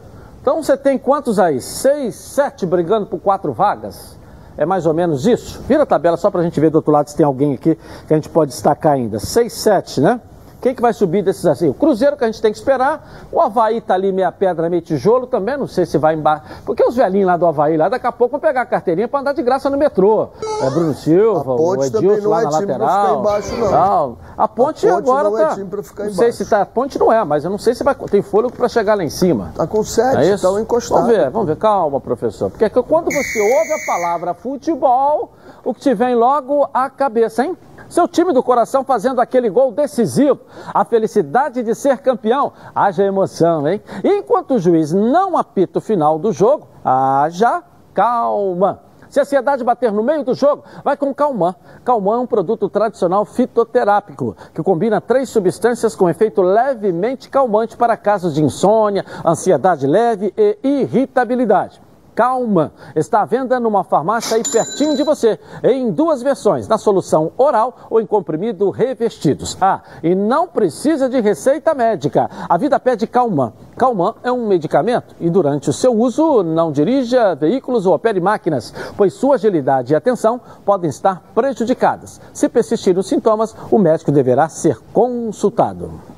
[0.42, 1.60] Então você tem quantos aí?
[1.60, 4.16] Seis, sete brigando por quatro vagas?
[4.58, 5.62] É mais ou menos isso?
[5.68, 7.78] Vira a tabela só pra gente ver do outro lado se tem alguém aqui
[8.08, 9.20] que a gente pode destacar ainda.
[9.20, 10.20] Seis, sete, né?
[10.62, 11.70] Quem que vai subir desses assim?
[11.70, 13.28] O Cruzeiro que a gente tem que esperar.
[13.32, 15.58] O Havaí tá ali meia pedra, meio tijolo também.
[15.58, 16.44] Não sei se vai embaixo.
[16.66, 19.20] Porque os velhinhos lá do Havaí, lá daqui a pouco vão pegar a carteirinha para
[19.20, 20.30] andar de graça no metrô.
[20.62, 23.20] É Bruno Silva, o Edilson lá é na lateral.
[23.20, 23.72] Embaixo, não.
[23.72, 24.18] Não.
[24.38, 25.56] A ponte, a ponte agora não é tá.
[25.56, 26.62] Time ficar não sei se tá.
[26.62, 29.04] A ponte não é, mas eu não sei se vai, tem fôlego para chegar lá
[29.04, 29.52] em cima.
[29.56, 31.06] Tá com sete, é estão encostados.
[31.06, 31.56] Vamos ver, vamos ver.
[31.58, 32.50] Calma, professor.
[32.50, 35.32] Porque quando você ouve a palavra futebol,
[35.64, 37.58] o que te vem logo à cabeça, hein?
[37.88, 40.40] Seu time do coração fazendo aquele gol decisivo.
[40.74, 42.52] A felicidade de ser campeão.
[42.74, 43.82] Haja emoção, hein?
[44.04, 47.64] E enquanto o juiz não apita o final do jogo, haja
[47.94, 48.82] calma.
[49.10, 51.56] Se a ansiedade bater no meio do jogo, vai com Calman.
[51.86, 57.96] Calman é um produto tradicional fitoterápico que combina três substâncias com efeito levemente calmante para
[57.96, 61.85] casos de insônia, ansiedade leve e irritabilidade.
[62.16, 67.34] Calma está à venda numa farmácia aí pertinho de você, em duas versões, na solução
[67.38, 69.58] oral ou em comprimido revestidos.
[69.60, 72.30] Ah, e não precisa de receita médica.
[72.48, 73.52] A vida pede Calman.
[73.76, 78.74] Calman é um medicamento e durante o seu uso não dirija veículos ou opere máquinas,
[78.96, 82.22] pois sua agilidade e atenção podem estar prejudicadas.
[82.32, 86.15] Se persistirem os sintomas, o médico deverá ser consultado.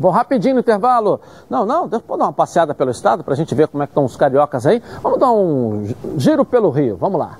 [0.00, 1.20] Vou rapidinho no intervalo.
[1.48, 3.90] Não, não, vou dar uma passeada pelo estado para a gente ver como é que
[3.90, 4.82] estão os cariocas aí.
[5.02, 5.86] Vamos dar um
[6.16, 6.96] giro pelo Rio.
[6.96, 7.38] Vamos lá.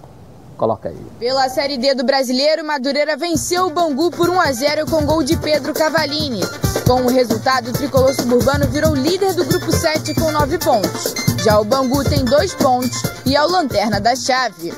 [0.59, 0.97] Coloca aí.
[1.19, 5.23] Pela Série D do Brasileiro, Madureira venceu o Bangu por 1 a 0 com gol
[5.23, 6.43] de Pedro Cavalini.
[6.87, 11.15] Com o resultado, o tricolor suburbano virou líder do grupo 7 com 9 pontos.
[11.43, 14.75] Já o Bangu tem 2 pontos e é o lanterna da chave.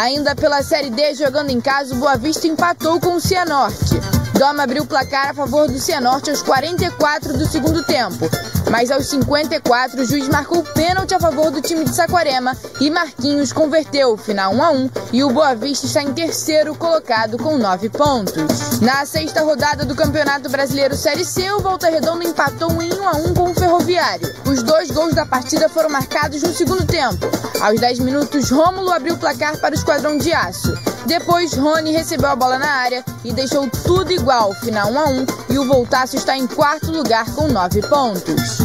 [0.00, 4.07] Ainda pela Série D, jogando em casa, o Boa Vista empatou com o Cianorte.
[4.38, 8.30] Doma abriu o placar a favor do Cianorte aos 44 do segundo tempo.
[8.70, 13.52] Mas aos 54, o juiz marcou pênalti a favor do time de Saquarema e Marquinhos
[13.52, 17.88] converteu, final 1 a 1 e o Boa Vista está em terceiro colocado com 9
[17.88, 18.78] pontos.
[18.80, 23.12] Na sexta rodada do Campeonato Brasileiro Série C, o Volta Redonda empatou em 1 a
[23.16, 24.32] 1 com o Ferroviário.
[24.46, 27.26] Os dois gols da partida foram marcados no segundo tempo.
[27.60, 30.78] Aos 10 minutos, Rômulo abriu o placar para o Esquadrão de Aço.
[31.08, 35.26] Depois, Rony recebeu a bola na área e deixou tudo igual, final 1 a 1,
[35.48, 38.58] e o Voltaço está em quarto lugar com 9 pontos.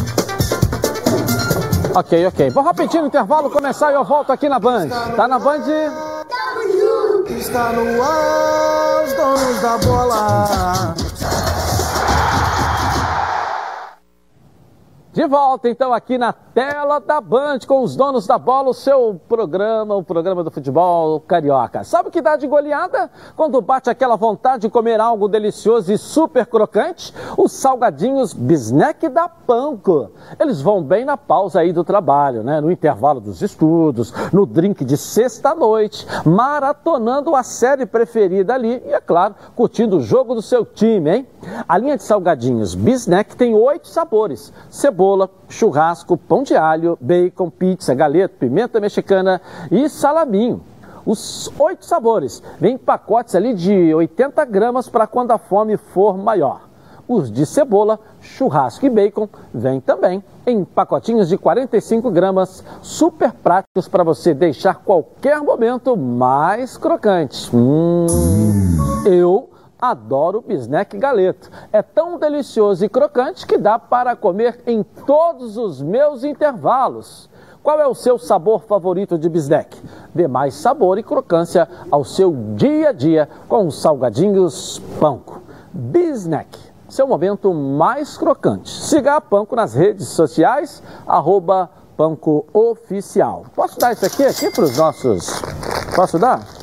[1.94, 2.50] Ok, ok.
[2.50, 4.88] Vou rapidinho no intervalo começar e eu volto aqui na Band.
[5.16, 5.62] Tá na Band?
[5.62, 7.32] Tamo junto!
[7.32, 10.94] Está no ar, os donos da bola.
[15.14, 19.20] De volta então aqui na tela da Band com os donos da bola, o seu
[19.28, 21.84] programa, o programa do futebol carioca.
[21.84, 23.08] Sabe o que dá de goleada?
[23.36, 27.14] Quando bate aquela vontade de comer algo delicioso e super crocante?
[27.38, 30.10] Os salgadinhos Bisnec da Panko.
[30.36, 32.60] Eles vão bem na pausa aí do trabalho, né?
[32.60, 39.00] No intervalo dos estudos, no drink de sexta-noite, maratonando a série preferida ali e, é
[39.00, 41.28] claro, curtindo o jogo do seu time, hein?
[41.68, 45.03] A linha de salgadinhos Bisnec tem oito sabores: cebola,
[45.48, 49.40] churrasco, pão de alho, bacon, pizza, galeto, pimenta mexicana
[49.70, 50.62] e salaminho.
[51.06, 56.16] Os oito sabores vêm em pacotes ali de 80 gramas para quando a fome for
[56.16, 56.68] maior.
[57.06, 63.88] Os de cebola, churrasco e bacon vêm também em pacotinhos de 45 gramas, super práticos
[63.88, 67.54] para você deixar qualquer momento mais crocante.
[67.54, 68.06] Hum,
[69.04, 69.50] eu
[69.90, 71.50] Adoro bisnack galeto.
[71.70, 77.28] É tão delicioso e crocante que dá para comer em todos os meus intervalos.
[77.62, 79.78] Qual é o seu sabor favorito de bisnack?
[80.14, 85.42] Dê mais sabor e crocância ao seu dia a dia com os salgadinhos Panko.
[85.70, 86.58] Bisnack,
[86.88, 88.70] seu momento mais crocante.
[88.70, 93.44] Siga a Panko nas redes sociais, arroba Panko Oficial.
[93.54, 95.42] Posso dar isso aqui, aqui para os nossos...
[95.94, 96.53] Posso dar?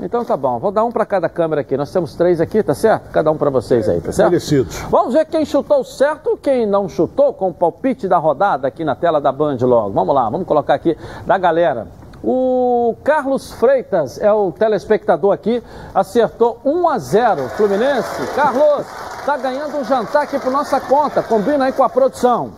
[0.00, 1.76] Então tá bom, vou dar um para cada câmera aqui.
[1.76, 3.10] Nós temos três aqui, tá certo?
[3.10, 4.30] Cada um para vocês aí, tá certo?
[4.30, 4.78] Merecidos.
[4.90, 8.94] Vamos ver quem chutou certo, quem não chutou, com o palpite da rodada aqui na
[8.94, 9.90] tela da Band logo.
[9.90, 10.96] Vamos lá, vamos colocar aqui
[11.26, 11.86] da galera.
[12.22, 15.62] O Carlos Freitas é o telespectador aqui,
[15.94, 18.26] acertou 1 a 0 Fluminense.
[18.34, 18.86] Carlos,
[19.24, 22.52] tá ganhando um jantar aqui por nossa conta, combina aí com a produção.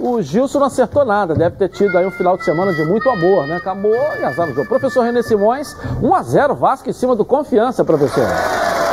[0.00, 3.08] O Gilson não acertou nada, deve ter tido aí um final de semana de muito
[3.10, 3.56] amor, né?
[3.56, 4.66] Acabou e azar no jogo.
[4.66, 8.24] Professor René Simões, 1 a 0 Vasco em cima do Confiança, professor.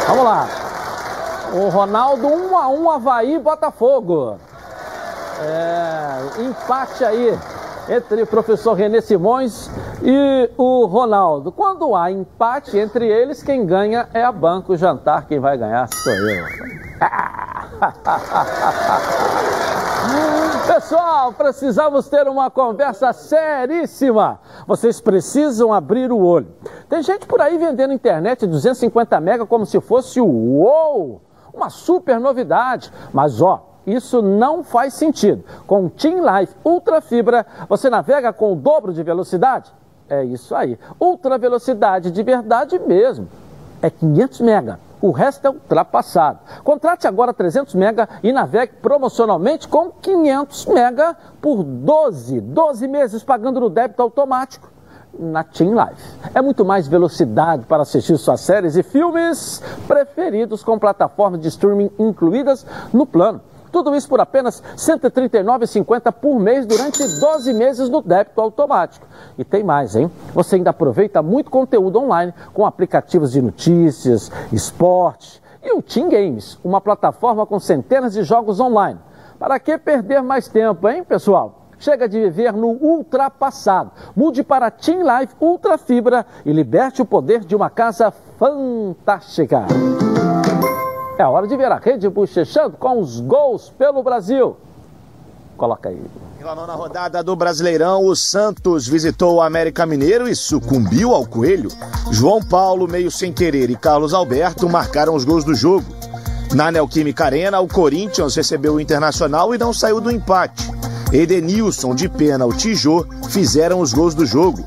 [0.05, 0.47] Vamos lá.
[1.53, 4.37] O Ronaldo, 1 a 1 Havaí Botafogo.
[5.39, 7.39] É, empate aí
[7.87, 9.69] entre o professor René Simões
[10.03, 11.53] e o Ronaldo.
[11.53, 15.25] Quando há empate entre eles, quem ganha é a Banco Jantar.
[15.25, 16.45] Quem vai ganhar sou eu.
[20.67, 24.39] Pessoal, precisamos ter uma conversa seríssima.
[24.67, 26.47] Vocês precisam abrir o olho.
[26.87, 31.19] Tem gente por aí vendendo internet 250 mega como se fosse o
[31.53, 32.91] uma super novidade.
[33.11, 35.43] Mas ó, isso não faz sentido.
[35.65, 39.73] Com Team Life Ultra Fibra, você navega com o dobro de velocidade?
[40.09, 40.77] É isso aí.
[40.99, 43.27] Ultra velocidade de verdade mesmo.
[43.81, 44.79] É 500 mega.
[45.01, 46.39] O resto é ultrapassado.
[46.63, 53.59] Contrate agora 300 mega e navegue promocionalmente com 500 mega por 12, 12 meses pagando
[53.59, 54.77] no débito automático
[55.17, 56.19] na Team Life.
[56.33, 61.91] É muito mais velocidade para assistir suas séries e filmes preferidos com plataformas de streaming
[61.99, 63.41] incluídas no plano.
[63.71, 69.07] Tudo isso por apenas R$ 139,50 por mês durante 12 meses no débito automático.
[69.37, 70.11] E tem mais, hein?
[70.33, 76.57] Você ainda aproveita muito conteúdo online com aplicativos de notícias, esporte e o Team Games,
[76.63, 78.99] uma plataforma com centenas de jogos online.
[79.37, 81.67] Para que perder mais tempo, hein, pessoal?
[81.79, 83.91] Chega de viver no ultrapassado.
[84.15, 89.65] Mude para Team Life Ultra Fibra e liberte o poder de uma casa fantástica.
[91.17, 94.55] É hora de ver a rede bochechando com os gols pelo Brasil.
[95.57, 95.99] Coloca aí.
[96.37, 101.69] Pela nona rodada do Brasileirão, o Santos visitou o América Mineiro e sucumbiu ao Coelho.
[102.11, 105.87] João Paulo, meio sem querer, e Carlos Alberto marcaram os gols do jogo.
[106.53, 110.71] Na Neoquímica Arena, o Corinthians recebeu o Internacional e não saiu do empate.
[111.11, 114.63] Edenilson, de pênalti e Jô fizeram os gols do jogo.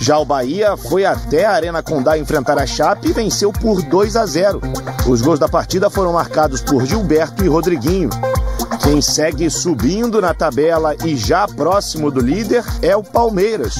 [0.00, 4.16] Já o Bahia foi até a Arena Condá enfrentar a Chape e venceu por 2
[4.16, 4.60] a 0.
[5.08, 8.10] Os gols da partida foram marcados por Gilberto e Rodriguinho.
[8.82, 13.74] Quem segue subindo na tabela e já próximo do líder é o Palmeiras.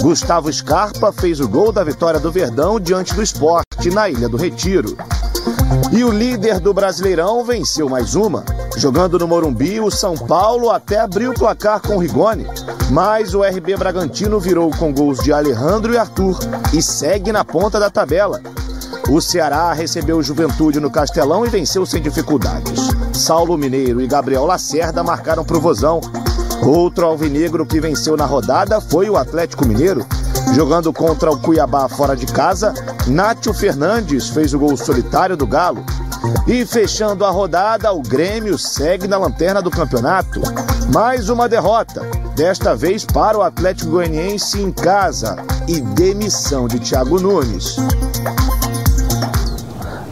[0.00, 4.36] Gustavo Scarpa fez o gol da vitória do Verdão diante do esporte na Ilha do
[4.36, 4.96] Retiro.
[5.92, 8.44] E o líder do Brasileirão venceu mais uma.
[8.76, 12.46] Jogando no Morumbi, o São Paulo até abriu o placar com o Rigoni,
[12.90, 16.38] mas o RB Bragantino virou com gols de Alejandro e Arthur
[16.72, 18.40] e segue na ponta da tabela.
[19.08, 22.88] O Ceará recebeu o Juventude no Castelão e venceu sem dificuldades.
[23.14, 26.00] Saulo Mineiro e Gabriel Lacerda marcaram pro Vozão.
[26.62, 30.06] Outro alvinegro que venceu na rodada foi o Atlético Mineiro.
[30.58, 32.74] Jogando contra o Cuiabá fora de casa,
[33.06, 35.84] Nátio Fernandes fez o gol solitário do Galo.
[36.48, 40.40] E fechando a rodada, o Grêmio segue na lanterna do campeonato.
[40.92, 42.00] Mais uma derrota,
[42.34, 45.36] desta vez para o Atlético Goianiense em casa.
[45.68, 47.76] E demissão de Thiago Nunes.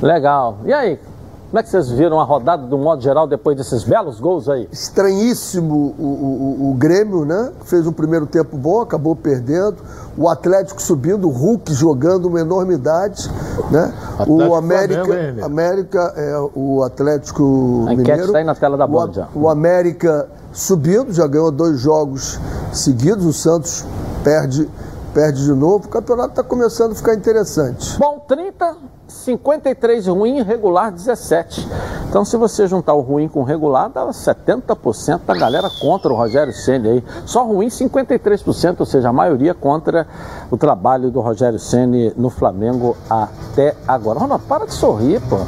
[0.00, 0.60] Legal.
[0.64, 1.00] E aí?
[1.48, 4.68] Como é que vocês viram a rodada do modo geral depois desses belos gols aí?
[4.72, 7.52] Estranhíssimo o, o, o, Grêmio, né?
[7.64, 9.76] Fez um primeiro tempo bom, acabou perdendo.
[10.18, 13.30] O Atlético subindo, o Hulk jogando uma enormidade,
[13.70, 13.94] né?
[14.26, 18.24] o América, Flamengo, América é o Atlético a Mineiro.
[18.24, 19.28] está aí na tela da bola já.
[19.32, 22.40] O América subindo, já ganhou dois jogos
[22.72, 23.24] seguidos.
[23.24, 23.84] O Santos
[24.24, 24.68] perde
[25.16, 25.86] perde de novo.
[25.86, 27.98] O campeonato está começando a ficar interessante.
[27.98, 28.76] Bom, 30
[29.08, 31.66] 53 ruim, regular 17.
[32.08, 36.16] Então, se você juntar o ruim com o regular, dá 70% da galera contra o
[36.16, 37.04] Rogério Ceni aí.
[37.24, 40.06] Só ruim 53%, ou seja, a maioria contra
[40.50, 44.18] o trabalho do Rogério Ceni no Flamengo até agora.
[44.18, 45.38] Ronaldo, para de sorrir, pô.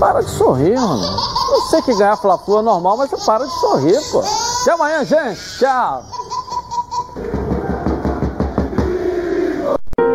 [0.00, 1.16] Para de sorrir, Ronaldo.
[1.52, 4.20] Eu sei que ganhar Fla-Flu é normal, mas você para de sorrir, pô.
[4.62, 5.58] Até amanhã, gente.
[5.58, 6.13] Tchau.